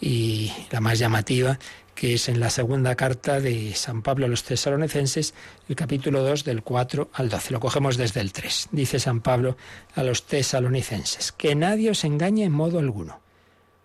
y 0.00 0.52
la 0.70 0.80
más 0.80 0.98
llamativa, 0.98 1.58
que 1.94 2.14
es 2.14 2.28
en 2.28 2.38
la 2.38 2.50
segunda 2.50 2.94
carta 2.94 3.40
de 3.40 3.74
San 3.74 4.02
Pablo 4.02 4.26
a 4.26 4.28
los 4.28 4.44
tesalonicenses, 4.44 5.34
el 5.68 5.74
capítulo 5.74 6.22
2 6.22 6.44
del 6.44 6.62
4 6.62 7.10
al 7.12 7.28
12. 7.28 7.52
Lo 7.52 7.60
cogemos 7.60 7.96
desde 7.96 8.20
el 8.20 8.32
3. 8.32 8.68
Dice 8.70 9.00
San 9.00 9.20
Pablo 9.20 9.56
a 9.96 10.04
los 10.04 10.24
tesalonicenses, 10.24 11.32
que 11.32 11.56
nadie 11.56 11.90
os 11.90 12.04
engañe 12.04 12.44
en 12.44 12.52
modo 12.52 12.78
alguno, 12.78 13.20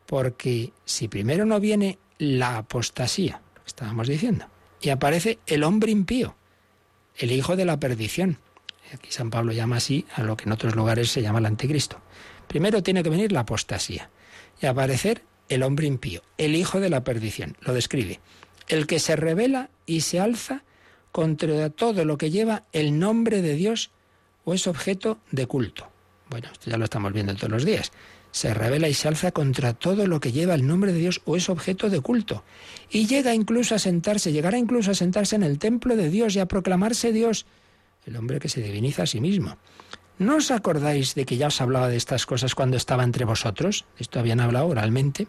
porque 0.05 0.73
si 0.85 1.07
primero 1.07 1.45
no 1.45 1.59
viene 1.59 1.97
la 2.19 2.57
apostasía, 2.57 3.41
lo 3.55 3.63
estábamos 3.65 4.07
diciendo, 4.07 4.45
y 4.83 4.91
aparece 4.91 5.39
el 5.47 5.63
hombre 5.63 5.91
impío, 5.91 6.35
el 7.17 7.31
hijo 7.31 7.55
de 7.55 7.65
la 7.65 7.79
perdición, 7.79 8.37
Aquí 8.93 9.11
San 9.11 9.29
Pablo 9.29 9.51
llama 9.53 9.77
así 9.77 10.05
a 10.15 10.21
lo 10.21 10.37
que 10.37 10.45
en 10.45 10.51
otros 10.51 10.75
lugares 10.75 11.09
se 11.09 11.21
llama 11.21 11.39
el 11.39 11.47
anticristo. 11.47 11.99
Primero 12.47 12.83
tiene 12.83 13.01
que 13.01 13.09
venir 13.09 13.31
la 13.31 13.41
apostasía 13.41 14.09
y 14.61 14.67
aparecer 14.67 15.23
el 15.49 15.63
hombre 15.63 15.87
impío, 15.87 16.21
el 16.37 16.55
hijo 16.55 16.79
de 16.79 16.89
la 16.89 17.03
perdición. 17.03 17.57
Lo 17.61 17.73
describe. 17.73 18.19
El 18.67 18.85
que 18.85 18.99
se 18.99 19.15
revela 19.15 19.69
y 19.85 20.01
se 20.01 20.19
alza 20.19 20.63
contra 21.11 21.69
todo 21.69 22.05
lo 22.05 22.17
que 22.17 22.29
lleva 22.29 22.65
el 22.71 22.99
nombre 22.99 23.41
de 23.41 23.55
Dios 23.55 23.91
o 24.45 24.53
es 24.53 24.67
objeto 24.67 25.19
de 25.31 25.47
culto. 25.47 25.89
Bueno, 26.29 26.49
esto 26.51 26.69
ya 26.69 26.77
lo 26.77 26.85
estamos 26.85 27.13
viendo 27.13 27.35
todos 27.35 27.49
los 27.49 27.65
días. 27.65 27.91
Se 28.33 28.53
revela 28.53 28.89
y 28.89 28.93
se 28.93 29.07
alza 29.07 29.31
contra 29.31 29.73
todo 29.73 30.07
lo 30.07 30.19
que 30.19 30.31
lleva 30.31 30.55
el 30.55 30.67
nombre 30.67 30.91
de 30.91 30.99
Dios 30.99 31.21
o 31.23 31.37
es 31.37 31.49
objeto 31.49 31.89
de 31.89 32.01
culto. 32.01 32.43
Y 32.89 33.05
llega 33.05 33.33
incluso 33.33 33.75
a 33.75 33.79
sentarse, 33.79 34.33
llegará 34.33 34.57
incluso 34.57 34.91
a 34.91 34.95
sentarse 34.95 35.35
en 35.35 35.43
el 35.43 35.59
templo 35.59 35.95
de 35.95 36.09
Dios 36.09 36.35
y 36.35 36.39
a 36.39 36.47
proclamarse 36.47 37.13
Dios 37.13 37.45
el 38.05 38.17
hombre 38.17 38.39
que 38.39 38.49
se 38.49 38.61
diviniza 38.61 39.03
a 39.03 39.07
sí 39.07 39.21
mismo. 39.21 39.57
¿No 40.17 40.37
os 40.37 40.51
acordáis 40.51 41.15
de 41.15 41.25
que 41.25 41.37
ya 41.37 41.47
os 41.47 41.61
hablaba 41.61 41.89
de 41.89 41.95
estas 41.95 42.25
cosas 42.25 42.55
cuando 42.55 42.75
estaba 42.75 43.03
entre 43.03 43.23
vosotros? 43.23 43.85
Esto 43.97 44.19
habían 44.19 44.39
hablado 44.39 44.67
oralmente. 44.67 45.27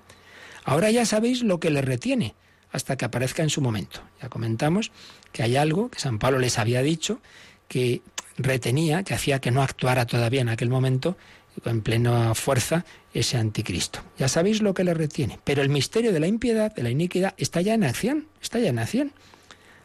Ahora 0.65 0.91
ya 0.91 1.07
sabéis 1.07 1.43
lo 1.43 1.61
que 1.61 1.71
le 1.71 1.83
retiene 1.83 2.35
hasta 2.73 2.97
que 2.97 3.05
aparezca 3.05 3.43
en 3.43 3.51
su 3.51 3.61
momento. 3.61 4.01
Ya 4.21 4.29
comentamos 4.29 4.93
que 5.31 5.43
hay 5.43 5.57
algo 5.57 5.91
que 5.91 6.01
San 6.01 6.19
Pablo 6.19 6.39
les 6.39 6.59
había 6.59 6.83
dicho 6.83 7.21
que 7.69 8.03
retenía, 8.37 9.05
que 9.05 9.15
hacía 9.15 9.41
que 9.41 9.51
no 9.51 9.63
actuara 9.63 10.07
todavía 10.07 10.41
en 10.41 10.49
aquel 10.49 10.71
momento 10.71 11.17
en 11.65 11.83
plena 11.83 12.35
fuerza 12.35 12.85
ese 13.13 13.37
anticristo. 13.37 14.01
Ya 14.19 14.29
sabéis 14.29 14.63
lo 14.63 14.75
que 14.75 14.85
le 14.85 14.95
retiene, 14.95 15.39
pero 15.45 15.63
el 15.63 15.69
misterio 15.69 16.13
de 16.13 16.21
la 16.21 16.27
impiedad, 16.27 16.75
de 16.75 16.83
la 16.83 16.91
iniquidad, 16.91 17.35
está 17.37 17.61
ya 17.61 17.75
en 17.75 17.85
acción, 17.85 18.27
está 18.43 18.59
ya 18.59 18.71
en 18.71 18.79
acción. 18.79 19.13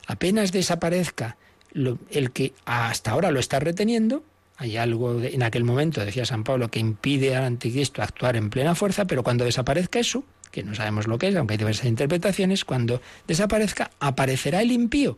Apenas 0.08 0.52
desaparezca 0.52 1.38
el 1.74 2.32
que 2.32 2.54
hasta 2.66 3.12
ahora 3.12 3.32
lo 3.32 3.40
está 3.40 3.60
reteniendo, 3.60 4.24
hay 4.58 4.76
algo 4.76 5.22
en 5.22 5.42
aquel 5.44 5.64
momento, 5.64 6.04
decía 6.04 6.26
San 6.26 6.44
Pablo, 6.44 6.70
que 6.70 6.80
impide 6.80 7.36
al 7.36 7.46
anticristo 7.46 8.02
actuar 8.02 8.36
en 8.36 8.50
plena 8.50 8.76
fuerza, 8.76 9.06
pero 9.06 9.24
cuando 9.24 9.46
desaparezca 9.46 10.00
eso, 10.00 10.26
que 10.52 10.64
no 10.64 10.76
sabemos 10.76 11.08
lo 11.08 11.18
que 11.18 11.30
es, 11.30 11.36
aunque 11.36 11.54
hay 11.54 11.60
diversas 11.60 11.86
interpretaciones, 11.86 12.66
cuando 12.66 13.02
desaparezca, 13.26 13.92
aparecerá 14.02 14.62
el 14.62 14.74
impío, 14.74 15.18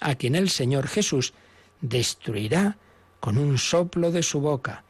a 0.00 0.16
quien 0.16 0.34
el 0.34 0.50
Señor 0.50 0.88
Jesús 0.88 1.32
destruirá 1.80 2.76
con 3.20 3.38
un 3.38 3.56
soplo 3.56 4.10
de 4.10 4.24
su 4.24 4.40
boca. 4.40 4.82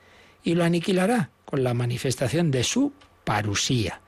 Y 0.43 0.55
lo 0.55 0.64
aniquilará 0.64 1.30
con 1.45 1.64
la 1.64 1.74
manifestación 1.74 2.51
de 2.51 2.64
su 2.64 2.93
parusía. 3.24 4.01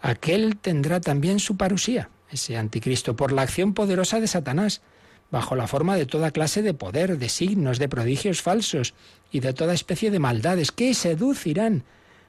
Aquel 0.00 0.56
tendrá 0.56 1.00
también 1.00 1.40
su 1.40 1.56
parusía, 1.56 2.10
ese 2.30 2.56
anticristo, 2.56 3.16
por 3.16 3.32
la 3.32 3.42
acción 3.42 3.74
poderosa 3.74 4.20
de 4.20 4.26
Satanás, 4.26 4.82
bajo 5.30 5.56
la 5.56 5.66
forma 5.66 5.96
de 5.96 6.06
toda 6.06 6.30
clase 6.30 6.62
de 6.62 6.74
poder, 6.74 7.18
de 7.18 7.28
signos, 7.28 7.78
de 7.78 7.88
prodigios 7.88 8.42
falsos 8.42 8.94
y 9.32 9.40
de 9.40 9.52
toda 9.52 9.74
especie 9.74 10.10
de 10.10 10.18
maldades 10.18 10.70
que 10.70 10.94
seducirán 10.94 11.84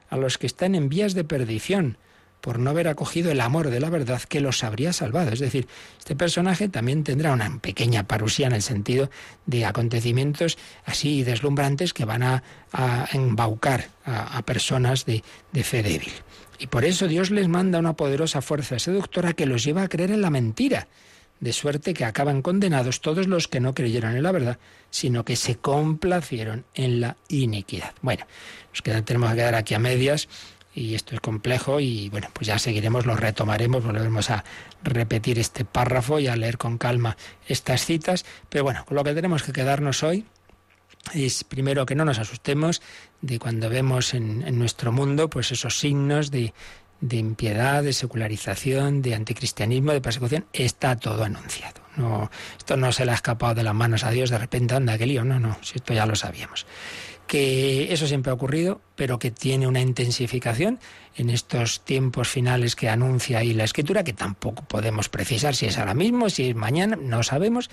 a 0.08 0.16
los 0.16 0.38
que 0.38 0.46
están 0.46 0.74
en 0.74 0.88
vías 0.88 1.14
de 1.14 1.24
perdición 1.24 1.98
por 2.40 2.58
no 2.58 2.70
haber 2.70 2.88
acogido 2.88 3.30
el 3.30 3.40
amor 3.40 3.70
de 3.70 3.80
la 3.80 3.90
verdad 3.90 4.22
que 4.22 4.40
los 4.40 4.62
habría 4.62 4.92
salvado. 4.92 5.32
Es 5.32 5.40
decir, 5.40 5.66
este 5.98 6.14
personaje 6.14 6.68
también 6.68 7.02
tendrá 7.02 7.32
una 7.32 7.58
pequeña 7.58 8.04
parusía 8.04 8.46
en 8.46 8.52
el 8.52 8.62
sentido 8.62 9.10
de 9.46 9.64
acontecimientos 9.64 10.58
así 10.84 11.24
deslumbrantes 11.24 11.92
que 11.92 12.04
van 12.04 12.22
a, 12.22 12.42
embaucar 13.12 13.88
a, 14.04 14.42
personas 14.42 15.06
de, 15.06 15.22
fe 15.62 15.82
débil. 15.82 16.12
Y 16.58 16.68
por 16.68 16.84
eso 16.84 17.08
Dios 17.08 17.30
les 17.30 17.48
manda 17.48 17.78
una 17.78 17.94
poderosa 17.94 18.42
fuerza 18.42 18.78
seductora 18.78 19.32
que 19.32 19.46
los 19.46 19.64
lleva 19.64 19.82
a 19.82 19.88
creer 19.88 20.10
en 20.10 20.22
la 20.22 20.30
mentira, 20.30 20.88
de 21.40 21.52
suerte 21.52 21.94
que 21.94 22.04
acaban 22.04 22.42
condenados 22.42 23.00
todos 23.00 23.26
los 23.26 23.48
que 23.48 23.60
no 23.60 23.74
creyeron 23.74 24.16
en 24.16 24.22
la 24.22 24.32
verdad, 24.32 24.58
sino 24.90 25.24
que 25.24 25.36
se 25.36 25.56
complacieron 25.56 26.64
en 26.74 27.00
la 27.00 27.16
iniquidad. 27.28 27.92
Bueno, 28.02 28.26
nos 28.70 28.82
queda, 28.82 29.02
tenemos 29.02 29.30
que 29.30 29.36
quedar 29.36 29.54
aquí 29.54 29.74
a 29.74 29.78
medias 29.78 30.28
y 30.76 30.94
esto 30.94 31.14
es 31.14 31.20
complejo 31.20 31.80
y 31.80 32.10
bueno, 32.10 32.28
pues 32.34 32.46
ya 32.46 32.58
seguiremos, 32.58 33.06
lo 33.06 33.16
retomaremos, 33.16 33.82
volveremos 33.82 34.30
a 34.30 34.44
repetir 34.84 35.38
este 35.38 35.64
párrafo 35.64 36.20
y 36.20 36.28
a 36.28 36.36
leer 36.36 36.58
con 36.58 36.76
calma 36.76 37.16
estas 37.48 37.86
citas, 37.86 38.26
pero 38.50 38.62
bueno, 38.62 38.84
con 38.84 38.94
lo 38.94 39.02
que 39.02 39.14
tenemos 39.14 39.42
que 39.42 39.52
quedarnos 39.52 40.02
hoy 40.02 40.26
es 41.14 41.44
primero 41.44 41.86
que 41.86 41.94
no 41.94 42.04
nos 42.04 42.18
asustemos 42.18 42.82
de 43.22 43.38
cuando 43.38 43.70
vemos 43.70 44.12
en, 44.12 44.58
nuestro 44.58 44.92
mundo 44.92 45.30
pues 45.30 45.50
esos 45.50 45.78
signos 45.78 46.30
de, 46.30 46.52
impiedad, 47.10 47.82
de 47.82 47.94
secularización, 47.94 49.00
de 49.00 49.14
anticristianismo, 49.14 49.92
de 49.92 50.02
persecución, 50.02 50.44
está 50.52 50.96
todo 50.96 51.24
anunciado. 51.24 51.80
No, 51.96 52.30
esto 52.58 52.76
no 52.76 52.92
se 52.92 53.06
le 53.06 53.12
ha 53.12 53.14
escapado 53.14 53.54
de 53.54 53.62
las 53.62 53.74
manos 53.74 54.04
a 54.04 54.10
Dios 54.10 54.28
de 54.28 54.36
repente, 54.36 54.74
anda, 54.74 54.98
qué 54.98 55.06
lío, 55.06 55.24
no, 55.24 55.40
no, 55.40 55.56
si 55.62 55.76
esto 55.76 55.94
ya 55.94 56.04
lo 56.04 56.14
sabíamos 56.14 56.66
que 57.26 57.92
eso 57.92 58.06
siempre 58.06 58.30
ha 58.30 58.34
ocurrido, 58.34 58.80
pero 58.94 59.18
que 59.18 59.30
tiene 59.30 59.66
una 59.66 59.80
intensificación 59.80 60.78
en 61.16 61.30
estos 61.30 61.80
tiempos 61.80 62.28
finales 62.28 62.76
que 62.76 62.88
anuncia 62.88 63.38
ahí 63.38 63.52
la 63.54 63.64
escritura, 63.64 64.04
que 64.04 64.12
tampoco 64.12 64.62
podemos 64.64 65.08
precisar 65.08 65.54
si 65.54 65.66
es 65.66 65.78
ahora 65.78 65.94
mismo, 65.94 66.30
si 66.30 66.50
es 66.50 66.54
mañana, 66.54 66.96
no 66.96 67.22
sabemos. 67.22 67.70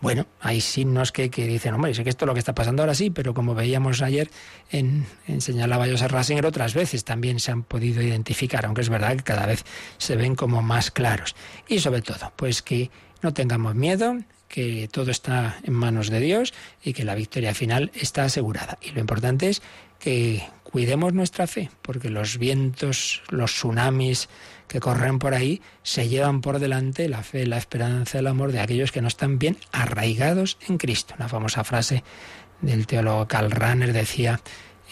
Bueno, 0.00 0.26
hay 0.40 0.60
signos 0.60 1.10
que, 1.10 1.28
dicen, 1.28 1.74
hombre, 1.74 1.94
sé 1.94 2.04
que 2.04 2.10
esto 2.10 2.24
es 2.24 2.26
lo 2.26 2.34
que 2.34 2.40
está 2.40 2.54
pasando 2.54 2.82
ahora 2.82 2.94
sí, 2.94 3.10
pero 3.10 3.34
como 3.34 3.54
veíamos 3.54 4.02
ayer, 4.02 4.30
en, 4.70 5.06
en 5.26 5.40
señalaba 5.40 5.86
José 5.88 6.08
Rasinger, 6.08 6.46
otras 6.46 6.74
veces 6.74 7.04
también 7.04 7.40
se 7.40 7.50
han 7.50 7.62
podido 7.62 8.02
identificar, 8.02 8.66
aunque 8.66 8.82
es 8.82 8.88
verdad 8.88 9.16
que 9.16 9.24
cada 9.24 9.46
vez 9.46 9.64
se 9.98 10.16
ven 10.16 10.34
como 10.34 10.62
más 10.62 10.90
claros. 10.90 11.34
Y 11.66 11.80
sobre 11.80 12.02
todo, 12.02 12.32
pues 12.36 12.62
que 12.62 12.90
no 13.22 13.32
tengamos 13.32 13.74
miedo, 13.74 14.16
que 14.48 14.88
todo 14.90 15.10
está 15.10 15.58
en 15.64 15.72
manos 15.72 16.10
de 16.10 16.20
Dios 16.20 16.54
y 16.82 16.92
que 16.92 17.04
la 17.04 17.14
victoria 17.14 17.54
final 17.54 17.90
está 17.94 18.24
asegurada. 18.24 18.78
Y 18.80 18.90
lo 18.90 19.00
importante 19.00 19.48
es 19.48 19.62
que 19.98 20.42
cuidemos 20.62 21.12
nuestra 21.12 21.46
fe, 21.46 21.70
porque 21.82 22.10
los 22.10 22.38
vientos, 22.38 23.22
los 23.30 23.52
tsunamis 23.52 24.28
que 24.68 24.80
corren 24.80 25.18
por 25.18 25.34
ahí, 25.34 25.62
se 25.82 26.08
llevan 26.08 26.40
por 26.40 26.58
delante 26.58 27.08
la 27.08 27.22
fe, 27.22 27.46
la 27.46 27.56
esperanza, 27.56 28.18
el 28.18 28.26
amor 28.26 28.52
de 28.52 28.60
aquellos 28.60 28.92
que 28.92 29.00
no 29.00 29.08
están 29.08 29.38
bien 29.38 29.56
arraigados 29.72 30.58
en 30.68 30.78
Cristo. 30.78 31.14
Una 31.16 31.28
famosa 31.28 31.64
frase 31.64 32.02
del 32.60 32.86
teólogo 32.86 33.28
Karl 33.28 33.50
Rahner 33.50 33.92
decía, 33.92 34.40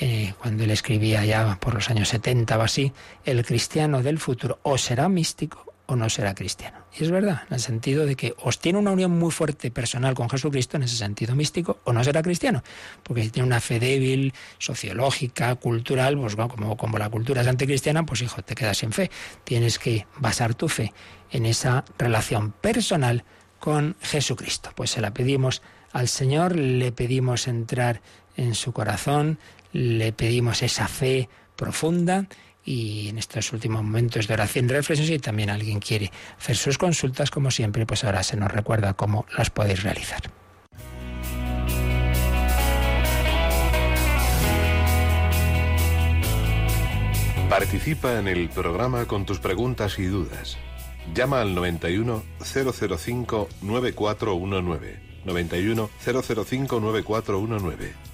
eh, 0.01 0.35
cuando 0.39 0.65
él 0.65 0.71
escribía 0.71 1.25
ya 1.25 1.59
por 1.61 1.75
los 1.75 1.91
años 1.91 2.09
70 2.09 2.59
o 2.59 2.63
así, 2.63 2.93
el 3.25 3.45
cristiano 3.45 4.03
del 4.03 4.19
futuro 4.19 4.59
o 4.63 4.79
será 4.79 5.09
místico 5.09 5.74
o 5.87 5.97
no 5.97 6.09
será 6.09 6.35
cristiano. 6.35 6.79
Y 6.99 7.05
es 7.05 7.11
verdad, 7.11 7.43
en 7.49 7.55
el 7.55 7.61
sentido 7.61 8.07
de 8.07 8.17
que 8.17 8.35
os 8.39 8.59
tiene 8.59 8.79
una 8.79 8.91
unión 8.91 9.11
muy 9.11 9.31
fuerte 9.31 9.71
personal 9.71 10.15
con 10.15 10.31
Jesucristo, 10.31 10.77
en 10.77 10.85
ese 10.85 10.97
sentido 10.97 11.35
místico, 11.35 11.79
o 11.85 11.93
no 11.93 12.03
será 12.03 12.23
cristiano. 12.23 12.63
Porque 13.03 13.25
si 13.25 13.31
tiene 13.31 13.47
una 13.47 13.61
fe 13.61 13.79
débil, 13.79 14.33
sociológica, 14.59 15.55
cultural, 15.57 16.17
pues 16.17 16.37
como, 16.37 16.77
como 16.77 16.99
la 16.99 17.11
cultura 17.11 17.43
es 17.43 17.49
anticristiana, 17.49 18.07
pues 18.07 18.23
hijo, 18.23 18.43
te 18.43 18.55
quedas 18.55 18.79
sin 18.79 18.93
fe. 18.93 19.11
Tienes 19.45 19.79
que 19.79 20.07
basar 20.19 20.55
tu 20.55 20.69
fe 20.69 20.93
en 21.31 21.47
esa 21.47 21.85
relación 21.99 22.53
personal 22.53 23.25
con 23.59 23.97
Jesucristo. 24.01 24.71
Pues 24.75 24.91
se 24.91 25.01
la 25.01 25.13
pedimos 25.13 25.63
al 25.93 26.09
Señor, 26.09 26.57
le 26.57 26.93
pedimos 26.93 27.47
entrar 27.47 28.01
en 28.37 28.55
su 28.55 28.73
corazón, 28.73 29.39
le 29.73 30.13
pedimos 30.13 30.63
esa 30.63 30.89
fe 30.89 31.29
profunda 31.57 32.27
y 32.65 33.09
en 33.09 33.19
estos 33.19 33.53
últimos 33.53 33.83
momentos 33.83 34.27
de 34.27 34.35
oración 34.35 34.69
y 34.69 35.19
también 35.19 35.51
alguien 35.51 35.81
quiere 35.81 36.11
hacer 36.39 36.57
sus 36.57 36.79
consultas, 36.79 37.31
como 37.31 37.51
siempre, 37.51 37.87
pues 37.87 38.05
ahora 38.05 38.23
se 38.23 38.37
nos 38.37 38.51
recuerda 38.51 38.95
cómo 38.95 39.27
las 39.37 39.51
podéis 39.51 39.83
realizar. 39.83 40.23
Participa 47.49 48.19
en 48.19 48.27
el 48.27 48.49
programa 48.49 49.05
con 49.05 49.27
tus 49.27 49.39
preguntas 49.39 49.99
y 49.99 50.07
dudas. 50.07 50.57
Llama 51.15 51.41
al 51.43 51.55
91 51.55 52.23
005 52.41 53.49
9419. 53.63 55.01
91 55.25 55.91
005 56.05 56.81
9419 56.81 58.14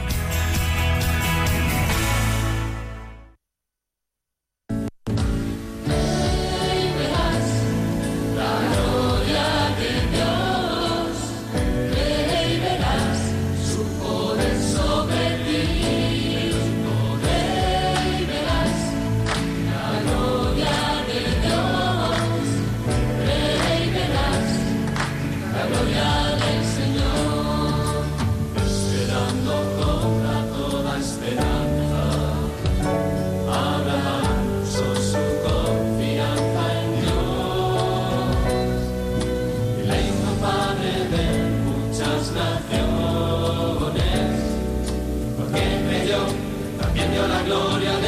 gloria 47.45 48.00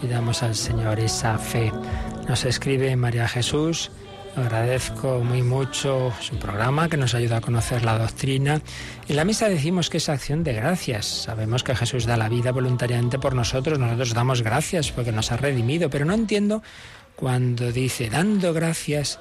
pidamos 0.00 0.42
al 0.42 0.56
Señor 0.56 0.98
esa 0.98 1.38
fe. 1.38 1.70
Nos 2.28 2.44
escribe 2.44 2.96
María 2.96 3.28
Jesús. 3.28 3.92
Agradezco 4.34 5.20
muy 5.20 5.42
mucho 5.42 6.12
su 6.20 6.36
programa 6.36 6.88
que 6.88 6.96
nos 6.96 7.14
ayuda 7.14 7.36
a 7.36 7.40
conocer 7.40 7.84
la 7.84 7.96
doctrina. 7.96 8.60
En 9.08 9.14
la 9.14 9.24
misa 9.24 9.48
decimos 9.48 9.88
que 9.88 9.98
es 9.98 10.08
acción 10.08 10.42
de 10.42 10.52
gracias. 10.52 11.06
Sabemos 11.06 11.62
que 11.62 11.76
Jesús 11.76 12.06
da 12.06 12.16
la 12.16 12.28
vida 12.28 12.50
voluntariamente 12.50 13.20
por 13.20 13.36
nosotros. 13.36 13.78
Nosotros 13.78 14.12
damos 14.12 14.42
gracias 14.42 14.90
porque 14.90 15.12
nos 15.12 15.30
ha 15.30 15.36
redimido. 15.36 15.90
Pero 15.90 16.06
no 16.06 16.14
entiendo 16.14 16.60
cuando 17.14 17.70
dice 17.70 18.10
dando 18.10 18.52
gracias 18.52 19.20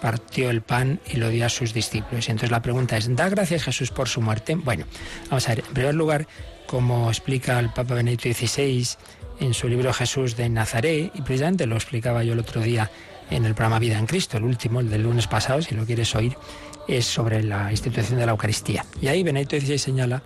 partió 0.00 0.48
el 0.50 0.62
pan 0.62 1.00
y 1.10 1.16
lo 1.16 1.28
dio 1.30 1.44
a 1.46 1.48
sus 1.48 1.74
discípulos. 1.74 2.28
Y 2.28 2.30
entonces 2.30 2.52
la 2.52 2.62
pregunta 2.62 2.96
es, 2.96 3.16
¿da 3.16 3.28
gracias 3.28 3.64
Jesús 3.64 3.90
por 3.90 4.08
su 4.08 4.20
muerte? 4.20 4.54
Bueno, 4.54 4.84
vamos 5.28 5.48
a 5.48 5.56
ver, 5.56 5.64
en 5.66 5.74
primer 5.74 5.94
lugar, 5.94 6.28
como 6.66 7.08
explica 7.08 7.58
el 7.58 7.70
Papa 7.70 7.94
Benedicto 7.94 8.32
XVI 8.32 8.86
en 9.40 9.54
su 9.54 9.68
libro 9.68 9.92
Jesús 9.92 10.36
de 10.36 10.48
Nazaret, 10.48 11.10
y 11.14 11.22
precisamente 11.22 11.66
lo 11.66 11.76
explicaba 11.76 12.24
yo 12.24 12.32
el 12.32 12.38
otro 12.38 12.60
día 12.60 12.90
en 13.30 13.44
el 13.44 13.54
programa 13.54 13.78
Vida 13.78 13.98
en 13.98 14.06
Cristo, 14.06 14.36
el 14.36 14.44
último, 14.44 14.80
el 14.80 14.90
del 14.90 15.02
lunes 15.02 15.26
pasado, 15.26 15.62
si 15.62 15.74
lo 15.74 15.84
quieres 15.86 16.14
oír, 16.14 16.36
es 16.86 17.06
sobre 17.06 17.42
la 17.42 17.70
institución 17.70 18.18
de 18.18 18.26
la 18.26 18.32
Eucaristía. 18.32 18.84
Y 19.00 19.08
ahí 19.08 19.22
Benedicto 19.22 19.58
XVI 19.58 19.78
señala 19.78 20.22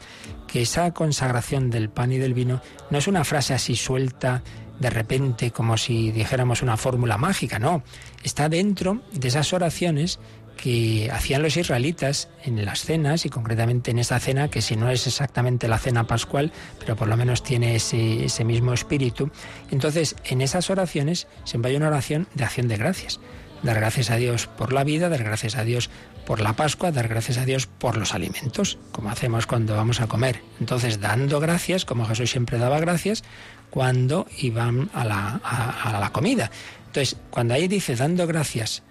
que 0.47 0.63
esa 0.63 0.93
consagración 0.93 1.71
del 1.71 1.89
pan 1.91 2.13
y 2.13 2.19
del 2.19 2.35
vino 2.35 2.61
no 2.91 2.99
es 2.99 3.07
una 3.07 3.25
frase 3.25 3.55
así 3.55 3.77
suelta 3.77 4.43
de 4.79 4.91
repente 4.91 5.51
como 5.51 5.77
si 5.77 6.13
dijéramos 6.13 6.63
una 6.63 6.77
fórmula 6.77 7.19
mágica, 7.19 7.59
no, 7.59 7.83
está 8.23 8.49
dentro 8.49 9.03
de 9.13 9.29
esas 9.29 9.53
oraciones 9.53 10.21
que 10.59 11.09
hacían 11.11 11.41
los 11.41 11.57
israelitas 11.57 12.29
en 12.45 12.63
las 12.65 12.81
cenas 12.81 13.25
y 13.25 13.31
concretamente 13.31 13.93
en 13.93 13.99
esa 13.99 14.19
cena 14.19 14.49
que 14.49 14.61
si 14.61 14.77
no 14.77 14.91
es 14.91 15.07
exactamente 15.07 15.69
la 15.69 15.79
cena 15.79 16.07
pascual, 16.07 16.53
pero 16.79 16.97
por 16.97 17.09
lo 17.09 17.17
menos 17.17 17.43
tiene 17.43 17.77
ese, 17.77 18.25
ese 18.25 18.45
mismo 18.45 18.75
espíritu. 18.75 19.31
Entonces, 19.71 20.17
en 20.25 20.43
esas 20.43 20.69
oraciones 20.69 21.29
siempre 21.45 21.71
hay 21.71 21.77
una 21.77 21.89
oración 21.89 22.29
de 22.35 22.45
acción 22.45 22.69
de 22.69 22.77
gracias. 22.77 23.21
Dar 23.63 23.77
gracias 23.77 24.11
a 24.11 24.17
Dios 24.17 24.47
por 24.47 24.73
la 24.73 24.85
vida, 24.85 25.09
dar 25.09 25.25
gracias 25.25 25.57
a 25.57 25.65
Dios 25.65 25.91
por 26.27 26.41
la 26.41 26.53
Pascua, 26.53 26.93
dar 26.93 27.09
gracias 27.09 27.39
a 27.39 27.45
Dios 27.45 27.67
por 27.67 27.97
los 27.97 28.15
alimentos, 28.15 28.79
como 28.93 29.11
hacemos 29.11 29.47
cuando 29.47 29.75
vamos 29.75 30.01
a 30.01 30.07
comer. 30.07 30.43
Entonces, 30.61 31.01
dando 31.01 31.41
gracias, 31.41 31.85
como 31.85 32.05
Jesús 32.05 32.31
siempre 32.31 32.59
daba 32.59 32.79
gracias, 32.81 33.25
cuando 33.71 34.27
iban 34.39 34.91
a 34.93 35.05
la, 35.05 35.41
a, 35.43 35.99
la 35.99 36.11
comida. 36.11 36.51
Entonces, 36.87 37.17
cuando 37.31 37.55
ahí 37.55 37.67
dice 37.67 37.97
dando 37.97 38.27
gracias, 38.27 38.83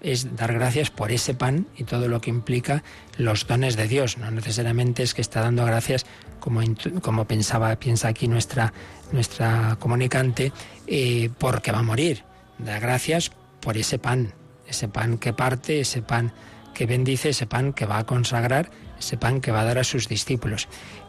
es 0.00 0.36
dar 0.36 0.52
gracias 0.52 0.90
por 0.90 1.12
ese 1.12 1.34
pan 1.34 1.66
y 1.76 1.84
todo 1.84 2.08
lo 2.08 2.20
que 2.20 2.30
implica 2.30 2.82
los 3.16 3.46
dones 3.46 3.76
de 3.76 3.88
Dios. 3.88 4.18
No 4.18 4.30
necesariamente 4.30 5.02
es 5.02 5.14
que 5.14 5.20
está 5.20 5.40
dando 5.40 5.64
gracias 5.64 6.06
como, 6.38 6.62
como 7.02 7.26
pensaba, 7.26 7.74
piensa 7.76 8.08
aquí 8.08 8.28
nuestra, 8.28 8.72
nuestra 9.12 9.76
comunicante, 9.78 10.52
eh, 10.86 11.30
porque 11.38 11.72
va 11.72 11.80
a 11.80 11.82
morir. 11.82 12.24
Da 12.58 12.78
gracias 12.78 13.30
por 13.60 13.76
ese 13.76 13.98
pan, 13.98 14.32
ese 14.66 14.88
pan 14.88 15.18
que 15.18 15.32
parte, 15.32 15.80
ese 15.80 16.02
pan 16.02 16.32
que 16.74 16.86
bendice, 16.86 17.30
ese 17.30 17.46
pan 17.46 17.72
que 17.72 17.86
va 17.86 17.98
a 17.98 18.06
consagrar, 18.06 18.70
ese 18.98 19.16
pan 19.16 19.40
que 19.40 19.52
va 19.52 19.60
a 19.62 19.64
dar 19.64 19.78
a 19.78 19.84
sus 19.84 20.08
discípulos. 20.08 20.68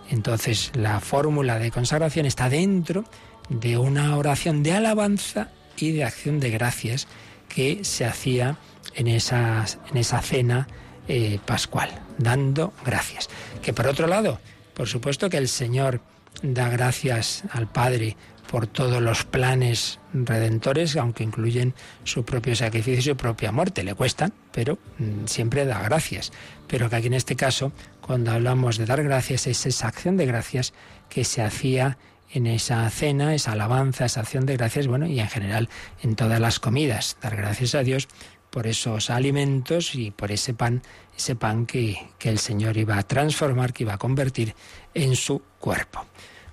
Entonces 0.10 0.72
la 0.76 1.00
fórmula 1.00 1.60
de 1.60 1.72
consagración 1.72 2.26
está 2.26 2.50
dentro 2.50 3.06
de 3.50 3.78
una 3.78 4.18
oración 4.18 4.64
de 4.64 4.74
alabanza 4.74 5.50
y 5.78 5.92
de 5.92 6.04
acción 6.04 6.40
de 6.40 6.52
gracias 6.52 7.08
que 7.48 7.84
se 7.84 8.06
hacía 8.06 8.58
en, 8.96 9.08
esas, 9.08 9.80
en 9.90 9.98
esa 9.98 10.22
cena 10.22 10.68
eh, 11.08 11.40
pascual, 11.46 11.90
dando 12.18 12.74
gracias. 12.86 13.30
Que 13.62 13.74
por 13.74 13.88
otro 13.88 14.08
lado, 14.08 14.40
por 14.74 14.88
supuesto 14.88 15.30
que 15.30 15.38
el 15.38 15.48
Señor 15.48 16.02
da 16.42 16.70
gracias 16.70 17.44
al 17.52 17.68
Padre 17.68 18.16
por 18.50 18.68
todos 18.68 19.02
los 19.02 19.24
planes 19.24 20.00
redentores, 20.14 20.98
aunque 20.98 21.24
incluyen 21.24 21.74
su 22.04 22.26
propio 22.26 22.56
sacrificio 22.56 23.00
y 23.00 23.14
su 23.14 23.16
propia 23.16 23.52
muerte. 23.54 23.84
Le 23.84 23.96
cuestan, 23.96 24.34
pero 24.52 24.78
mm, 24.98 25.26
siempre 25.26 25.66
da 25.66 25.82
gracias. 25.82 26.34
Pero 26.68 26.90
que 26.90 26.98
aquí 26.98 27.08
en 27.08 27.14
este 27.14 27.38
caso, 27.38 27.72
cuando 28.02 28.32
hablamos 28.32 28.78
de 28.78 28.86
dar 28.86 29.04
gracias, 29.04 29.48
es 29.48 29.66
esa 29.66 29.88
acción 29.88 30.18
de 30.18 30.26
gracias 30.26 30.74
que 31.10 31.24
se 31.24 31.42
hacía 31.42 31.98
en 32.34 32.46
esa 32.48 32.90
cena, 32.90 33.34
esa 33.36 33.54
alabanza, 33.54 34.06
esa 34.06 34.22
acción 34.22 34.46
de 34.46 34.58
gracias, 34.58 34.88
bueno, 34.88 35.06
y 35.06 35.20
en 35.20 35.30
general 35.30 35.70
en 36.02 36.16
todas 36.16 36.40
las 36.40 36.60
comidas. 36.60 37.18
Dar 37.22 37.36
gracias 37.36 37.76
a 37.76 37.84
Dios 37.84 38.10
por 38.52 38.68
esos 38.68 39.10
alimentos 39.10 39.96
y 39.96 40.12
por 40.12 40.32
ese 40.32 40.54
pan, 40.54 40.84
ese 41.18 41.36
pan 41.36 41.66
que, 41.66 41.98
que 42.20 42.30
el 42.30 42.38
Señor 42.38 42.78
iba 42.78 42.98
a 42.98 43.04
transformar, 43.04 43.74
que 43.74 43.84
iba 43.84 43.94
a 43.94 43.98
convertir 43.98 44.54
en 44.94 45.16
su 45.16 45.42
cuerpo. 45.60 46.06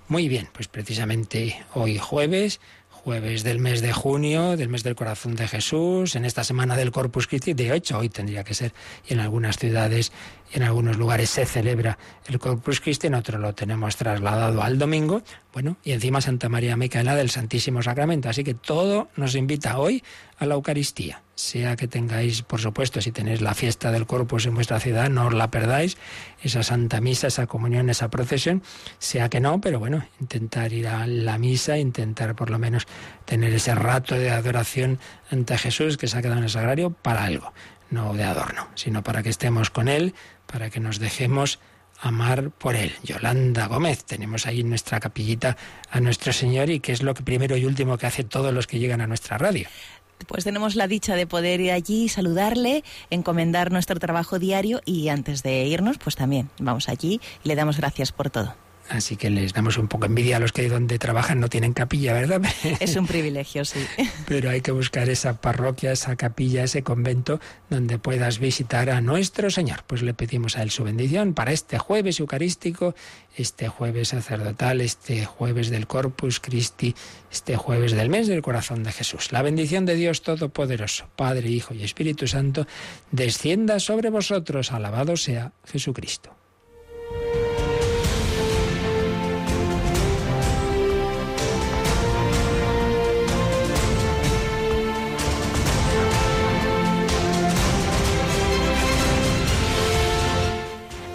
Muy 0.07 0.27
bien, 0.27 0.49
pues 0.51 0.67
precisamente 0.67 1.63
hoy 1.75 1.99
jueves, 1.99 2.59
jueves 2.89 3.43
del 3.43 3.59
mes 3.59 3.81
de 3.81 3.93
junio, 3.93 4.57
del 4.57 4.69
mes 4.69 4.83
del 4.83 4.95
corazón 4.95 5.35
de 5.35 5.47
Jesús, 5.47 6.15
en 6.15 6.25
esta 6.25 6.43
semana 6.43 6.75
del 6.75 6.91
Corpus 6.91 7.27
Christi, 7.27 7.53
de 7.53 7.75
hecho 7.75 7.97
hoy 7.97 8.09
tendría 8.09 8.43
que 8.43 8.53
ser, 8.53 8.73
y 9.07 9.13
en 9.13 9.19
algunas 9.19 9.57
ciudades 9.57 10.11
en 10.51 10.63
algunos 10.63 10.97
lugares 10.97 11.29
se 11.29 11.45
celebra 11.45 11.97
el 12.27 12.39
Corpus 12.39 12.79
Christi, 12.79 13.07
en 13.07 13.15
otros 13.15 13.39
lo 13.39 13.53
tenemos 13.53 13.95
trasladado 13.95 14.61
al 14.61 14.77
domingo, 14.77 15.21
bueno, 15.53 15.77
y 15.83 15.91
encima 15.91 16.21
Santa 16.21 16.49
María 16.49 16.77
Micaela 16.77 17.15
del 17.15 17.29
Santísimo 17.29 17.81
Sacramento, 17.81 18.29
así 18.29 18.43
que 18.43 18.53
todo 18.53 19.09
nos 19.15 19.35
invita 19.35 19.79
hoy 19.79 20.03
a 20.37 20.45
la 20.45 20.55
Eucaristía. 20.55 21.21
Sea 21.35 21.75
que 21.75 21.87
tengáis, 21.87 22.41
por 22.41 22.59
supuesto, 22.59 22.99
si 23.01 23.11
tenéis 23.11 23.41
la 23.41 23.53
fiesta 23.53 23.91
del 23.91 24.05
Corpus 24.05 24.45
en 24.45 24.55
vuestra 24.55 24.79
ciudad, 24.79 25.09
no 25.09 25.27
os 25.27 25.33
la 25.33 25.49
perdáis, 25.49 25.97
esa 26.43 26.63
Santa 26.63 26.99
Misa, 26.99 27.27
esa 27.27 27.47
comunión, 27.47 27.89
esa 27.89 28.09
procesión, 28.09 28.61
sea 28.97 29.29
que 29.29 29.39
no, 29.39 29.61
pero 29.61 29.79
bueno, 29.79 30.05
intentar 30.19 30.73
ir 30.73 30.87
a 30.87 31.07
la 31.07 31.37
misa, 31.37 31.77
intentar 31.77 32.35
por 32.35 32.49
lo 32.49 32.59
menos 32.59 32.87
tener 33.25 33.53
ese 33.53 33.73
rato 33.73 34.15
de 34.15 34.31
adoración 34.31 34.99
ante 35.31 35.57
Jesús 35.57 35.97
que 35.97 36.07
se 36.07 36.17
ha 36.17 36.21
quedado 36.21 36.39
en 36.39 36.43
el 36.43 36.49
sagrario 36.49 36.91
para 36.91 37.23
algo, 37.23 37.53
no 37.91 38.13
de 38.13 38.23
adorno, 38.23 38.67
sino 38.75 39.03
para 39.03 39.23
que 39.23 39.29
estemos 39.29 39.69
con 39.69 39.87
Él, 39.87 40.13
para 40.45 40.69
que 40.69 40.79
nos 40.79 40.99
dejemos 40.99 41.59
amar 42.01 42.51
por 42.51 42.75
Él. 42.75 42.93
Yolanda 43.03 43.67
Gómez, 43.67 44.05
tenemos 44.05 44.47
ahí 44.47 44.61
en 44.61 44.69
nuestra 44.69 44.99
capillita 44.99 45.57
a 45.89 45.99
nuestro 45.99 46.31
Señor 46.33 46.69
y 46.69 46.79
que 46.79 46.91
es 46.91 47.03
lo 47.03 47.13
que 47.13 47.23
primero 47.23 47.57
y 47.57 47.65
último 47.65 47.97
que 47.97 48.07
hace 48.07 48.23
todos 48.23 48.53
los 48.53 48.67
que 48.67 48.79
llegan 48.79 49.01
a 49.01 49.07
nuestra 49.07 49.37
radio 49.37 49.67
pues 50.27 50.43
tenemos 50.43 50.75
la 50.75 50.87
dicha 50.87 51.15
de 51.15 51.27
poder 51.27 51.61
ir 51.61 51.71
allí, 51.71 52.09
saludarle, 52.09 52.83
encomendar 53.09 53.71
nuestro 53.71 53.99
trabajo 53.99 54.39
diario 54.39 54.81
y 54.85 55.09
antes 55.09 55.43
de 55.43 55.65
irnos, 55.65 55.97
pues 55.97 56.15
también 56.15 56.49
vamos 56.59 56.89
allí 56.89 57.21
y 57.43 57.47
le 57.47 57.55
damos 57.55 57.77
gracias 57.77 58.11
por 58.11 58.29
todo. 58.29 58.55
Así 58.89 59.17
que 59.17 59.29
les 59.29 59.53
damos 59.53 59.77
un 59.77 59.87
poco 59.87 60.07
envidia 60.07 60.37
a 60.37 60.39
los 60.39 60.51
que 60.51 60.67
donde 60.67 60.97
trabajan 60.97 61.39
no 61.39 61.47
tienen 61.47 61.73
capilla, 61.73 62.13
¿verdad? 62.13 62.41
Es 62.79 62.95
un 62.95 63.05
privilegio, 63.05 63.63
sí. 63.63 63.79
Pero 64.27 64.49
hay 64.49 64.61
que 64.61 64.71
buscar 64.71 65.09
esa 65.09 65.39
parroquia, 65.39 65.91
esa 65.91 66.15
capilla, 66.15 66.63
ese 66.63 66.81
convento 66.81 67.39
donde 67.69 67.99
puedas 67.99 68.39
visitar 68.39 68.89
a 68.89 69.01
nuestro 69.01 69.51
Señor. 69.51 69.83
Pues 69.85 70.01
le 70.01 70.15
pedimos 70.15 70.57
a 70.57 70.63
Él 70.63 70.71
su 70.71 70.83
bendición 70.83 71.35
para 71.35 71.51
este 71.51 71.77
jueves 71.77 72.19
eucarístico, 72.19 72.95
este 73.37 73.67
jueves 73.67 74.09
sacerdotal, 74.09 74.81
este 74.81 75.23
jueves 75.25 75.69
del 75.69 75.85
Corpus 75.85 76.39
Christi, 76.39 76.95
este 77.31 77.57
jueves 77.57 77.91
del 77.91 78.09
mes 78.09 78.27
del 78.27 78.41
corazón 78.41 78.83
de 78.83 78.91
Jesús. 78.91 79.31
La 79.31 79.43
bendición 79.43 79.85
de 79.85 79.95
Dios 79.95 80.23
Todopoderoso, 80.23 81.07
Padre, 81.15 81.49
Hijo 81.49 81.75
y 81.75 81.83
Espíritu 81.83 82.27
Santo, 82.27 82.65
descienda 83.11 83.79
sobre 83.79 84.09
vosotros. 84.09 84.71
Alabado 84.71 85.15
sea 85.15 85.53
Jesucristo. 85.65 86.35